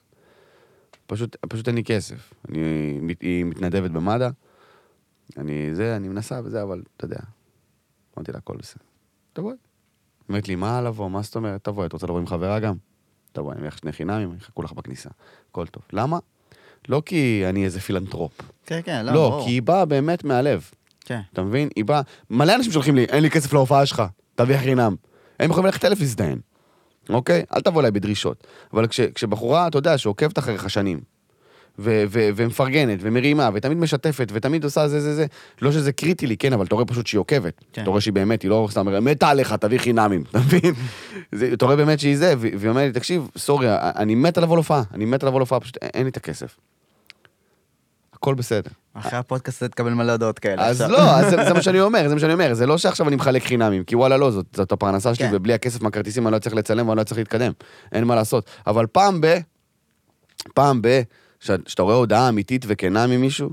פשוט, 1.06 1.36
פשוט 1.48 1.68
אין 1.68 1.76
לי 1.76 1.84
כסף. 1.84 2.34
אני, 2.48 3.00
היא 3.20 3.44
מתנדבת 3.44 3.90
במד"א, 3.90 4.28
אני 5.36 5.74
זה, 5.74 5.96
אני 5.96 6.08
מנסה 6.08 6.40
וזה, 6.44 6.62
אבל 6.62 6.82
אתה 6.96 7.04
יודע. 7.04 7.18
אמרתי 8.16 8.32
לה, 8.32 8.38
הכל 8.38 8.56
בסדר. 8.56 8.84
תבואי. 9.32 9.54
אומרת 10.28 10.48
לי, 10.48 10.54
מה 10.54 10.82
לבוא? 10.82 11.10
מה 11.10 11.22
זאת 11.22 11.36
אומרת? 11.36 11.64
תבואי, 11.64 11.86
את 11.86 11.92
רוצה 11.92 12.06
לבוא 12.06 12.18
עם 12.18 12.26
חברה 12.26 12.60
גם? 12.60 12.74
תבואי, 13.32 13.56
אני 13.56 13.66
אתן 13.66 13.72
לך 13.72 13.78
שני 13.78 13.92
חינמים, 13.92 14.34
יחכו 14.36 14.62
לך 14.62 14.72
בכניסה. 14.72 15.10
הכל 15.50 15.66
טוב. 15.66 15.82
למה? 15.92 16.18
לא 16.88 17.02
כי 17.06 17.44
אני 17.48 17.64
איזה 17.64 17.80
פילנטרופ. 17.80 18.40
כן, 18.66 18.80
כן, 18.84 19.06
לא, 19.06 19.12
לא, 19.12 19.28
ברור. 19.28 19.44
כי 19.44 19.50
היא 19.50 19.62
באה 19.62 19.84
באמת 19.84 20.24
מהלב. 20.24 20.70
כן. 21.00 21.20
אתה 21.32 21.42
מבין? 21.42 21.68
היא 21.76 21.84
באה... 21.84 22.02
מלא 22.30 22.54
אנשים 22.54 22.72
שולחים 22.72 22.96
לי, 22.96 23.04
אין 23.04 23.22
לי 23.22 23.30
כסף 23.30 23.52
להופעה 23.52 23.86
שלך, 23.86 24.02
תביא 24.34 24.56
חינם. 24.56 24.94
הם 25.40 25.50
יכולים 25.50 25.66
ללכת 25.66 25.84
אלף 25.84 26.00
להזדיין, 26.00 26.40
אוקיי? 27.14 27.42
אל 27.56 27.60
תבוא 27.60 27.80
אליי 27.80 27.90
בדרישות. 27.90 28.46
אבל 28.72 28.86
כש, 28.86 29.00
כשבחורה, 29.00 29.66
אתה 29.66 29.78
יודע, 29.78 29.98
שעוקבת 29.98 30.38
אחריך 30.38 30.70
שנים, 30.70 31.00
ו- 31.78 32.04
ו- 32.08 32.28
ומפרגנת, 32.36 32.98
ומרימה, 33.02 33.50
ותמיד 33.54 33.78
משתפת, 33.78 34.28
ותמיד 34.32 34.64
עושה 34.64 34.88
זה 34.88 35.00
זה 35.00 35.14
זה, 35.14 35.26
לא 35.62 35.72
שזה 35.72 35.92
קריטי 35.92 36.26
לי, 36.26 36.36
כן, 36.36 36.52
אבל 36.52 36.66
אתה 36.66 36.74
רואה 36.74 36.86
פשוט 36.86 37.06
שהיא 37.06 37.18
עוקבת. 37.18 37.60
כן. 37.72 37.82
אתה 37.82 37.90
רואה 37.90 38.00
שהיא 38.00 38.12
באמת, 38.12 38.42
היא 38.42 38.50
לא 38.50 38.68
סתם 38.70 39.04
מתה 39.04 39.28
עליך, 39.28 39.52
תביא 39.52 39.78
חינמים, 39.78 40.24
אתה 40.30 40.38
מבין? 40.38 40.74
אתה 41.52 41.64
רואה 41.64 41.76
באמת 41.76 42.00
שהיא 42.00 42.16
זה, 42.16 42.34
והיא 42.38 42.68
אומרת 42.68 42.86
לי, 42.86 42.92
תקשיב, 42.92 43.28
סורי, 43.38 43.66
אני 43.70 44.14
מתה 44.14 44.40
לבוא 44.40 44.56
להופעה, 44.56 44.82
אני 44.94 45.04
מתה 45.04 45.26
לבוא 45.26 45.40
להופעה, 45.40 45.60
פשוט 45.60 45.76
אין 45.82 46.02
לי 46.02 46.10
את 46.10 46.16
הכסף. 46.16 46.56
הכל 48.12 48.34
בסדר. 48.34 48.70
אחרי 48.94 49.18
הפודקאסט 49.18 49.64
תקבל 49.64 49.94
מלא 49.94 50.12
הודעות 50.12 50.38
כאלה. 50.38 50.66
אז. 50.66 50.80
לא, 50.80 51.10
אז 51.10 51.30
זה, 51.30 51.44
זה 51.44 51.54
מה 51.54 51.62
שאני 51.62 51.80
אומר, 51.80 52.08
זה 52.08 52.14
מה 52.14 52.20
שאני 52.20 52.32
אומר, 52.32 52.54
זה 52.54 52.66
לא 52.66 52.78
שעכשיו 52.78 53.08
אני 53.08 53.16
מחלק 53.16 53.42
חינמים, 53.42 53.84
כי 53.84 53.96
וואלה 53.96 54.16
לא, 54.16 54.30
זאת, 54.30 54.46
זאת 54.56 54.72
הפרנסה 54.72 55.14
שלי, 55.14 55.28
כן. 55.28 55.32
ובלי 55.34 55.52
הכסף 55.52 55.82
מהכרטיסים 55.82 56.26
אני 56.26 56.34
לא 56.34 56.38
צריך 56.38 56.54
לצלם 56.54 56.88
ואני 56.88 56.98
לא 56.98 57.04
צריך 57.04 57.18
להתקדם, 57.18 57.52
אין 57.92 58.04
מה 58.04 58.14
לעשות. 58.14 58.50
אבל 58.66 58.86
פעם 58.86 59.20
ב... 59.20 59.38
פעם 60.54 60.82
ב... 60.82 61.02
שאתה 61.40 61.82
רואה 61.82 61.94
הודעה 61.94 62.28
אמיתית 62.28 62.64
וכנה 62.68 63.06
ממישהו, 63.06 63.50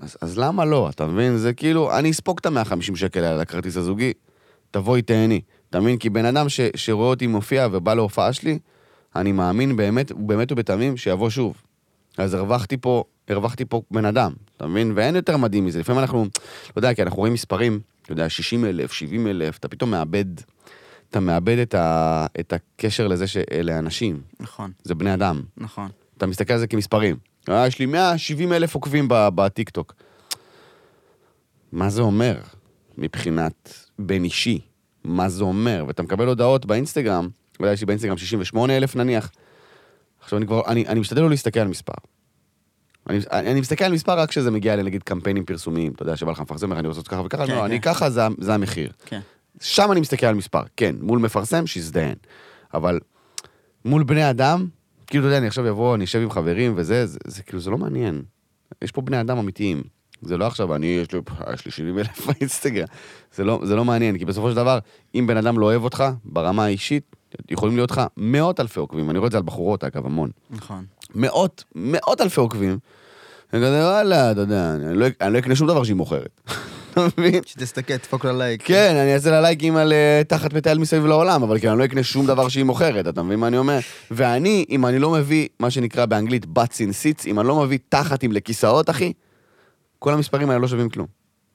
אז, 0.00 0.16
אז 0.20 0.38
למה 0.38 0.64
לא, 0.64 0.88
אתה 0.88 1.06
מבין? 1.06 1.36
זה 1.36 1.52
כאילו, 1.52 1.98
אני 1.98 2.10
אספוג 2.10 2.38
את 2.40 2.46
ה-150 2.46 2.96
שקל 2.96 3.24
האלה 3.24 3.36
לכרטיס 3.36 3.76
הזוגי, 3.76 4.12
תבואי 4.70 5.02
תהני. 5.02 5.40
אתה 5.70 5.80
מבין? 5.80 5.96
כי 5.96 6.10
בן 6.10 6.24
אדם 6.24 6.48
ש, 6.48 6.60
שרואה 6.74 7.08
אותי 7.08 7.26
מופיע 7.26 7.68
ובא 7.72 7.94
להופעה 7.94 8.32
שלי, 8.32 8.58
אני 9.16 9.32
מאמין 9.32 9.76
באמת, 9.76 10.12
באמת 10.12 10.52
ובתמים 10.52 10.96
שיבוא 10.96 11.30
שוב. 11.30 11.54
אז 12.18 12.34
הרווחתי 12.34 12.76
פה, 12.76 13.04
הרווחתי 13.30 13.64
פה 13.64 13.82
בן 13.90 14.04
אדם, 14.04 14.32
אתה 14.56 14.66
מבין? 14.66 14.92
ואין 14.94 15.16
יותר 15.16 15.36
מדהים 15.36 15.64
מזה. 15.64 15.80
לפעמים 15.80 16.00
אנחנו, 16.00 16.18
לא 16.18 16.72
יודע, 16.76 16.94
כי 16.94 17.02
אנחנו 17.02 17.18
רואים 17.18 17.32
מספרים, 17.32 17.80
אתה 18.02 18.12
יודע, 18.12 18.28
60 18.28 18.64
אלף, 18.64 18.92
70 18.92 19.26
אלף, 19.26 19.58
אתה 19.58 19.68
פתאום 19.68 19.90
מאבד, 19.90 20.24
אתה 21.10 21.20
מאבד 21.20 21.58
את, 21.58 21.74
ה, 21.74 22.26
את 22.40 22.52
הקשר 22.52 23.08
לזה 23.08 23.26
שאלה 23.26 23.78
אנשים, 23.78 24.20
נכון, 24.40 24.72
זה 24.82 24.94
בני 24.94 25.14
אדם. 25.14 25.42
נכון. 25.56 25.88
אתה 26.16 26.26
מסתכל 26.26 26.52
על 26.52 26.58
זה 26.58 26.66
כמספרים. 26.66 27.16
אה, 27.48 27.66
יש 27.66 27.78
לי 27.78 27.86
170 27.86 28.52
אלף 28.52 28.74
עוקבים 28.74 29.06
בטיקטוק. 29.08 29.94
מה 31.72 31.90
זה 31.90 32.02
אומר 32.02 32.36
מבחינת 32.98 33.74
בין 33.98 34.24
אישי? 34.24 34.60
מה 35.04 35.28
זה 35.28 35.44
אומר? 35.44 35.84
ואתה 35.88 36.02
מקבל 36.02 36.26
הודעות 36.26 36.66
באינסטגרם, 36.66 37.28
יודע, 37.60 37.72
יש 37.72 37.80
לי 37.80 37.86
באינסטגרם 37.86 38.16
68 38.16 38.76
אלף 38.76 38.96
נניח. 38.96 39.30
עכשיו 40.20 40.38
אני 40.38 40.46
כבר, 40.46 40.62
אני, 40.66 40.86
אני 40.86 41.00
משתדל 41.00 41.22
לא 41.22 41.30
להסתכל 41.30 41.60
על 41.60 41.68
מספר. 41.68 41.94
אני, 43.10 43.18
אני, 43.32 43.60
מסתכל 43.60 43.84
על 43.84 43.92
מספר 43.92 44.18
רק 44.18 44.28
כשזה 44.28 44.50
מגיע 44.50 44.76
לנגיד 44.76 45.02
קמפיינים 45.02 45.44
פרסומיים, 45.44 45.92
אתה 45.92 46.02
יודע, 46.02 46.16
שבא 46.16 46.32
לך 46.32 46.40
מפרסם, 46.40 46.72
אני 46.72 46.88
רוצה 46.88 46.88
לעשות 46.88 47.08
ככה 47.08 47.22
וככה, 47.24 47.46
כן, 47.46 47.52
לא, 47.52 47.58
כן. 47.58 47.64
אני 47.64 47.80
ככה, 47.80 48.10
זה, 48.10 48.20
זה 48.38 48.54
המחיר. 48.54 48.92
כן. 49.06 49.20
שם 49.60 49.92
אני 49.92 50.00
מסתכל 50.00 50.26
על 50.26 50.34
מספר, 50.34 50.62
כן, 50.76 50.96
מול 51.00 51.18
מפרסם, 51.18 51.66
שיזדיין. 51.66 52.14
אבל 52.74 53.00
מול 53.84 54.02
בני 54.02 54.30
אדם, 54.30 54.66
כאילו, 55.06 55.24
אתה 55.24 55.28
יודע, 55.28 55.38
אני 55.38 55.46
עכשיו 55.46 55.68
אבוא, 55.68 55.94
אני 55.94 56.04
אשב 56.04 56.20
עם 56.20 56.30
חברים 56.30 56.72
וזה, 56.76 57.06
זה, 57.06 57.18
זה 57.26 57.42
כאילו, 57.42 57.60
זה 57.60 57.70
לא 57.70 57.78
מעניין. 57.78 58.22
יש 58.82 58.92
פה 58.92 59.00
בני 59.00 59.20
אדם 59.20 59.38
אמיתיים. 59.38 59.82
זה 60.22 60.36
לא 60.36 60.46
עכשיו, 60.46 60.74
אני, 60.74 60.86
יש 60.86 61.12
לי, 61.12 61.20
יש 61.54 61.64
לי 61.64 61.70
70 61.70 61.98
אלף 61.98 62.26
באינסטגרם. 62.26 62.86
זה 63.34 63.44
לא, 63.44 63.60
זה 63.64 63.76
לא 63.76 63.84
מעניין, 63.84 64.18
כי 64.18 64.24
בסופו 64.24 64.50
של 64.50 64.56
דבר, 64.56 64.78
אם 65.14 65.26
בן 65.26 65.36
אדם 65.36 65.58
לא 65.58 65.66
אוהב 65.66 65.84
אותך, 65.84 66.04
ברמה 66.24 66.64
האישית, 66.64 67.16
יכולים 67.50 67.76
להיות 67.76 67.90
לך 67.90 68.00
מאות 68.16 68.60
אלפי 68.60 68.80
עוקבים. 68.80 69.10
אני 69.10 69.18
רואה 69.18 69.26
את 69.26 69.32
זה 69.32 69.38
על 69.38 69.44
בחורות, 69.44 69.84
אגב, 69.84 70.06
המון. 70.06 70.30
נכון. 70.50 70.84
מאות, 71.14 71.64
מאות 71.74 72.20
אלפי 72.20 72.40
עוקבים. 72.40 72.78
אני 73.52 73.62
כזה, 73.62 73.84
וואלה, 73.86 74.32
אתה 74.32 74.40
יודע, 74.40 74.74
אני 74.74 74.94
לא, 74.94 75.06
אני 75.20 75.32
לא 75.32 75.38
אקנה 75.38 75.56
שום 75.56 75.68
דבר 75.68 75.84
שהיא 75.84 75.96
מוכרת. 75.96 76.40
אתה 76.92 77.00
מבין? 77.18 77.42
שתסתכל, 77.46 77.96
תדפוק 77.96 78.24
לה 78.24 78.32
לייק. 78.32 78.62
כן, 78.64 78.96
אני 78.96 79.14
אעשה 79.14 79.30
לה 79.30 79.40
לייקים 79.40 79.76
על 79.76 79.92
אה, 79.92 80.22
תחת 80.28 80.52
מטייל 80.52 80.78
מסביב 80.78 81.06
לעולם, 81.06 81.42
אבל 81.42 81.58
כאילו, 81.58 81.72
אני 81.72 81.78
לא 81.78 81.84
אקנה 81.84 82.02
שום 82.02 82.26
דבר 82.26 82.48
שהיא 82.48 82.64
מוכרת, 82.64 83.08
אתה 83.08 83.22
מבין 83.22 83.38
מה 83.38 83.46
אני 83.46 83.58
אומר? 83.58 83.78
ואני, 84.10 84.64
אם 84.70 84.86
אני 84.86 84.98
לא 84.98 85.10
מביא, 85.10 85.48
מה 85.60 85.70
שנקרא 85.70 86.06
באנגלית 86.06 86.44
butts 86.44 86.76
in 86.76 86.92
seats, 87.02 87.26
אם 87.26 87.40
אני 87.40 87.48
לא 87.48 87.62
מביא 87.62 87.78
תחתים 87.88 88.32
לכיסאות, 88.32 88.90
אחי, 88.90 89.12
כל 89.98 90.12
המספרים 90.14 90.50
האלה 90.50 90.60
לא 90.60 90.68
שווים 90.68 90.88
כלום. 90.88 91.06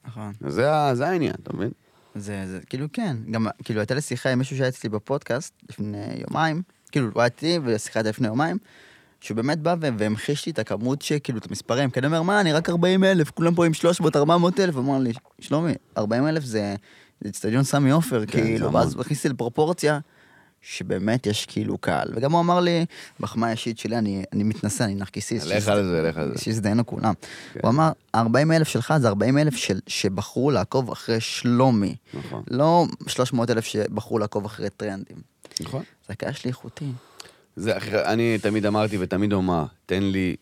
נכון. 0.08 0.32
זה, 0.48 0.72
העניין, 1.08 1.34
אתה 1.43 1.54
מבין? 1.54 1.70
זה, 2.16 2.43
זה, 2.48 2.60
כאילו 2.70 2.88
כן, 2.93 3.18
גם, 3.32 3.48
כאילו 3.64 3.80
הייתה 3.80 3.93
לי 3.93 4.02
שיחה 4.02 4.30
עם 4.30 4.39
מישהו 4.39 4.58
שהיה 4.58 4.70
אצלי 4.70 4.89
בפודקאסט 4.89 5.54
לפני 5.70 5.98
יומיים, 6.30 6.62
כאילו 6.91 7.10
הוא 7.14 7.22
היה 7.22 7.28
אצלי 7.28 7.60
ושיחה 7.64 8.00
הייתה 8.00 8.10
לפני 8.10 8.28
יומיים, 8.28 8.58
שהוא 9.26 9.36
באמת 9.36 9.60
בא 9.60 9.76
והמחיש 9.80 10.46
לי 10.46 10.52
את 10.52 10.60
הכמות 10.60 11.02
שכאילו, 11.02 11.40
את 11.40 11.46
המספרים, 11.50 11.90
כי 11.90 12.00
אני 12.00 12.08
אומר, 12.08 12.22
מה, 12.22 12.42
אני 12.42 12.54
רק 12.54 12.70
40 12.70 13.04
אלף, 13.04 13.32
כולם 13.32 13.56
פה 13.56 13.66
עם 13.66 13.74
300, 13.74 14.16
400 14.16 14.60
אלף, 14.60 14.78
אמר 14.78 14.98
לי, 14.98 15.14
שלומי, 15.40 15.74
40 15.98 16.28
אלף 16.28 16.44
זה 16.44 16.76
אצטדיון 17.28 17.64
סמי 17.64 17.92
עופר, 17.92 18.20
זה 18.20 18.26
כאילו. 18.26 18.74
ואז 18.74 18.94
הוא 18.94 19.02
הכניס 19.02 19.24
לי 19.24 19.30
לפרופורציה. 19.30 20.00
שבאמת 20.62 21.28
יש 21.28 21.46
כאילו 21.46 21.78
קהל, 21.78 22.08
וגם 22.16 22.32
הוא 22.32 22.40
אמר 22.40 22.60
לי, 22.60 22.86
מחמאה 23.20 23.52
אישית 23.52 23.78
שלי, 23.80 23.98
אני, 23.98 24.24
אני 24.34 24.44
מתנשא, 24.44 24.84
אני 24.84 24.96
נרקיסיסט. 24.96 25.48
לך 25.48 25.68
על 25.68 25.84
זה, 25.84 26.02
לך 26.02 26.18
על 26.18 26.32
זה. 26.34 26.44
שיזדיינו 26.44 26.86
כולם. 26.86 27.14
כן. 27.54 27.60
הוא 27.64 27.70
אמר, 27.70 27.92
40 28.16 28.52
אלף 28.52 28.68
שלך 28.68 28.94
זה 28.98 29.08
40 29.08 29.38
אלף 29.38 29.56
של, 29.56 29.80
שבחרו 29.88 30.52
לעקוב 30.52 30.92
אחרי 30.92 31.20
שלומי. 31.20 31.96
נכון. 32.14 32.44
לא 32.52 32.86
300 33.08 33.50
אלף 33.50 33.66
שבחרו 33.66 34.20
לעקוב 34.20 34.46
אחרי 34.46 34.70
טרנדים. 34.70 35.18
נכון. 35.62 35.84
זה 36.08 36.14
הקהל 36.14 36.34
שלי 36.34 36.50
איכותי. 36.50 36.86
זה, 37.56 37.78
אני 38.06 38.38
תמיד 38.41 38.66
אמרתי 38.66 38.97
ותמיד 38.99 39.34
אומר, 39.34 39.66
תן 39.86 40.03
לי 40.03 40.36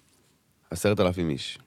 עשרת 0.71 0.99
אלפים 0.99 1.29
איש, 1.29 1.59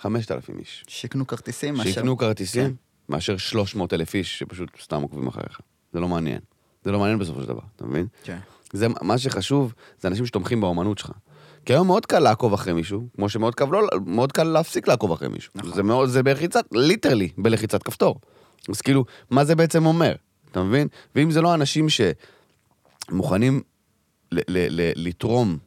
חמשת 0.00 0.32
אלפים 0.32 0.58
איש. 0.58 0.84
שיקנו 0.88 1.26
כרטיסים 1.26 1.74
מאשר... 1.74 1.90
שיקנו 1.90 2.16
כרטיסים, 2.16 2.68
כן. 2.68 2.74
מאשר 3.08 3.36
300 3.36 3.92
אלף 3.92 4.14
איש 4.14 4.38
שפשוט 4.38 4.68
סתם 4.82 5.02
עוקבים 5.02 5.26
אחריך. 5.26 5.60
זה 5.92 6.00
לא 6.00 6.08
מעניין. 6.08 6.40
זה 6.84 6.92
לא 6.92 6.98
מעניין 6.98 7.18
בסופו 7.18 7.40
של 7.40 7.48
דבר, 7.48 7.60
אתה 7.76 7.86
מבין? 7.86 8.06
כן. 8.24 8.38
זה 8.72 8.86
מה 9.02 9.18
שחשוב, 9.18 9.74
זה 10.00 10.08
אנשים 10.08 10.26
שתומכים 10.26 10.60
באומנות 10.60 10.98
שלך. 10.98 11.10
כי 11.64 11.72
היום 11.72 11.86
מאוד 11.86 12.06
קל 12.06 12.18
לעקוב 12.18 12.52
אחרי 12.52 12.72
מישהו, 12.72 13.06
כמו 13.16 13.28
שמאוד 13.28 13.54
קל, 13.54 13.64
לא, 13.70 13.80
מאוד 14.06 14.32
קל 14.32 14.44
להפסיק 14.44 14.88
לעקוב 14.88 15.12
אחרי 15.12 15.28
מישהו. 15.28 15.52
נכון. 15.54 15.74
זה 15.74 15.82
מאוד, 15.82 16.08
זה 16.08 16.22
בלחיצת, 16.22 16.64
ליטרלי, 16.72 17.28
בלחיצת 17.38 17.82
כפתור. 17.82 18.20
אז 18.68 18.80
כאילו, 18.80 19.04
מה 19.30 19.44
זה 19.44 19.54
בעצם 19.54 19.86
אומר? 19.86 20.14
אתה 20.50 20.62
מבין? 20.62 20.88
ואם 21.14 21.30
זה 21.30 21.42
לא 21.42 21.54
אנשים 21.54 21.86
שמוכנים 23.08 23.62
לתרום 24.96 25.58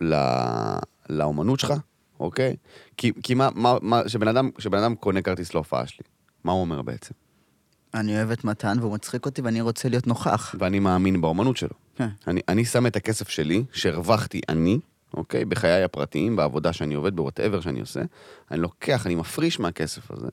ל- 0.00 0.78
לאומנות 1.08 1.60
שלך, 1.60 1.72
אוקיי? 2.20 2.56
כי, 2.96 3.12
כי 3.22 3.34
מה, 3.34 3.48
מה, 3.54 3.74
מה, 3.82 4.08
שבן 4.08 4.28
אדם, 4.28 4.50
שבן 4.58 4.78
אדם 4.78 4.94
קונה 4.94 5.22
כרטיס 5.22 5.54
להופעה 5.54 5.86
שלי, 5.86 6.04
מה 6.44 6.52
הוא 6.52 6.60
אומר 6.60 6.82
בעצם? 6.82 7.14
אני 7.94 8.16
אוהב 8.16 8.30
את 8.30 8.44
מתן 8.44 8.76
והוא 8.80 8.92
מצחיק 8.92 9.26
אותי 9.26 9.42
ואני 9.42 9.60
רוצה 9.60 9.88
להיות 9.88 10.06
נוכח. 10.06 10.54
ואני 10.58 10.78
מאמין 10.78 11.20
באומנות 11.20 11.56
שלו. 11.56 11.74
כן. 11.96 12.08
אני, 12.26 12.40
אני 12.48 12.64
שם 12.64 12.86
את 12.86 12.96
הכסף 12.96 13.28
שלי, 13.28 13.64
שהרווחתי 13.72 14.40
אני, 14.48 14.78
אוקיי? 15.14 15.44
בחיי 15.44 15.82
הפרטיים, 15.82 16.36
בעבודה 16.36 16.72
שאני 16.72 16.94
עובד, 16.94 17.16
בוואטאבר 17.16 17.60
שאני 17.60 17.80
עושה, 17.80 18.00
אני 18.50 18.60
לוקח, 18.60 19.06
אני 19.06 19.14
מפריש 19.14 19.60
מהכסף 19.60 20.10
הזה, 20.10 20.28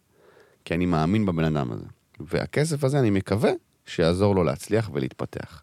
כי 0.66 0.74
אני 0.74 0.86
מאמין 0.86 1.26
בבן 1.26 1.44
אדם 1.44 1.72
הזה. 1.72 1.86
והכסף 2.20 2.84
הזה, 2.84 3.00
אני 3.00 3.10
מקווה 3.10 3.52
שיעזור 3.86 4.36
לו 4.36 4.44
להצליח 4.44 4.90
ולהתפתח. 4.94 5.62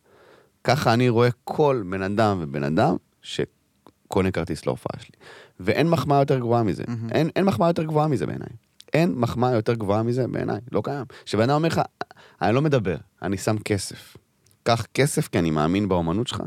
ככה 0.64 0.92
אני 0.92 1.08
רואה 1.08 1.28
כל 1.44 1.82
בן 1.90 2.02
אדם 2.02 2.38
ובן 2.40 2.64
אדם 2.64 2.96
שקונה 3.22 4.30
כרטיס 4.30 4.66
להופעה 4.66 5.02
שלי. 5.02 5.16
ואין 5.60 5.90
מחמאה 5.90 6.18
יותר 6.18 6.38
גבוהה 6.38 6.62
מזה. 6.62 6.84
מהמם. 6.88 7.10
אין, 7.10 7.30
אין 7.36 7.44
מחמאה 7.44 7.68
יותר 7.68 7.82
גבוהה 7.82 8.08
מזה 8.08 8.26
בעיניי. 8.26 8.48
אין 8.92 9.14
מחמאה 9.16 9.54
יותר 9.54 9.74
גבוהה 9.74 10.02
מזה 10.02 10.26
בעיניי, 10.26 10.60
לא 10.72 10.82
קיים. 10.84 11.04
שבן 11.24 11.42
אדם 11.42 11.54
אומר 11.54 11.68
לך, 11.68 11.80
אני 12.42 12.54
לא 12.54 12.62
מדבר, 12.62 12.96
אני 13.22 13.38
שם 13.38 13.58
כסף. 13.58 14.16
קח 14.62 14.86
כסף 14.94 15.28
כי 15.28 15.38
אני 15.38 15.50
מאמין 15.50 15.88
באומנות 15.88 16.26
שלך. 16.26 16.42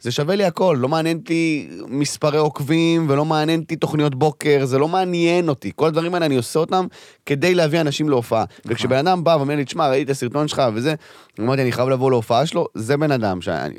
זה 0.00 0.10
שווה 0.10 0.36
לי 0.36 0.44
הכל, 0.44 0.76
לא 0.80 0.88
מעניין 0.88 1.16
אותי 1.16 1.68
מספרי 1.86 2.38
עוקבים 2.38 3.06
ולא 3.10 3.24
מעניין 3.24 3.60
אותי 3.60 3.76
תוכניות 3.76 4.14
בוקר, 4.14 4.64
זה 4.64 4.78
לא 4.78 4.88
מעניין 4.88 5.48
אותי. 5.48 5.72
כל 5.76 5.86
הדברים 5.86 6.14
האלה 6.14 6.26
אני 6.26 6.36
עושה 6.36 6.58
אותם 6.58 6.86
כדי 7.26 7.54
להביא 7.54 7.80
אנשים 7.80 8.08
להופעה. 8.08 8.44
וכשבן 8.66 8.96
אדם 8.96 9.24
בא 9.24 9.30
ואומר 9.30 9.56
לי, 9.56 9.64
תשמע, 9.64 9.88
ראיתי 9.88 10.04
את 10.04 10.16
הסרטון 10.16 10.48
שלך 10.48 10.62
וזה, 10.74 10.94
אמרתי, 11.40 11.62
אני 11.62 11.72
חייב 11.72 11.88
לבוא 11.88 12.10
להופעה 12.10 12.46
שלו, 12.46 12.66
זה 12.74 12.96
בן 12.96 13.12
אדם 13.12 13.40
שאני 13.40 13.74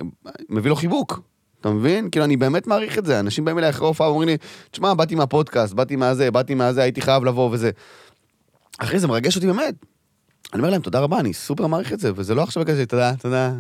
מביא 0.50 0.70
לו 0.70 0.76
חיבוק. 0.76 1.20
אתה 1.62 1.70
מבין? 1.70 2.10
כאילו, 2.10 2.26
אני 2.26 2.38
באמת 2.38 2.68
מעריך 2.68 2.98
את 2.98 3.06
זה. 3.06 3.20
אנשים 3.20 3.46
באים 3.46 3.58
אליי 3.58 3.70
אחרי 3.70 3.88
הופעה 3.88 4.08
ואומרים 4.08 4.30
לי, 4.30 4.38
תשמע, 4.72 4.94
באתי 4.94 5.16
מהפודקאסט, 5.16 5.74
באתי 5.74 5.96
מהזה, 5.96 6.32
באתי 6.32 6.56
מהזה, 6.56 6.82
הייתי 6.82 7.02
חייב 7.02 7.24
לבוא 7.24 7.50
וזה. 7.52 7.72
אחי, 8.78 9.00
זה 9.00 9.08
מרגש 9.08 9.36
אותי 9.36 9.48
באמת. 9.48 9.76
אני 10.54 10.60
אומר 10.60 10.70
להם, 10.70 10.82
תודה 10.82 11.00
רבה, 11.00 11.20
אני 11.20 11.34
סופר 11.34 11.68
מעריך 11.68 11.94
את 11.94 12.00
זה, 12.00 12.12
וזה 12.16 12.36
לא 12.36 12.44
עכשיו 12.44 12.66
כזה, 12.66 12.86
תודה, 12.86 13.14
תודה, 13.20 13.52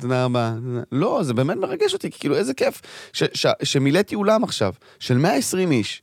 תודה 0.00 0.24
רבה. 0.24 0.54
תודה." 0.64 0.80
לא, 0.92 1.20
זה 1.22 1.34
באמת 1.34 1.56
מרגש 1.56 1.92
אותי, 1.94 2.10
כאילו, 2.10 2.36
איזה 2.36 2.54
כיף 2.54 2.80
ש- 3.12 3.22
ש- 3.34 3.46
שמילאתי 3.62 4.14
אולם 4.14 4.44
עכשיו, 4.44 4.72
של 4.98 5.18
120 5.18 5.72
איש, 5.72 6.02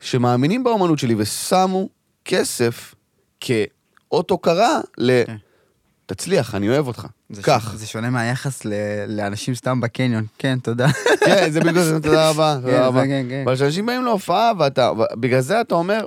שמאמינים 0.00 0.64
באומנות 0.64 0.98
שלי 0.98 1.14
ושמו 1.18 1.88
כסף 2.24 2.94
כאות 3.40 4.30
הוקרה 4.30 4.80
ל... 4.98 5.24
כן. 5.26 5.36
תצליח, 6.06 6.54
אני 6.54 6.68
אוהב 6.68 6.86
אותך. 6.86 7.06
קח. 7.42 7.72
זה 7.76 7.86
שונה 7.86 8.10
מהיחס 8.10 8.64
ל- 8.64 8.72
לאנשים 9.08 9.54
סתם 9.54 9.80
בקניון. 9.80 10.24
כן, 10.38 10.58
תודה. 10.62 10.88
כן, 11.24 11.50
זה 11.50 11.60
בדיוק 11.60 11.84
זה, 11.84 12.00
תודה 12.00 12.30
רבה, 12.30 12.54
כן, 12.62 12.66
תודה 12.66 12.86
רבה. 12.86 13.02
כן. 13.06 13.42
אבל 13.44 13.54
כשאנשים 13.54 13.86
באים 13.86 14.04
להופעה, 14.04 14.52
ואתה, 14.58 14.90
בגלל 15.14 15.40
זה 15.40 15.60
אתה 15.60 15.74
אומר, 15.74 16.04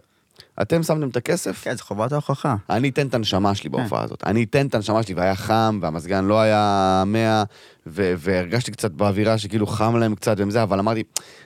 אתם 0.61 0.83
שמתם 0.83 1.09
את 1.09 1.17
הכסף, 1.17 1.63
כן, 1.63 1.75
זו 1.77 1.83
חובת 1.83 2.11
ההוכחה. 2.11 2.55
אני 2.69 2.89
אתן 2.89 3.07
את 3.07 3.13
הנשמה 3.13 3.55
שלי 3.55 3.69
בהופעה 3.69 4.03
הזאת. 4.03 4.23
אני 4.25 4.43
אתן 4.43 4.67
את 4.67 4.75
הנשמה 4.75 5.03
שלי, 5.03 5.13
והיה 5.13 5.35
חם, 5.35 5.79
והמזגן 5.81 6.25
לא 6.25 6.39
היה 6.41 7.03
100, 7.07 7.43
ו- 7.87 8.13
והרגשתי 8.17 8.71
קצת 8.71 8.91
באווירה 8.91 9.37
שכאילו 9.37 9.67
חם 9.67 9.95
להם 9.97 10.15
קצת 10.15 10.35
וזה, 10.47 10.63
אבל 10.63 10.79
אמרתי, 10.79 11.03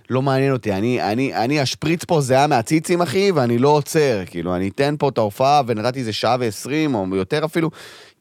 לא 0.09 0.21
מעניין 0.21 0.53
אותי, 0.53 0.73
אני, 0.73 1.11
אני, 1.11 1.35
אני 1.35 1.59
השפריץ 1.59 2.03
פה 2.03 2.21
זהה 2.21 2.47
מהציצים, 2.47 3.01
אחי, 3.01 3.31
ואני 3.31 3.57
לא 3.57 3.69
עוצר. 3.69 4.23
כאילו, 4.25 4.55
אני 4.55 4.67
אתן 4.67 4.95
פה 4.99 5.09
את 5.09 5.17
ההופעה, 5.17 5.61
ונתתי 5.67 5.99
איזה 5.99 6.13
שעה 6.13 6.37
ועשרים, 6.39 6.95
או 6.95 7.15
יותר 7.15 7.45
אפילו, 7.45 7.69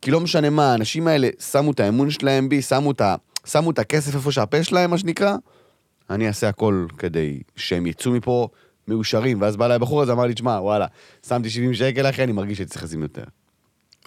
כי 0.03 0.11
לא 0.11 0.21
משנה 0.21 0.51
מה, 0.51 0.73
האנשים 0.73 1.07
האלה 1.09 1.29
שמו 1.51 1.71
את 1.71 1.81
האמון 1.81 2.11
שלהם 2.11 2.49
בי, 2.49 2.63
שמו 2.63 2.91
את, 2.91 3.01
ה- 3.01 3.17
שמו 3.47 3.71
את 3.71 3.79
הכסף 3.79 4.15
איפה 4.15 4.33
שהפה 4.33 4.65
שלהם, 4.65 4.91
מה 4.91 4.99
שנקרא, 4.99 5.37
אני 6.11 6.29
אעשה 6.29 6.49
הכל 6.49 6.87
כדי 6.99 7.41
שהם 7.57 7.87
יצאו 7.87 8.13
מפה 8.13 8.49
מאושרים. 8.89 9.43
ואז 9.43 9.57
בא 9.57 9.65
אליי 9.65 9.75
הבחור 9.75 10.03
הזה, 10.03 10.13
אמר 10.13 10.25
לי, 10.27 10.35
תשמע, 10.35 10.61
וואלה, 10.61 10.87
שמתי 11.27 11.51
70 11.51 11.75
שקל, 11.75 12.09
אחי, 12.11 12.25
אני 12.25 12.33
מרגיש 12.33 12.57
שהייתי 12.57 12.73
צריך 12.73 12.85
לשים 12.85 13.03
יותר. 13.03 13.25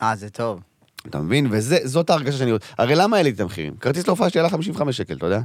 אה, 0.01 0.15
זה 0.15 0.30
טוב. 0.30 0.61
אתה 1.07 1.21
מבין? 1.21 1.47
וזאת 1.51 2.09
ההרגשה 2.09 2.38
שאני 2.38 2.51
רוצה. 2.51 2.65
הרי 2.78 2.95
למה 2.95 3.17
העליתי 3.17 3.36
את 3.36 3.41
המחירים? 3.41 3.78
כרטיס 3.78 4.07
להופעה 4.07 4.30
שלי 4.30 4.39
עלה 4.39 4.49
55 4.49 4.97
שקל, 4.97 5.13
אתה 5.13 5.25
יודע? 5.25 5.41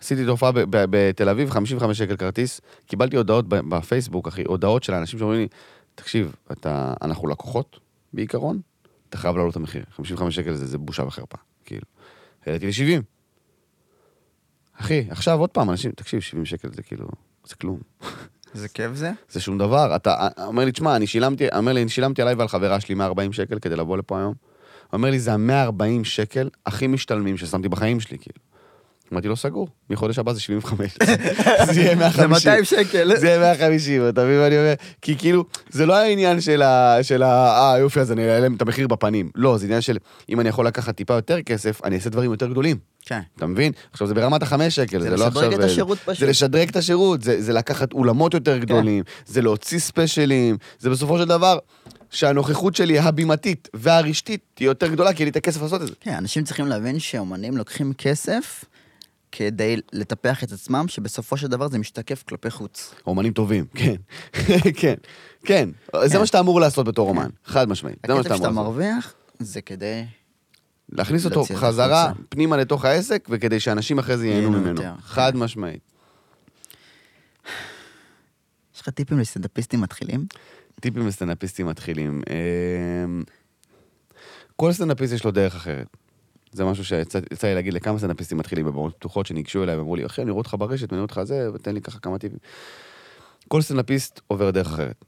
עשיתי 0.00 0.22
את 0.22 0.28
ההופעה 0.28 0.50
בתל 0.70 1.28
אביב, 1.28 1.50
55 1.50 1.98
שקל 1.98 2.16
כרטיס, 2.16 2.60
קיבלתי 2.86 3.16
הודעות 3.16 3.48
בפייסבוק, 3.48 4.28
אחי, 4.28 4.42
הודעות 4.46 4.82
של 4.82 4.94
האנשים 4.94 5.18
שאומרים 5.18 5.40
לי, 5.40 5.48
תקשיב, 5.94 6.34
אתה, 6.52 6.94
אנחנו 7.02 7.28
לקוחות, 7.28 7.80
בעיקרון, 8.12 8.60
אתה 9.08 9.18
חייב 9.18 9.36
להעלות 9.36 9.52
את 9.52 9.56
המחיר. 9.56 9.84
55 9.90 10.36
שקל 10.36 10.54
זה, 10.54 10.66
זה 10.66 10.78
בושה 10.78 11.02
וחרפה, 11.02 11.36
כאילו. 11.64 11.84
העליתי 12.46 12.66
ל-70. 12.66 13.02
אחי, 14.80 15.06
עכשיו 15.10 15.38
עוד 15.40 15.50
פעם, 15.50 15.70
אנשים, 15.70 15.90
תקשיב, 15.92 16.20
70 16.20 16.44
שקל 16.44 16.68
זה 16.72 16.82
כאילו, 16.82 17.08
זה 17.48 17.54
כלום. 17.54 17.78
זה 18.54 18.68
כיף 18.68 18.94
זה? 18.94 19.12
זה 19.30 19.40
שום 19.40 19.58
דבר. 19.58 19.96
אתה 19.96 20.28
אומר 20.44 20.64
לי, 20.64 20.72
תשמע, 20.72 20.96
אני 20.96 21.06
שילמתי, 21.06 21.48
אומר 21.56 21.72
לי, 21.72 21.82
אני 21.82 21.90
שילמתי 21.90 22.22
עליי 22.22 22.34
ועל 22.34 22.48
חברה 22.48 22.80
שלי 22.80 22.94
140 22.94 23.32
שקל 23.32 23.58
כדי 23.58 23.76
לבוא 23.76 23.96
לפה 23.96 24.18
היום. 24.18 24.34
אומר 24.92 25.10
לי, 25.10 25.18
זה 25.18 25.32
ה-140 25.32 26.04
שקל 26.04 26.48
הכי 26.66 26.86
משתלמים 26.86 27.36
ששמתי 27.36 27.68
בחיים 27.68 28.00
שלי, 28.00 28.18
כאילו. 28.18 28.47
אמרתי 29.12 29.28
לו, 29.28 29.36
סגור, 29.36 29.68
מחודש 29.90 30.18
הבא 30.18 30.32
זה 30.32 30.40
75. 30.40 30.98
זה 31.72 31.80
יהיה 31.80 31.94
150. 31.94 32.22
זה 32.22 32.28
200 32.28 32.64
שקל. 32.64 33.16
זה 33.16 33.26
יהיה 33.26 33.38
150, 33.38 34.08
אתה 34.08 34.24
מבין 34.24 34.38
מה 34.38 34.46
אני 34.46 34.58
אומר? 34.58 34.72
כי 35.02 35.16
כאילו, 35.18 35.44
זה 35.70 35.86
לא 35.86 35.94
העניין 35.96 36.40
של 36.40 36.62
ה... 36.62 36.98
של 37.02 37.22
ה... 37.22 37.28
אה, 37.28 37.78
יופי, 37.78 38.00
אז 38.00 38.12
אני 38.12 38.30
אעלם 38.30 38.54
את 38.54 38.62
המחיר 38.62 38.86
בפנים. 38.86 39.30
לא, 39.34 39.58
זה 39.58 39.66
עניין 39.66 39.80
של, 39.80 39.96
אם 40.28 40.40
אני 40.40 40.48
יכול 40.48 40.66
לקחת 40.66 40.96
טיפה 40.96 41.14
יותר 41.14 41.42
כסף, 41.42 41.84
אני 41.84 41.96
אעשה 41.96 42.10
דברים 42.10 42.30
יותר 42.30 42.48
גדולים. 42.48 42.76
כן. 43.06 43.20
אתה 43.36 43.46
מבין? 43.46 43.72
עכשיו 43.92 44.06
זה 44.06 44.14
ברמת 44.14 44.42
החמש 44.42 44.76
שקל, 44.76 45.00
זה 45.00 45.10
זה, 45.10 45.16
לא 45.16 45.26
עכשיו... 45.26 45.42
לשדרג 45.42 45.60
את 45.60 45.64
השירות 45.64 45.98
פשוט. 45.98 46.20
זה 46.20 46.26
לשדרג 46.26 46.68
את 46.68 46.76
השירות, 46.76 47.22
זה, 47.22 47.42
זה 47.42 47.52
לקחת 47.52 47.92
אולמות 47.92 48.34
יותר 48.34 48.58
גדולים, 48.58 49.04
זה 49.26 49.42
להוציא 49.42 49.78
ספיישלים, 49.78 50.56
זה 50.78 50.90
בסופו 50.90 51.18
של 51.18 51.24
דבר 51.24 51.58
שהנוכחות 52.10 52.76
שלי 52.76 52.98
הבימתית 52.98 53.68
והרשתית 53.74 54.40
תהיה 54.54 54.66
יותר 54.66 54.86
גדולה, 54.88 55.12
כי 55.12 55.22
יהיה 55.22 55.26
לי 55.26 55.30
את 55.30 55.36
הכסף 55.36 55.62
לעשות 55.62 55.82
את 55.82 55.86
זה. 55.86 55.92
כן, 56.00 56.14
אנשים 56.14 56.44
צריכים 56.44 56.66
להבין 56.66 56.98
שאומנים 56.98 57.56
לוקחים 57.56 57.92
כסף 57.92 58.64
כדי 59.32 59.76
לטפח 59.92 60.44
את 60.44 60.52
עצמם, 60.52 60.84
שבסופו 60.88 61.36
של 61.36 61.48
דבר 61.48 61.68
זה 61.68 61.78
משתקף 61.78 62.22
כלפי 62.22 62.50
חוץ. 62.50 62.94
אומנים 63.06 63.32
טובים, 63.32 63.66
כן, 63.74 63.94
כן, 64.80 64.94
כן, 65.44 65.70
זה 66.04 66.08
כן. 66.08 66.18
מה 66.18 66.26
שאתה 66.26 66.40
אמור 66.40 66.60
לעשות 66.60 66.86
בתור 66.86 67.08
אומן, 67.08 67.28
חד 67.44 67.68
משמעית, 67.68 67.98
זה 68.06 68.14
מה 68.14 68.20
הכסף 68.20 68.28
שאתה 68.28 68.36
שאתה 68.36 68.48
אמור 68.48 68.62
לעשות. 68.62 68.76
מרוויח, 68.76 69.14
זה 69.38 69.60
כדי... 69.60 70.04
להכניס 70.92 71.24
אותו 71.24 71.44
חזרה. 71.54 72.12
פנימה 72.28 72.56
לתוך 72.56 72.84
העסק, 72.84 73.28
וכדי 73.30 73.60
שאנשים 73.60 73.98
אחרי 73.98 74.16
זה 74.16 74.26
ייהנו 74.26 74.50
ממנו, 74.50 74.82
יותר. 74.82 74.92
חד 75.00 75.36
משמעית. 75.36 75.80
יש 78.74 78.80
לך 78.80 78.88
טיפים 78.88 79.18
לסטנדאפיסטים 79.18 79.80
מתחילים? 79.80 80.26
טיפים 80.80 81.06
לסטנדאפיסטים 81.06 81.66
מתחילים. 81.66 82.22
אמ, 83.04 83.22
כל 84.56 84.72
סטנדאפיסט 84.72 85.12
יש 85.12 85.24
לו 85.24 85.30
דרך 85.30 85.54
אחרת. 85.54 85.86
זה 86.52 86.64
משהו 86.64 86.84
שיצא 86.84 87.18
יצא 87.32 87.46
לי 87.46 87.54
להגיד 87.54 87.74
לכמה 87.74 87.98
סטנדאפיסטים 87.98 88.38
מתחילים 88.38 88.66
בבמות 88.66 88.94
פתוחות 88.96 89.26
שניגשו 89.26 89.62
אליי 89.62 89.76
ואמרו 89.76 89.96
לי, 89.96 90.06
אחי, 90.06 90.22
אני 90.22 90.30
רואה 90.30 90.40
אותך 90.40 90.56
ברשת 90.58 90.92
ואני 90.92 91.00
רואה 91.00 91.02
אותך 91.02 91.22
זה, 91.22 91.50
ותן 91.54 91.74
לי 91.74 91.80
ככה 91.80 91.98
כמה 91.98 92.18
טיפים. 92.18 92.38
כל 93.48 93.62
סטנדאפיסט 93.62 94.20
עובר 94.26 94.50
דרך 94.50 94.66
אחרת. 94.66 95.04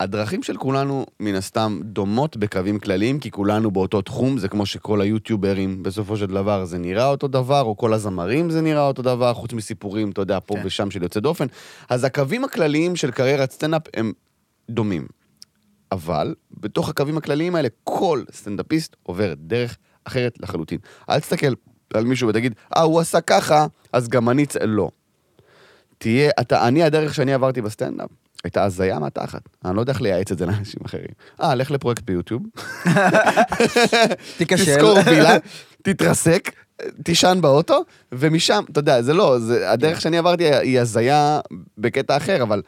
הדרכים 0.00 0.42
של 0.42 0.56
כולנו, 0.56 1.06
מן 1.20 1.34
הסתם, 1.34 1.80
דומות 1.82 2.36
בקווים 2.36 2.78
כלליים, 2.78 3.20
כי 3.20 3.30
כולנו 3.30 3.70
באותו 3.70 4.02
תחום, 4.02 4.38
זה 4.38 4.48
כמו 4.48 4.66
שכל 4.66 5.00
היוטיוברים, 5.00 5.82
בסופו 5.82 6.16
של 6.16 6.26
דבר, 6.26 6.64
זה 6.64 6.78
נראה 6.78 7.06
אותו 7.06 7.28
דבר, 7.28 7.62
או 7.62 7.76
כל 7.76 7.92
הזמרים 7.92 8.50
זה 8.50 8.60
נראה 8.60 8.86
אותו 8.86 9.02
דבר, 9.02 9.34
חוץ 9.34 9.52
מסיפורים, 9.52 10.10
אתה 10.10 10.20
יודע, 10.20 10.38
פה 10.46 10.54
כן. 10.54 10.62
ושם 10.64 10.90
של 10.90 11.02
יוצא 11.02 11.20
דופן. 11.20 11.46
אז 11.88 12.04
הקווים 12.04 12.44
הכלליים 12.44 12.96
של 12.96 13.10
קריירת 13.10 13.50
סטנדאפ 13.50 13.82
הם 13.94 14.12
דומים. 14.70 15.06
אבל, 15.94 16.34
בתוך 16.60 16.88
הקווים 16.88 17.16
הכלליים 17.16 17.54
האלה, 17.54 17.68
כל 17.84 18.22
סטנדאפיסט 18.32 18.96
עובר 19.02 19.34
דרך 19.36 19.76
אחרת 20.04 20.38
לחלוטין. 20.40 20.78
אל 21.10 21.20
תסתכל 21.20 21.52
על 21.94 22.04
מישהו 22.04 22.28
ותגיד, 22.28 22.54
אה, 22.76 22.82
הוא 22.82 23.00
עשה 23.00 23.20
ככה, 23.20 23.66
אז 23.92 24.08
גם 24.08 24.28
אני... 24.28 24.46
צ-" 24.46 24.56
לא. 24.62 24.90
תהיה, 25.98 26.30
אתה, 26.40 26.68
אני, 26.68 26.82
הדרך 26.82 27.14
שאני 27.14 27.34
עברתי 27.34 27.62
בסטנדאפ, 27.62 28.08
הייתה 28.44 28.64
הזיה 28.64 28.98
מהתחת. 28.98 29.40
אני 29.64 29.76
לא 29.76 29.80
יודע 29.80 29.92
איך 29.92 30.02
לייעץ 30.02 30.32
את 30.32 30.38
זה 30.38 30.46
לאנשים 30.46 30.80
אחרים. 30.84 31.08
אה, 31.42 31.54
לך 31.54 31.70
לפרויקט 31.70 32.02
ביוטיוב, 32.02 32.42
תיכשל. 34.38 34.76
תשכור 34.76 34.98
וילה, 35.06 35.36
תתרסק, 35.82 36.50
תישן 37.02 37.38
באוטו, 37.40 37.84
ומשם, 38.12 38.64
אתה 38.70 38.78
יודע, 38.78 39.02
זה 39.02 39.14
לא, 39.14 39.38
זה, 39.38 39.70
הדרך 39.70 40.00
שאני 40.00 40.18
עברתי 40.18 40.54
היא 40.54 40.80
הזיה 40.80 41.40
בקטע 41.78 42.16
אחר, 42.16 42.42
אבל 42.42 42.62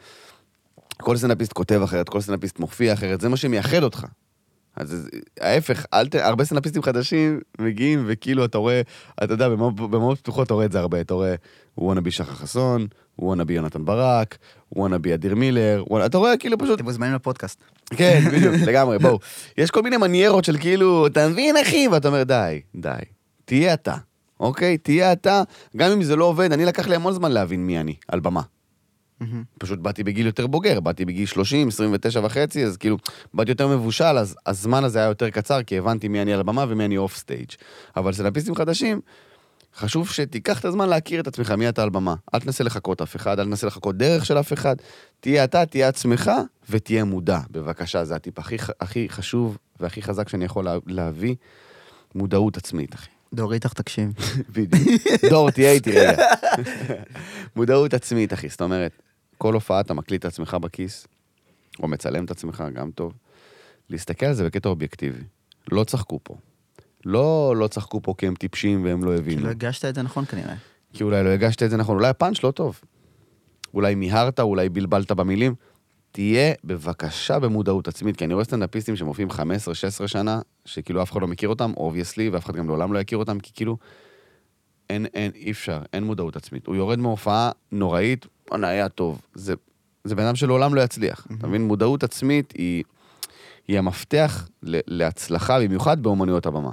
כל 1.01 1.17
סטנדאפיסט 1.17 1.53
כותב 1.53 1.81
אחרת, 1.83 2.09
כל 2.09 2.21
סטנדאפיסט 2.21 2.59
מופיע 2.59 2.93
אחרת, 2.93 3.21
זה 3.21 3.29
מה 3.29 3.37
שמייחד 3.37 3.83
אותך. 3.83 4.05
אז 4.75 5.09
ההפך, 5.39 5.85
אל 5.93 6.07
ת... 6.07 6.15
הרבה 6.15 6.45
סטנדאפיסטים 6.45 6.81
חדשים 6.81 7.39
מגיעים, 7.59 8.03
וכאילו 8.07 8.45
אתה 8.45 8.57
רואה, 8.57 8.81
אתה 9.23 9.33
יודע, 9.33 9.49
במאות 9.49 10.19
פתוחות 10.19 10.45
אתה 10.45 10.53
רואה 10.53 10.65
את 10.65 10.71
זה 10.71 10.79
הרבה, 10.79 11.01
אתה 11.01 11.13
רואה, 11.13 11.35
וואנאבי 11.77 12.11
שחר 12.11 12.31
חסון, 12.33 12.87
וואנאבי 13.19 13.53
יונתן 13.53 13.85
ברק, 13.85 14.37
וואנאבי 14.75 15.13
אדיר 15.13 15.35
מילר, 15.35 15.83
וואנ- 15.89 16.05
אתה 16.05 16.17
רואה 16.17 16.37
כאילו 16.37 16.57
פשוט 16.57 16.75
אתם 16.75 16.83
מוזמנים 16.85 17.13
לפודקאסט. 17.13 17.59
כן, 17.89 18.21
בדיוק, 18.33 18.53
לגמרי, 18.67 18.99
בואו. 18.99 19.19
יש 19.57 19.71
כל 19.71 19.81
מיני 19.81 19.97
מניירות 19.97 20.45
של 20.45 20.57
כאילו, 20.57 21.07
אתה 21.07 21.27
מבין, 21.27 21.55
אחי? 21.57 21.87
ואתה 21.91 22.07
אומר, 22.07 22.23
די, 22.23 22.61
די. 22.75 22.89
תהיה 23.45 23.73
אתה, 23.73 23.95
אוקיי? 24.39 24.77
תהיה 24.77 25.11
אתה, 25.13 25.43
גם 25.77 25.91
אם 25.91 26.03
זה 26.03 26.15
לא 26.15 26.25
עובד, 26.25 26.51
אני 26.51 26.65
לקח 26.65 26.87
לי 26.87 26.95
המון 26.95 27.13
זמן 27.13 27.31
להבין 27.31 27.65
מי 27.67 27.79
אני, 27.79 27.95
על 28.07 28.19
במה. 28.19 28.41
מהמם. 29.19 29.43
פשוט 29.59 29.79
באתי 29.79 30.03
בגיל 30.03 30.25
יותר 30.25 30.47
בוגר, 30.47 30.79
באתי 30.79 31.05
בגיל 31.05 31.25
30, 31.25 31.67
29 31.67 32.19
וחצי, 32.23 32.65
אז 32.65 32.77
כאילו, 32.77 32.97
באתי 33.33 33.51
יותר 33.51 33.67
מבושל, 33.67 34.17
אז 34.17 34.35
הזמן 34.45 34.83
הזה 34.83 34.99
היה 34.99 35.07
יותר 35.07 35.29
קצר, 35.29 35.63
כי 35.63 35.77
הבנתי 35.77 36.07
מי 36.07 36.21
אני 36.21 36.33
על 36.33 36.39
הבמה 36.39 36.65
ומי 36.69 36.85
אני 36.85 36.97
off 36.97 37.17
stage. 37.17 37.49
אבל 37.95 38.13
סטנדאפיסטים 38.13 38.55
חדשים, 38.55 39.01
חשוב 39.75 40.09
שתיקח 40.09 40.59
את 40.59 40.65
הזמן 40.65 40.89
להכיר 40.89 41.19
את 41.19 41.27
עצמך, 41.27 41.51
מי 41.51 41.69
אתה 41.69 41.83
על 41.83 41.89
במה. 41.89 42.15
אל 42.33 42.39
תנסה 42.39 42.63
לחקות 42.63 43.01
אף 43.01 43.15
אחד, 43.15 43.39
אל 43.39 43.45
תנסה 43.45 43.67
לחקות 43.67 43.97
דרך 43.97 44.25
של 44.25 44.39
אף 44.39 44.53
אחד. 44.53 44.75
תהיה 45.19 45.43
אתה, 45.43 45.65
תהיה 45.65 45.87
עצמך, 45.87 46.31
ותהיה 46.69 47.03
מודע. 47.03 47.39
בבקשה, 47.51 48.05
זה 48.05 48.15
הטיפ 48.15 48.39
הכי, 48.39 48.55
הכי 48.79 49.09
חשוב 49.09 49.57
והכי 49.79 50.01
חזק 50.01 50.29
שאני 50.29 50.45
יכול 50.45 50.65
לה, 50.65 50.77
להביא. 50.87 51.35
מודעות 52.15 52.57
עצמית, 52.57 52.95
אחי. 52.95 53.09
דור 53.33 53.53
איתך 53.53 53.73
תקשיב. 53.73 54.11
בדיוק. 54.55 55.01
דור, 55.29 55.51
תהיה 55.51 55.71
איתי 55.71 55.91
רגע. 55.91 56.23
מודעות 57.55 57.93
עצמית, 57.93 58.33
אחי. 58.33 58.49
זאת 58.49 58.61
אומרת, 58.61 58.91
כל 59.37 59.53
הופעה 59.53 59.79
אתה 59.79 59.93
מקליט 59.93 60.21
את 60.21 60.25
עצמך 60.25 60.57
בכיס, 60.61 61.07
או 61.79 61.87
מצלם 61.87 62.25
את 62.25 62.31
עצמך, 62.31 62.63
גם 62.73 62.91
טוב. 62.91 63.13
להסתכל 63.89 64.25
על 64.25 64.33
זה 64.33 64.45
בקטע 64.45 64.69
אובייקטיבי. 64.69 65.23
לא 65.71 65.83
צחקו 65.83 66.19
פה. 66.23 66.35
לא, 67.05 67.53
לא 67.57 67.67
צחקו 67.67 68.01
פה 68.01 68.13
כי 68.17 68.27
הם 68.27 68.35
טיפשים 68.35 68.85
והם 68.85 69.03
לא 69.03 69.11
כי 69.11 69.17
הבינו. 69.17 69.41
לא 69.41 69.49
הגשת 69.49 69.85
את 69.85 69.95
זה 69.95 70.01
נכון 70.01 70.25
כנראה. 70.25 70.55
כי 70.93 71.03
אולי 71.03 71.23
לא 71.23 71.29
הגשת 71.29 71.63
את 71.63 71.69
זה 71.69 71.77
נכון, 71.77 71.95
אולי 71.95 72.07
הפאנץ' 72.07 72.43
לא 72.43 72.51
טוב. 72.51 72.81
אולי 73.73 73.95
מיהרת, 73.95 74.39
אולי 74.39 74.69
בלבלת 74.69 75.11
במילים. 75.11 75.55
תהיה 76.11 76.53
בבקשה 76.63 77.39
במודעות 77.39 77.87
עצמית, 77.87 78.15
כי 78.17 78.25
אני 78.25 78.33
רואה 78.33 78.45
סטנדאפיסטים 78.45 78.95
שמופיעים 78.95 79.29
15-16 79.31 80.07
שנה, 80.07 80.41
שכאילו 80.65 81.03
אף 81.03 81.11
אחד 81.11 81.21
לא 81.21 81.27
מכיר 81.27 81.49
אותם, 81.49 81.71
obviously, 81.77 82.29
ואף 82.29 82.45
אחד 82.45 82.55
גם 82.55 82.67
לעולם 82.67 82.93
לא 82.93 82.99
יכיר 82.99 83.17
אותם, 83.17 83.39
כי 83.39 83.51
כאילו, 83.53 83.77
אין, 84.89 85.05
אין, 85.05 85.31
אי 85.35 85.51
אפשר, 85.51 85.81
אין 85.93 86.03
מודעות 86.03 86.35
עצמית. 86.35 86.67
הוא 86.67 86.75
יורד 86.75 86.99
מהופעה 86.99 87.51
נוראית, 87.71 88.25
וואנה, 88.49 88.67
היה 88.67 88.89
טוב. 88.89 89.21
זה, 89.33 89.53
זה 90.03 90.15
בן 90.15 90.23
אדם 90.23 90.35
שלעולם 90.35 90.75
לא 90.75 90.81
יצליח. 90.81 91.27
אתה 91.37 91.47
מבין? 91.47 91.61
מודעות 91.61 92.03
עצמית 92.03 92.53
היא, 92.57 92.83
היא 93.67 93.77
המפתח 93.77 94.49
ל, 94.63 94.79
להצלחה, 94.87 95.59
במיוחד 95.59 96.03
באומנויות 96.03 96.45
הבמה. 96.45 96.71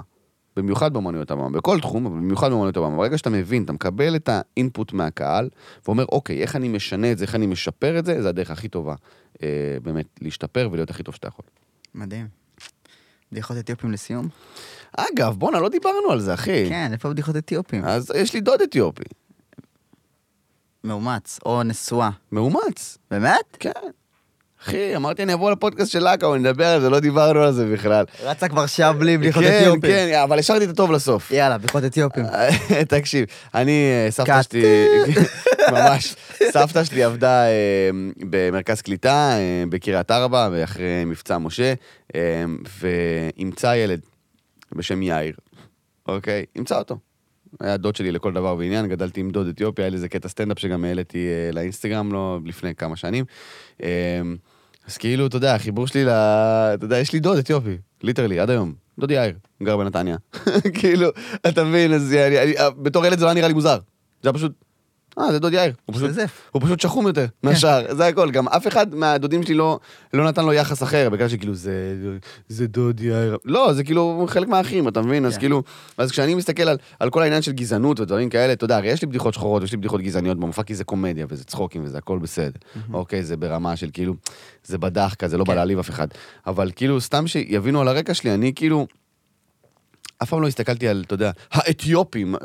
במיוחד 0.55 0.93
באומנויות 0.93 1.31
הבמה, 1.31 1.49
בכל 1.49 1.79
תחום, 1.79 2.05
אבל 2.05 2.15
במיוחד 2.15 2.49
באומנויות 2.49 2.77
הבמה. 2.77 2.97
ברגע 2.97 3.17
שאתה 3.17 3.29
מבין, 3.29 3.63
אתה 3.63 3.73
מקבל 3.73 4.15
את 4.15 4.29
האינפוט 4.31 4.93
מהקהל, 4.93 5.49
ואומר, 5.85 6.05
אוקיי, 6.11 6.41
איך 6.41 6.55
אני 6.55 6.67
משנה 6.67 7.11
את 7.11 7.17
זה, 7.17 7.25
איך 7.25 7.35
אני 7.35 7.47
משפר 7.47 7.99
את 7.99 8.05
זה, 8.05 8.21
זה 8.21 8.29
הדרך 8.29 8.51
הכי 8.51 8.67
טובה. 8.67 8.95
אה, 9.43 9.77
באמת, 9.83 10.05
להשתפר 10.21 10.69
ולהיות 10.71 10.89
הכי 10.89 11.03
טוב 11.03 11.15
שאתה 11.15 11.27
יכול. 11.27 11.45
מדהים. 11.95 12.27
בדיחות 13.31 13.57
אתיופים 13.57 13.91
לסיום? 13.91 14.27
אגב, 14.97 15.35
בואנה, 15.37 15.59
לא 15.59 15.69
דיברנו 15.69 16.11
על 16.11 16.19
זה, 16.19 16.33
אחי. 16.33 16.69
כן, 16.69 16.89
איפה 16.93 17.09
בדיחות 17.09 17.35
אתיופים? 17.35 17.85
אז 17.85 18.11
יש 18.15 18.33
לי 18.33 18.41
דוד 18.41 18.61
אתיופי. 18.61 19.03
מאומץ, 20.83 21.39
או 21.45 21.63
נשואה. 21.63 22.09
מאומץ. 22.31 22.97
באמת? 23.11 23.57
כן. 23.59 23.71
אחי, 24.63 24.95
אמרתי, 24.95 25.23
אני 25.23 25.33
אבוא 25.33 25.51
לפודקאסט 25.51 25.91
של 25.91 26.03
לאקה, 26.03 26.27
נדבר 26.27 26.67
על 26.67 26.81
זה, 26.81 26.89
לא 26.89 26.99
דיברנו 26.99 27.41
על 27.41 27.53
זה 27.53 27.65
בכלל. 27.65 28.05
רצה 28.23 28.47
כבר 28.47 28.65
שעה 28.65 28.93
בלי 28.93 29.17
בדיחות 29.17 29.43
כן, 29.43 29.59
אתיופים. 29.61 29.81
כן, 29.91 30.19
אבל 30.23 30.39
השארתי 30.39 30.65
את 30.65 30.69
הטוב 30.69 30.91
לסוף. 30.91 31.31
יאללה, 31.31 31.57
בדיחות 31.57 31.83
אתיופים. 31.83 32.25
תקשיב, 32.87 33.25
אני, 33.55 33.91
אה, 34.05 34.11
סבתא. 34.11 34.41
שלי, 34.41 34.63
ממש, 35.71 36.15
סבתא 36.51 36.83
שלי 36.83 37.03
עבדה 37.03 37.45
אה, 37.45 37.89
במרכז 38.19 38.81
קליטה 38.81 39.31
אה, 39.31 39.63
בקריית 39.69 40.11
ארבע, 40.11 40.63
אחרי 40.63 41.05
מבצע 41.05 41.37
משה, 41.37 41.73
ואימצה 42.79 43.75
ילד 43.75 43.99
בשם 44.75 45.01
יאיר, 45.01 45.35
אוקיי? 46.07 46.45
אימצה 46.55 46.77
אותו. 46.77 46.97
היה 47.59 47.77
דוד 47.77 47.95
שלי 47.95 48.11
לכל 48.11 48.33
דבר 48.33 48.55
ועניין, 48.57 48.87
גדלתי 48.87 49.19
עם 49.19 49.29
דוד 49.29 49.47
אתיופי, 49.47 49.81
היה 49.81 49.89
לי 49.89 49.95
איזה 49.95 50.09
קטע 50.09 50.27
סטנדאפ 50.27 50.59
שגם 50.59 50.85
העליתי 50.85 51.27
אה, 51.27 51.51
לאינסטגרם 51.51 52.11
לא 52.11 52.39
לפני 52.45 52.75
כמה 52.75 52.95
שנים. 52.95 53.25
אה, 53.83 54.21
אז 54.87 54.97
כאילו, 54.97 55.27
אתה 55.27 55.37
יודע, 55.37 55.55
החיבור 55.55 55.87
שלי 55.87 56.05
ל... 56.05 56.09
אתה 56.09 56.85
יודע, 56.85 56.99
יש 56.99 57.13
לי 57.13 57.19
דוד 57.19 57.37
אתיופי, 57.37 57.77
literally, 58.03 58.39
עד 58.39 58.49
היום. 58.49 58.73
דוד 58.99 59.11
יאיר, 59.11 59.35
גר 59.63 59.77
בנתניה. 59.77 60.17
כאילו, 60.79 61.09
אתה 61.47 61.63
מבין, 61.63 61.93
אז 61.93 62.13
אני, 62.13 62.43
אני, 62.43 62.53
בתור 62.81 63.05
ילד 63.05 63.19
זה 63.19 63.25
לא 63.25 63.33
נראה 63.33 63.47
לי 63.47 63.53
מוזר. 63.53 63.77
זה 64.21 64.29
היה 64.29 64.33
פשוט, 64.33 64.64
אה, 65.19 65.31
זה 65.31 65.39
דוד 65.39 65.53
יאיר. 65.53 65.73
הוא 65.85 65.95
פשוט. 65.95 66.09
הוא 66.51 66.61
פשוט 66.61 66.79
שחום 66.79 67.07
יותר 67.07 67.25
מהשאר, 67.43 67.95
זה 67.95 68.07
הכל. 68.07 68.31
גם 68.31 68.47
אף 68.47 68.67
אחד 68.67 68.95
מהדודים 68.95 69.43
שלי 69.43 69.53
לא, 69.53 69.79
לא 70.13 70.25
נתן 70.25 70.45
לו 70.45 70.53
יחס 70.53 70.83
אחר, 70.83 71.09
בגלל 71.09 71.29
שכאילו 71.29 71.53
זה, 71.53 71.95
זה 72.49 72.67
דוד 72.67 72.99
יאיר. 72.99 73.37
לא, 73.45 73.73
זה 73.73 73.83
כאילו 73.83 74.25
חלק 74.29 74.47
מהאחים, 74.47 74.87
אתה 74.87 75.01
מבין? 75.01 75.25
אז 75.25 75.33
כן. 75.33 75.39
כאילו, 75.39 75.63
אז 75.97 76.11
כשאני 76.11 76.35
מסתכל 76.35 76.63
על, 76.63 76.77
על 76.99 77.09
כל 77.09 77.21
העניין 77.21 77.41
של 77.41 77.51
גזענות 77.51 77.99
ודברים 77.99 78.29
כאלה, 78.29 78.53
אתה 78.53 78.65
יודע, 78.65 78.77
הרי 78.77 78.87
יש 78.87 79.01
לי 79.01 79.07
בדיחות 79.07 79.33
שחורות 79.33 79.61
ויש 79.61 79.71
לי 79.71 79.77
בדיחות 79.77 80.01
גזעניות 80.01 80.39
במופע, 80.39 80.63
כי 80.63 80.75
זה 80.75 80.83
קומדיה 80.83 81.25
וזה 81.29 81.43
צחוקים 81.43 81.83
וזה 81.85 81.97
הכל 81.97 82.19
בסדר. 82.19 82.59
אוקיי, 82.93 83.23
זה 83.23 83.37
ברמה 83.37 83.75
של 83.75 83.89
כאילו, 83.93 84.13
זה 84.63 84.77
בדחקה, 84.77 85.27
זה 85.27 85.37
לא 85.37 85.43
בא 85.43 85.51
כן. 85.51 85.55
להעליב 85.55 85.79
אף 85.79 85.89
אחד. 85.89 86.07
אבל 86.47 86.71
כאילו, 86.75 87.01
סתם 87.01 87.27
שיבינו 87.27 87.81
על 87.81 87.87
הרקע 87.87 88.13
שלי, 88.13 88.33
אני 88.33 88.51
כאילו, 88.55 88.87
אף 90.23 90.29
פעם 90.29 90.41
לא 90.41 90.47
הסתכלתי 90.47 90.87
על, 90.87 91.03
אתה 91.05 91.13
יודע, 91.13 91.31
האתיופים, 91.51 92.35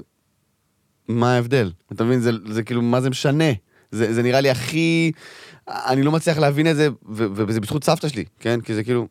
מה 1.09 1.35
ההבדל? 1.35 1.71
אתה 1.93 2.05
מבין? 2.05 2.21
זה, 2.21 2.31
זה 2.47 2.63
כאילו, 2.63 2.83
מה 2.83 3.01
זה 3.01 3.11
משנה? 3.11 3.53
זה, 3.91 4.15
זה 4.15 4.23
נראה 4.23 4.41
לי 4.41 4.51
הכי... 4.51 5.13
אני 5.69 6.03
לא 6.03 6.13
מצליח 6.13 6.39
להבין 6.39 6.71
את 6.71 6.77
זה, 6.77 6.89
ו- 7.09 7.27
וזה 7.35 7.61
בזכות 7.61 7.85
סבתא 7.85 8.09
שלי, 8.09 8.25
כן? 8.41 8.61
כי 8.61 8.75
זה 8.75 8.85
כאילו... 8.85 9.09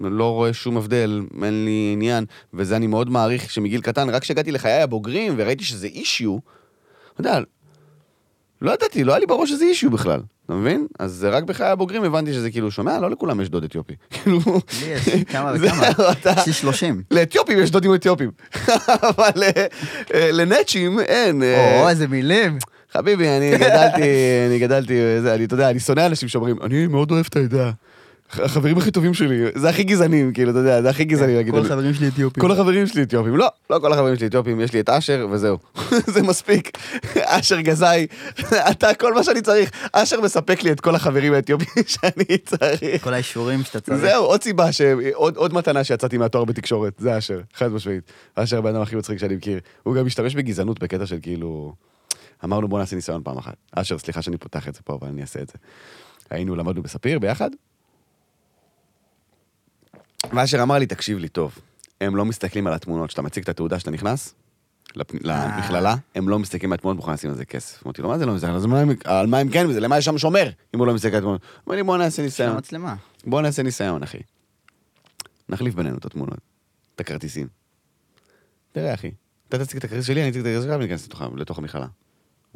לא 0.00 0.32
רואה 0.32 0.52
שום 0.52 0.76
הבדל, 0.76 1.22
אין 1.42 1.64
לי 1.64 1.90
עניין, 1.92 2.24
וזה 2.54 2.76
אני 2.76 2.86
מאוד 2.86 3.10
מעריך 3.10 3.50
שמגיל 3.50 3.80
קטן, 3.80 4.10
רק 4.10 4.22
כשהגעתי 4.22 4.52
לחיי 4.52 4.82
הבוגרים 4.82 5.34
וראיתי 5.36 5.64
שזה 5.64 5.86
אישיו, 5.86 6.38
אתה 7.12 7.20
יודע, 7.20 7.40
לא 8.62 8.70
ידעתי, 8.70 9.04
לא 9.04 9.12
היה 9.12 9.18
לי 9.18 9.26
בראש 9.26 9.50
שזה 9.50 9.64
אישיו 9.64 9.90
בכלל, 9.90 10.20
אתה 10.50 10.58
מבין? 10.58 10.86
אז 10.98 11.12
זה 11.12 11.28
רק 11.30 11.44
בחיי 11.44 11.66
הבוגרים 11.66 12.04
הבנתי 12.04 12.32
שזה 12.32 12.50
כאילו, 12.50 12.70
שומע? 12.70 12.98
לא 13.00 13.10
לכולם 13.10 13.40
יש 13.40 13.48
דוד 13.48 13.64
אתיופי. 13.64 13.94
כאילו... 14.10 14.38
לי 14.46 14.86
יש 14.86 15.08
כמה 15.28 15.52
וכמה. 15.60 15.90
אתה- 16.12 16.32
יש 16.40 16.46
לי 16.46 16.52
30. 16.52 17.02
לאתיופים 17.10 17.58
יש 17.58 17.70
דודים 17.70 17.94
אתיופים, 17.94 18.30
אבל 18.86 19.42
אה, 19.42 19.66
אה, 20.14 20.30
לנאצ'ים 20.32 21.00
אין. 21.00 21.42
אה, 21.42 21.82
או, 21.82 21.88
איזה 21.88 22.08
מילים. 22.08 22.58
חביבי, 22.92 23.28
אני 23.28 23.50
גדלתי, 23.58 24.02
אני 24.46 24.58
גדלתי, 24.58 24.94
אני, 25.34 25.44
אתה 25.44 25.54
יודע, 25.54 25.70
אני 25.70 25.80
שונא 25.80 26.06
אנשים 26.06 26.28
שאומרים, 26.28 26.56
אני 26.62 26.86
מאוד 26.86 27.10
אוהב 27.10 27.26
את 27.28 27.36
העדה. 27.36 27.70
החברים 28.32 28.78
הכי 28.78 28.90
טובים 28.90 29.14
שלי, 29.14 29.44
זה 29.54 29.68
הכי 29.68 29.84
גזענים, 29.84 30.32
כאילו, 30.32 30.50
אתה 30.50 30.58
יודע, 30.58 30.82
זה 30.82 30.90
הכי 30.90 31.04
גזעני 31.04 31.34
להגיד. 31.34 31.54
כל 31.54 31.60
החברים 31.60 31.94
שלי 31.94 32.08
אתיופים. 32.08 32.40
כל 32.40 32.52
החברים 32.52 32.86
שלי 32.86 33.02
אתיופים. 33.02 33.36
לא, 33.36 33.48
לא 33.70 33.78
כל 33.78 33.92
החברים 33.92 34.16
שלי 34.16 34.26
אתיופים, 34.26 34.60
יש 34.60 34.72
לי 34.72 34.80
את 34.80 34.88
אשר 34.88 35.26
וזהו. 35.30 35.58
זה 36.14 36.22
מספיק. 36.22 36.78
אשר 37.24 37.60
גזאי, 37.60 38.06
אתה 38.70 38.94
כל 38.94 39.14
מה 39.14 39.24
שאני 39.24 39.42
צריך. 39.42 39.70
אשר 39.92 40.20
מספק 40.20 40.62
לי 40.62 40.72
את 40.72 40.80
כל 40.80 40.94
החברים 40.94 41.32
האתיופים 41.32 41.84
שאני 41.94 42.38
צריך. 42.44 43.04
כל 43.04 43.14
האישורים 43.14 43.62
שאתה 43.64 43.80
צריך. 43.80 43.98
זהו, 43.98 44.24
עוד 44.24 44.42
סיבה, 44.42 44.68
עוד 45.14 45.54
מתנה 45.54 45.84
שיצאתי 45.84 46.18
מהתואר 46.18 46.44
בתקשורת, 46.44 46.92
זה 46.98 47.18
אשר, 47.18 47.40
חד 47.54 47.68
משמעית. 47.72 48.12
אשר 48.34 48.58
הבן 48.58 48.70
אדם 48.70 48.82
הכי 48.82 48.96
מצחיק 48.96 49.18
שאני 49.18 49.36
מכיר. 49.36 49.60
הוא 49.82 49.94
גם 49.94 50.06
משתמש 50.06 50.34
בגזענות 50.34 50.78
בקטע 50.78 51.06
של 51.06 51.16
כאילו... 51.22 51.74
אמרנו 52.44 52.68
בוא 52.68 52.78
נעשה 52.78 52.96
ניסיון 52.96 53.22
פעם 53.24 53.38
אחת. 53.38 53.54
אשר, 53.72 53.98
סליחה 53.98 54.22
שאני 54.22 54.36
פותח 54.36 54.68
את 54.68 54.74
זה 54.74 54.80
פה, 54.84 54.98
אבל 55.00 55.08
אני 55.08 55.20
אעשה 55.20 55.40
את 55.40 55.48
זה. 55.48 55.54
היינו, 56.30 56.56
למדנו 56.56 56.82
בספיר 56.82 57.18
ביחד. 57.18 57.50
ואשר 60.32 60.62
אמר 60.62 60.78
לי, 60.78 60.86
תקשיב 60.86 61.18
לי 61.18 61.28
טוב, 61.28 61.58
הם 62.00 62.16
לא 62.16 62.24
מסתכלים 62.24 62.66
על 62.66 62.72
התמונות, 62.72 63.10
שאתה 63.10 63.22
מציג 63.22 63.42
את 63.42 63.48
התעודה 63.48 63.78
שאתה 63.78 63.90
נכנס 63.90 64.34
לפ- 64.96 65.14
למכללה, 65.22 65.94
הם 66.14 66.28
לא 66.28 66.38
מסתכלים 66.38 66.72
על 66.72 66.78
התמונות, 66.78 66.96
מוכנים 66.96 67.14
לשים 67.14 67.30
על 67.30 67.36
זה 67.36 67.44
כסף. 67.44 67.82
אמרתי 67.86 68.02
לו, 68.02 68.08
מה 68.08 68.18
זה 68.18 68.26
לא 68.26 68.34
מסתכל? 68.34 68.50
על 69.04 69.26
מה 69.26 69.38
הם 69.38 69.48
כן 69.48 69.66
וזה? 69.68 69.80
למה 69.80 69.98
יש 69.98 70.04
שם 70.04 70.18
שומר, 70.18 70.50
אם 70.74 70.78
הוא 70.78 70.86
לא 70.86 70.94
מסתכל 70.94 71.08
על 71.12 71.18
התמונות? 71.18 71.40
אומר 71.66 71.76
לי, 71.76 71.82
בוא 71.82 71.96
נעשה 71.98 72.22
ניסיון. 72.22 72.50
בוא 73.24 73.42
נעשה 73.42 73.62
ניסיון, 73.62 74.02
אחי. 74.02 74.18
נחליף 75.48 75.74
בינינו 75.74 75.98
את 75.98 76.04
התמונות, 76.04 76.38
את 76.94 77.00
הכרטיסים. 77.00 77.46
תראה, 78.72 78.94
אחי, 78.94 79.10
אתה 79.48 79.58
תציג 79.58 79.76
את 79.76 79.84
הכרטיס 79.84 80.06
שלי, 80.06 80.20
אני 80.22 80.30
אציג 80.30 80.40
את 80.40 80.46
הכרטיס 80.46 80.64
שלך 80.64 80.76
וניכנס 80.78 81.04
לתוך, 81.06 81.22
לתוך 81.36 81.58
המכללה. 81.58 81.86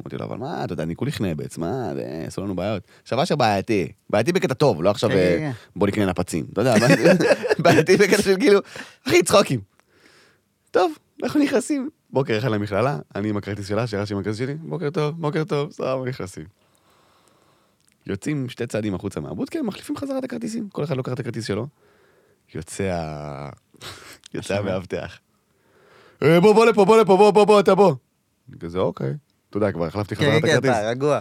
אמרתי 0.01 0.17
לו, 0.17 0.25
אבל 0.25 0.37
מה, 0.37 0.63
אתה 0.63 0.73
יודע, 0.73 0.83
אני 0.83 0.95
כולי 0.95 1.11
בעצם, 1.37 1.61
מה, 1.61 1.91
זה, 1.95 2.23
עשו 2.27 2.41
לנו 2.41 2.55
בעיות. 2.55 2.83
עכשיו, 3.03 3.23
אשר 3.23 3.35
בעייתי, 3.35 3.91
בעייתי 4.09 4.31
בקטע 4.31 4.53
טוב, 4.53 4.83
לא 4.83 4.89
עכשיו, 4.89 5.09
כן, 5.09 5.15
אה, 5.15 5.35
כן, 5.37 5.51
בוא 5.75 5.87
נקנה 5.87 6.05
נפצים, 6.05 6.45
אתה 6.53 6.61
יודע, 6.61 6.75
בעייתי 7.63 7.97
בקטע 7.97 8.21
של 8.21 8.35
כאילו, 8.39 8.59
אחי, 9.07 9.23
צחוקים. 9.23 9.59
טוב, 10.71 10.91
אנחנו 11.23 11.39
נכנסים. 11.39 11.89
בוקר 12.09 12.37
אחד 12.37 12.51
למכללה, 12.51 12.99
אני 13.15 13.29
עם 13.29 13.37
הכרטיס 13.37 13.67
שלה, 13.67 13.87
שירשתי 13.87 14.13
עם 14.13 14.19
הכרטיס 14.19 14.37
שלי, 14.37 14.55
בוקר 14.55 14.89
טוב, 14.89 15.21
בוקר 15.21 15.43
טוב, 15.43 15.71
סבבה, 15.71 16.09
נכנסים. 16.09 16.45
יוצאים 18.07 18.49
שתי 18.49 18.67
צעדים 18.67 18.95
החוצה 18.95 19.19
מהבודקה, 19.19 19.61
מחליפים 19.61 19.97
חזרה 19.97 20.17
את 20.17 20.23
הכרטיסים, 20.23 20.69
כל 20.69 20.83
אחד 20.83 20.97
לוקח 20.97 21.13
את 21.13 21.19
הכרטיס 21.19 21.45
שלו. 21.45 21.67
יוצא 22.55 22.83
ה... 22.83 23.49
יוצא. 24.33 24.57
המאבטח. 24.57 25.19
"אה, 26.23 26.39
בוא, 26.39 26.53
בוא 26.53 26.65
לפה, 26.65 26.85
בוא 26.85 26.97
לפה, 27.01 27.17
בוא, 27.17 27.31
בוא, 27.31 27.45
בוא, 27.45 27.59
אתה 27.59 27.75
בוא. 27.75 27.95
כזה, 28.59 28.79
אוקיי. 28.79 29.13
אתה 29.57 29.65
יודע, 29.65 29.71
כבר 29.71 29.85
החלפתי 29.85 30.15
חזרה 30.15 30.31
כן, 30.31 30.37
את 30.37 30.41
כן, 30.43 30.49
הכרטיס. 30.49 30.69
אתה 30.71 30.89
רגוע. 30.89 31.19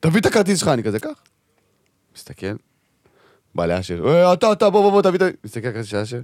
תביא 0.00 0.20
את 0.20 0.26
הכרטיס 0.26 0.58
שלך, 0.60 0.68
אני 0.68 0.82
כזה, 0.82 0.98
קח. 1.00 1.08
מסתכל, 2.16 2.46
בא 3.54 3.66
לאשר, 3.66 4.08
"אה, 4.08 4.32
אתה, 4.32 4.52
אתה, 4.52 4.70
בוא, 4.70 4.82
בוא, 4.82 4.90
בוא, 4.90 5.02
תביא 5.02 5.16
את 5.16 5.22
ה... 5.22 5.26
מסתכל 5.44 5.66
על 5.66 5.72
הכרטיס 5.72 5.90
של 5.90 5.96
אשר. 5.96 6.20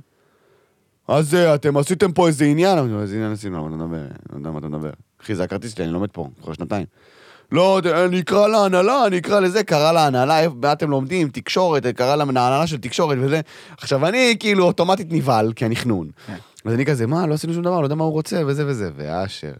אז 1.08 1.34
אה, 1.34 1.54
אתם 1.54 1.76
עשיתם 1.76 2.12
פה 2.12 2.26
איזה 2.26 2.44
עניין? 2.44 2.78
אמרתי 2.78 2.92
לו, 2.92 3.02
איזה 3.02 3.14
עניין 3.16 3.32
עשינו? 3.32 3.56
למה 3.58 3.68
אתה 3.68 3.84
מדבר? 3.84 3.96
אני 3.96 4.08
לא 4.32 4.36
יודע 4.36 4.50
מה 4.50 4.58
אתה 4.58 4.68
מדבר. 4.68 4.90
אחי, 5.22 5.34
זה 5.34 5.44
הכרטיס 5.44 5.74
שלי, 5.74 5.84
אני 5.84 5.92
לומד 5.92 6.08
פה, 6.12 6.28
כבר 6.42 6.52
שנתיים. 6.52 6.86
לא, 7.52 7.78
אני 8.06 8.20
אקרא 8.20 8.48
להנהלה, 8.48 9.06
אני 9.06 9.18
אקרא 9.18 9.40
לזה, 9.40 9.64
קרא 9.64 9.92
להנהלה, 9.92 10.48
מה 10.48 10.72
אתם 10.72 10.90
לומדים, 10.90 11.28
תקשורת, 11.28 11.86
קרא 11.86 12.16
להנהלה 12.16 12.66
של 12.66 12.78
תקשורת 12.78 13.18
וזה. 13.20 13.40
עכשיו, 13.78 14.06
אני 14.06 14.36
כאילו 14.40 14.64
אוטומטית 14.64 15.06
נבהל, 15.10 15.52
כי 15.52 15.66
אני 15.66 15.76
חנון. 15.76 16.10
כן. 16.26 16.36
אז 16.64 16.74
אני 16.74 16.86
כזה, 16.86 17.06
מה, 17.06 17.26
לא 17.26 17.34
עשינו 17.34 17.52
שום 17.52 17.62
דבר, 17.62 17.80
לא 17.80 17.86
יודע 17.86 17.94
מה 17.94 18.04
הוא 18.04 18.12
רוצה, 18.12 18.42
וזה 18.46 18.66
וזה. 18.66 18.90
ואשר, 18.96 19.52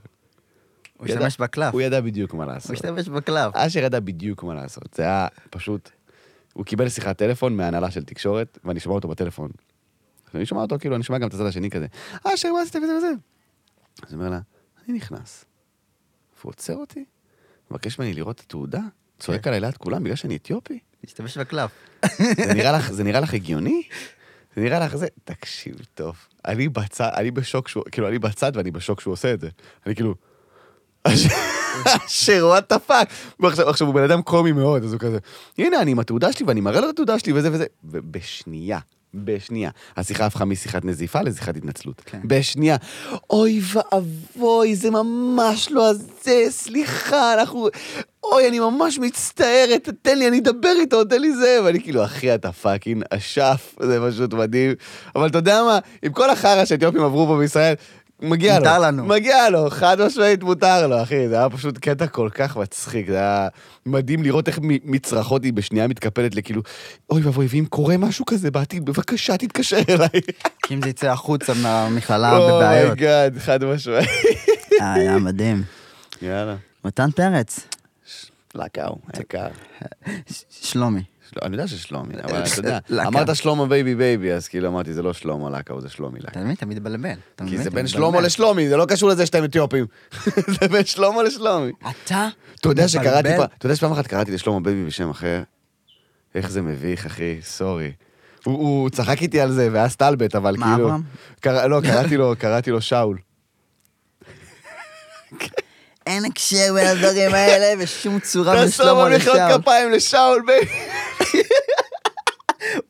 הוא 0.99 1.07
השתמש 1.07 1.39
בקלף. 1.39 1.73
הוא 1.73 1.81
ידע 1.81 2.01
בדיוק 2.01 2.35
מה 2.35 2.45
הוא 2.45 2.53
לעשות. 2.53 2.73
השתמש 2.73 3.09
בקלף. 3.09 3.57
אשר 3.57 3.85
ידע 3.85 4.01
בדיוק 4.01 4.43
מה 4.43 4.55
לעשות. 4.55 4.95
זה 4.95 5.03
היה 5.03 5.27
פשוט... 5.51 5.91
הוא 6.53 6.65
קיבל 6.65 6.89
שיחת 6.89 7.19
טלפון 7.19 7.57
מהנהלה 7.57 7.91
של 7.91 8.05
תקשורת, 8.05 8.59
ואני 8.65 8.81
שומע 8.81 8.95
אותו 8.95 9.09
בטלפון. 9.09 9.51
אני 10.35 10.47
שומע 10.47 10.63
אותו, 10.63 10.79
כאילו, 10.79 10.97
אני 10.97 11.05
שומע 11.05 11.19
גם 11.19 11.29
את 11.29 11.35
הצד 11.35 11.47
השני 11.47 11.71
כזה, 11.71 11.87
אשר, 12.25 12.53
מה 12.53 12.63
עשית 12.63 12.77
וזה 12.77 12.97
וזה? 12.97 13.13
אז 14.07 14.13
הוא 14.13 14.21
אומר 14.21 14.31
לה, 14.31 14.41
אני 14.85 14.97
נכנס. 14.97 15.45
והוא 16.41 16.51
עוצר 16.51 16.75
אותי, 16.75 17.05
מבקש 17.71 17.99
ממני 17.99 18.15
לראות 18.15 18.37
את 18.37 18.41
התעודה, 18.41 18.81
צועק 19.19 19.47
עליי 19.47 19.61
ליד 19.61 19.77
כולם 19.77 20.05
בגלל 20.05 20.17
שאני 20.17 20.37
אתיופי? 20.37 20.79
השתמש 21.05 21.39
בקלף. 21.39 21.71
זה 22.91 23.05
נראה 23.05 23.21
לך 23.21 23.35
הגיוני? 23.35 23.83
זה 24.57 24.63
נראה 24.63 24.79
לך 24.79 24.97
זה? 24.97 25.07
תקשיב 25.25 25.77
טוב. 25.95 26.17
אני 26.45 26.69
בצד, 26.69 27.11
אני 27.15 27.31
בשוק 27.31 27.69
שהוא, 27.69 27.85
כאילו, 27.93 28.09
אני 28.09 28.19
בצד 28.19 28.53
ואני 28.55 28.71
בשוק 28.71 29.01
שהוא 29.01 29.13
עושה 29.13 29.35
את 29.35 29.41
זה. 29.41 29.49
אני 29.87 29.95
כאילו... 29.95 30.15
אשר, 32.07 32.47
what 32.47 32.73
the 32.73 32.79
fuck. 32.79 33.09
עכשיו, 33.43 33.87
הוא 33.87 33.95
בן 33.95 34.03
אדם 34.03 34.23
קומי 34.23 34.53
מאוד, 34.53 34.85
אז 34.85 34.93
הוא 34.93 35.01
כזה, 35.01 35.19
הנה, 35.59 35.81
אני 35.83 35.91
עם 35.91 35.99
התעודה 35.99 36.33
שלי 36.33 36.47
ואני 36.47 36.61
מראה 36.61 36.81
לו 36.81 36.87
את 36.87 36.93
התעודה 36.93 37.19
שלי 37.19 37.33
וזה 37.33 37.53
וזה. 37.53 37.65
ובשנייה, 37.85 38.79
בשנייה, 39.15 39.71
השיחה 39.97 40.27
הפכה 40.27 40.45
משיחת 40.45 40.85
נזיפה 40.85 41.23
לשיחת 41.23 41.57
התנצלות. 41.57 42.03
כן. 42.07 42.21
בשנייה. 42.25 42.77
אוי 43.31 43.61
ואבוי, 43.73 44.77
זה 44.77 44.91
ממש 44.91 45.69
לא 45.71 45.91
הזה, 45.91 46.45
סליחה, 46.51 47.35
אנחנו... 47.35 47.69
אוי, 48.25 48.49
אני 48.49 48.61
ממש 48.61 48.99
מצטערת, 48.99 49.89
תן 50.03 50.19
לי, 50.19 50.29
אני 50.29 50.39
אדבר 50.39 50.73
איתו, 50.81 51.05
תן 51.05 51.21
לי 51.21 51.33
זה. 51.33 51.59
ואני 51.65 51.83
כאילו, 51.83 52.05
אחי, 52.05 52.35
אתה 52.35 52.53
fucking 52.53 53.03
אשף, 53.11 53.75
זה 53.83 53.99
פשוט 54.09 54.35
מדהים. 54.35 54.73
אבל 55.17 55.27
אתה 55.27 55.39
יודע 55.39 55.63
מה, 55.63 55.79
עם 56.03 56.13
כל 56.13 56.31
החרא 56.31 56.65
שהאתיופים 56.65 57.03
עברו 57.03 57.27
פה 57.27 57.39
בישראל, 57.39 57.75
מגיע 58.23 58.59
לו. 58.59 58.65
מותר 58.65 58.79
לנו. 58.79 59.05
מגיע 59.05 59.51
לו, 59.51 59.71
חד 59.71 60.01
משמעית 60.01 60.43
מותר 60.43 60.87
לו, 60.87 61.03
אחי. 61.03 61.29
זה 61.29 61.35
היה 61.35 61.51
פשוט 61.51 61.79
קטע 61.79 62.07
כל 62.07 62.29
כך 62.35 62.57
מצחיק, 62.57 63.07
זה 63.11 63.17
היה 63.17 63.49
מדהים 63.87 64.23
לראות 64.23 64.49
איך 64.49 64.59
מצרחות 64.63 65.45
היא 65.45 65.53
בשנייה 65.53 65.89
מתקפלת 65.89 66.35
לכאילו, 66.35 66.63
אוי 67.11 67.23
ואבוי, 67.23 67.47
ואם 67.51 67.65
קורה 67.69 67.97
משהו 67.97 68.27
כזה 68.27 68.51
בעתיד, 68.51 68.85
בבקשה, 68.85 69.37
תתקשר 69.37 69.81
אליי. 69.89 70.09
כי 70.63 70.75
אם 70.75 70.83
זה 70.83 70.89
יצא 70.89 71.11
החוצה 71.11 71.53
מהמכללה 71.63 72.35
בבעיות. 72.49 72.91
oh 72.91 73.03
my 73.03 73.15
god, 73.15 73.39
חד 73.39 73.65
משמעית. 73.65 74.09
אה, 74.81 74.95
היה 74.95 75.19
מדהים. 75.19 75.63
יאללה. 76.23 76.57
מתן 76.85 77.11
פרץ, 77.11 77.61
לקאו, 78.55 78.99
היקר. 79.13 79.47
שלומי. 80.51 81.03
אני 81.43 81.55
יודע 81.55 81.69
ששלומי, 81.69 82.15
אבל 82.25 82.43
אתה 82.43 82.59
יודע. 82.59 82.79
אמרת 83.07 83.37
שלמה 83.37 83.67
בייבי 83.67 83.95
בייבי, 83.95 84.33
אז 84.33 84.49
כאילו 84.49 84.69
אמרתי, 84.69 84.93
זה 84.95 85.03
לא 85.03 85.13
שלמה 85.13 85.51
להקה, 85.51 85.81
זה 85.81 85.89
שלומי 85.89 86.19
להקה. 86.21 86.31
אתה 86.31 86.41
מבין? 86.41 86.55
אתה 87.35 87.45
כי 87.45 87.51
מבין? 87.51 87.63
זה 87.63 87.71
בין 87.71 87.85
מתבלבל. 87.85 87.89
שלמה 87.89 88.21
לשלומי, 88.21 88.69
זה 88.69 88.77
לא 88.77 88.87
קשור 88.87 89.09
לזה 89.09 89.27
שאתם 89.27 89.45
אתיופים. 89.45 89.87
זה 90.61 90.69
בין 90.69 90.85
שלמה 90.85 91.23
לשלומי. 91.23 91.73
אתה 92.07 92.29
אתה 92.61 92.69
יודע 92.69 92.89
שקראתי 92.89 93.29
מבלבל. 93.29 93.37
פעם, 93.37 93.47
אתה 93.59 93.67
יודע 93.67 93.77
שפעם 93.77 93.93
אחת 93.93 94.07
קראתי 94.07 94.31
לשלמה 94.33 94.61
בייבי 94.61 94.87
בשם 94.87 95.11
אחר? 95.11 95.43
איך 96.35 96.51
זה 96.51 96.63
מביך, 96.63 97.07
אחי, 97.07 97.39
sorry. 97.43 97.93
הוא- 98.45 98.91
צחק 98.91 99.23
איתי 99.23 99.41
על 99.41 99.53
זה, 99.53 99.69
והיה 99.73 99.89
סטלבט, 99.89 100.35
אבל 100.35 100.55
מה, 100.59 100.67
כאילו... 100.75 100.87
אברהם? 100.89 101.03
קרא- 101.41 101.67
לא, 101.67 101.81
קראתי 101.81 102.17
לו, 102.17 102.35
קראתי 102.39 102.71
לו 102.71 102.81
שאול. 102.81 103.19
אין 106.09 106.25
הקשר 106.25 106.73
בין 106.75 106.87
הדברים 106.87 107.35
האלה 107.35 107.83
בשום 107.83 108.21
צורה 108.21 108.53
אתה 108.53 108.61
בין 108.61 108.71
שם 108.71 108.83
שלמה 108.83 109.07
על 109.07 109.17
מחיאות 109.17 109.37
לשאול. 109.37 109.63
כפיים 109.63 109.91
לשאול 109.93 110.43
בייבי. 110.47 110.67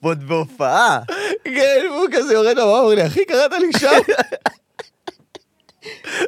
ועוד 0.03 0.29
בהופעה. 0.29 0.99
כן, 1.45 1.85
והוא 1.91 2.09
כזה 2.13 2.35
יורד 2.35 2.57
לבמה, 2.57 2.63
אומר 2.63 2.95
לי, 2.95 3.07
אחי, 3.07 3.25
קראת 3.25 3.53
לי 3.53 3.79
שאול? 3.79 4.01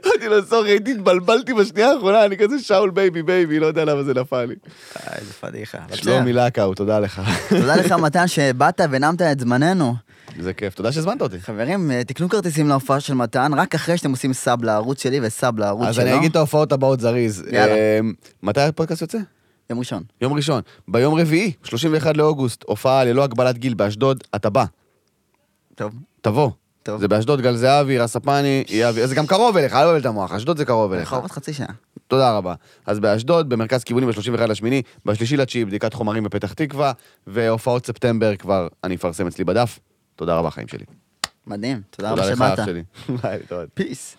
אמרתי 0.06 0.28
לו, 0.28 0.44
sorry, 0.44 0.70
הייתי 0.70 0.92
התבלבלתי 0.92 1.54
בשנייה 1.54 1.90
האחרונה, 1.90 2.24
אני 2.24 2.36
כזה 2.38 2.58
שאול 2.58 2.90
בייבי 2.90 3.22
בייבי, 3.22 3.58
לא 3.58 3.66
יודע 3.66 3.84
למה 3.84 4.02
זה 4.02 4.14
נפל 4.14 4.44
לי. 4.44 4.54
איזה 5.12 5.32
פדיחה. 5.32 5.78
שלומי 5.94 6.32
לקאו, 6.32 6.74
תודה 6.74 6.98
לך. 6.98 7.22
תודה 7.48 7.76
לך, 7.76 7.92
מתן, 7.92 8.28
שבאת 8.28 8.80
ונמת 8.90 9.22
את 9.22 9.40
זמננו. 9.40 9.94
זה 10.38 10.52
כיף, 10.52 10.74
תודה 10.74 10.92
שהזמנת 10.92 11.22
אותי. 11.22 11.40
חברים, 11.40 11.90
אה, 11.90 12.04
תקנו 12.04 12.28
כרטיסים 12.28 12.68
להופעה 12.68 13.00
של 13.00 13.14
מתן, 13.14 13.54
רק 13.54 13.74
אחרי 13.74 13.96
שאתם 13.96 14.11
עושים 14.11 14.32
סאב 14.32 14.64
לערוץ 14.64 15.02
שלי 15.02 15.20
וסאב 15.22 15.58
לערוץ 15.58 15.86
אז 15.86 15.94
שלו. 15.94 16.04
אני 16.04 16.16
אגיד 16.16 16.30
את 16.30 16.36
ההופעות 16.36 16.72
הבאות 16.72 17.00
זריז. 17.00 17.44
יאללה. 17.52 17.72
אה, 17.72 18.00
מתי 18.42 18.61
הפודקאסט 18.61 19.02
יוצא? 19.02 19.18
יום 19.70 19.78
ראשון. 19.78 20.02
יום 20.20 20.32
ראשון. 20.32 20.62
ביום 20.88 21.14
רביעי, 21.14 21.52
31 21.64 22.16
לאוגוסט, 22.16 22.64
הופעה 22.66 23.04
ללא 23.04 23.24
הגבלת 23.24 23.58
גיל 23.58 23.74
באשדוד, 23.74 24.24
אתה 24.34 24.50
בא, 24.50 24.64
טוב, 25.74 25.94
תבוא. 26.20 26.50
טוב. 26.83 27.01
זה 27.01 27.09
באשדוד, 27.09 27.41
גל 27.41 27.57
זהבי, 27.57 27.99
רס 27.99 28.16
הפני, 28.16 28.64
יאבי, 28.68 29.07
זה 29.07 29.14
גם 29.14 29.26
קרוב 29.26 29.57
אליך, 29.57 29.74
אל 29.74 29.83
תבלבל 29.85 30.01
את 30.01 30.07
המוח, 30.07 30.33
אשדוד 30.33 30.57
זה 30.57 30.64
קרוב 30.64 30.93
אליך. 30.93 31.03
יכול 31.03 31.18
עוד 31.18 31.31
חצי 31.31 31.53
שעה. 31.53 31.66
תודה 32.09 32.37
רבה. 32.37 32.55
אז 32.87 33.01
באשדוד, 33.01 33.49
במרכז 33.49 33.85
כיוונים 33.85 34.09
ב-31 34.11 34.47
לשמיני, 34.47 34.83
בשלישי 35.07 35.37
לתשיעי, 35.37 35.64
בדיקת 35.64 35.95
חומרים 35.95 36.24
בפתח 36.24 36.53
תקווה, 36.53 36.93
והופעות 37.26 37.87
ספטמבר 37.87 38.37
כבר 38.37 38.68
אני 38.85 38.95
אפרסם 38.95 39.26
אצלי 39.26 39.45
בדף. 39.45 39.78
תודה 40.16 40.35
רבה, 40.35 40.51
חיים 40.51 40.68
שלי. 40.68 40.85
מדהים, 41.47 41.81
תודה 41.91 42.11
תודה 42.11 42.22
רבה 42.22 42.31
לך, 42.33 42.37
שבאת. 42.37 42.59
אח 42.59 42.66
שלי. 42.66 42.83
ביי, 43.22 43.39
להתראות. 43.39 43.68
פיס. 43.74 44.16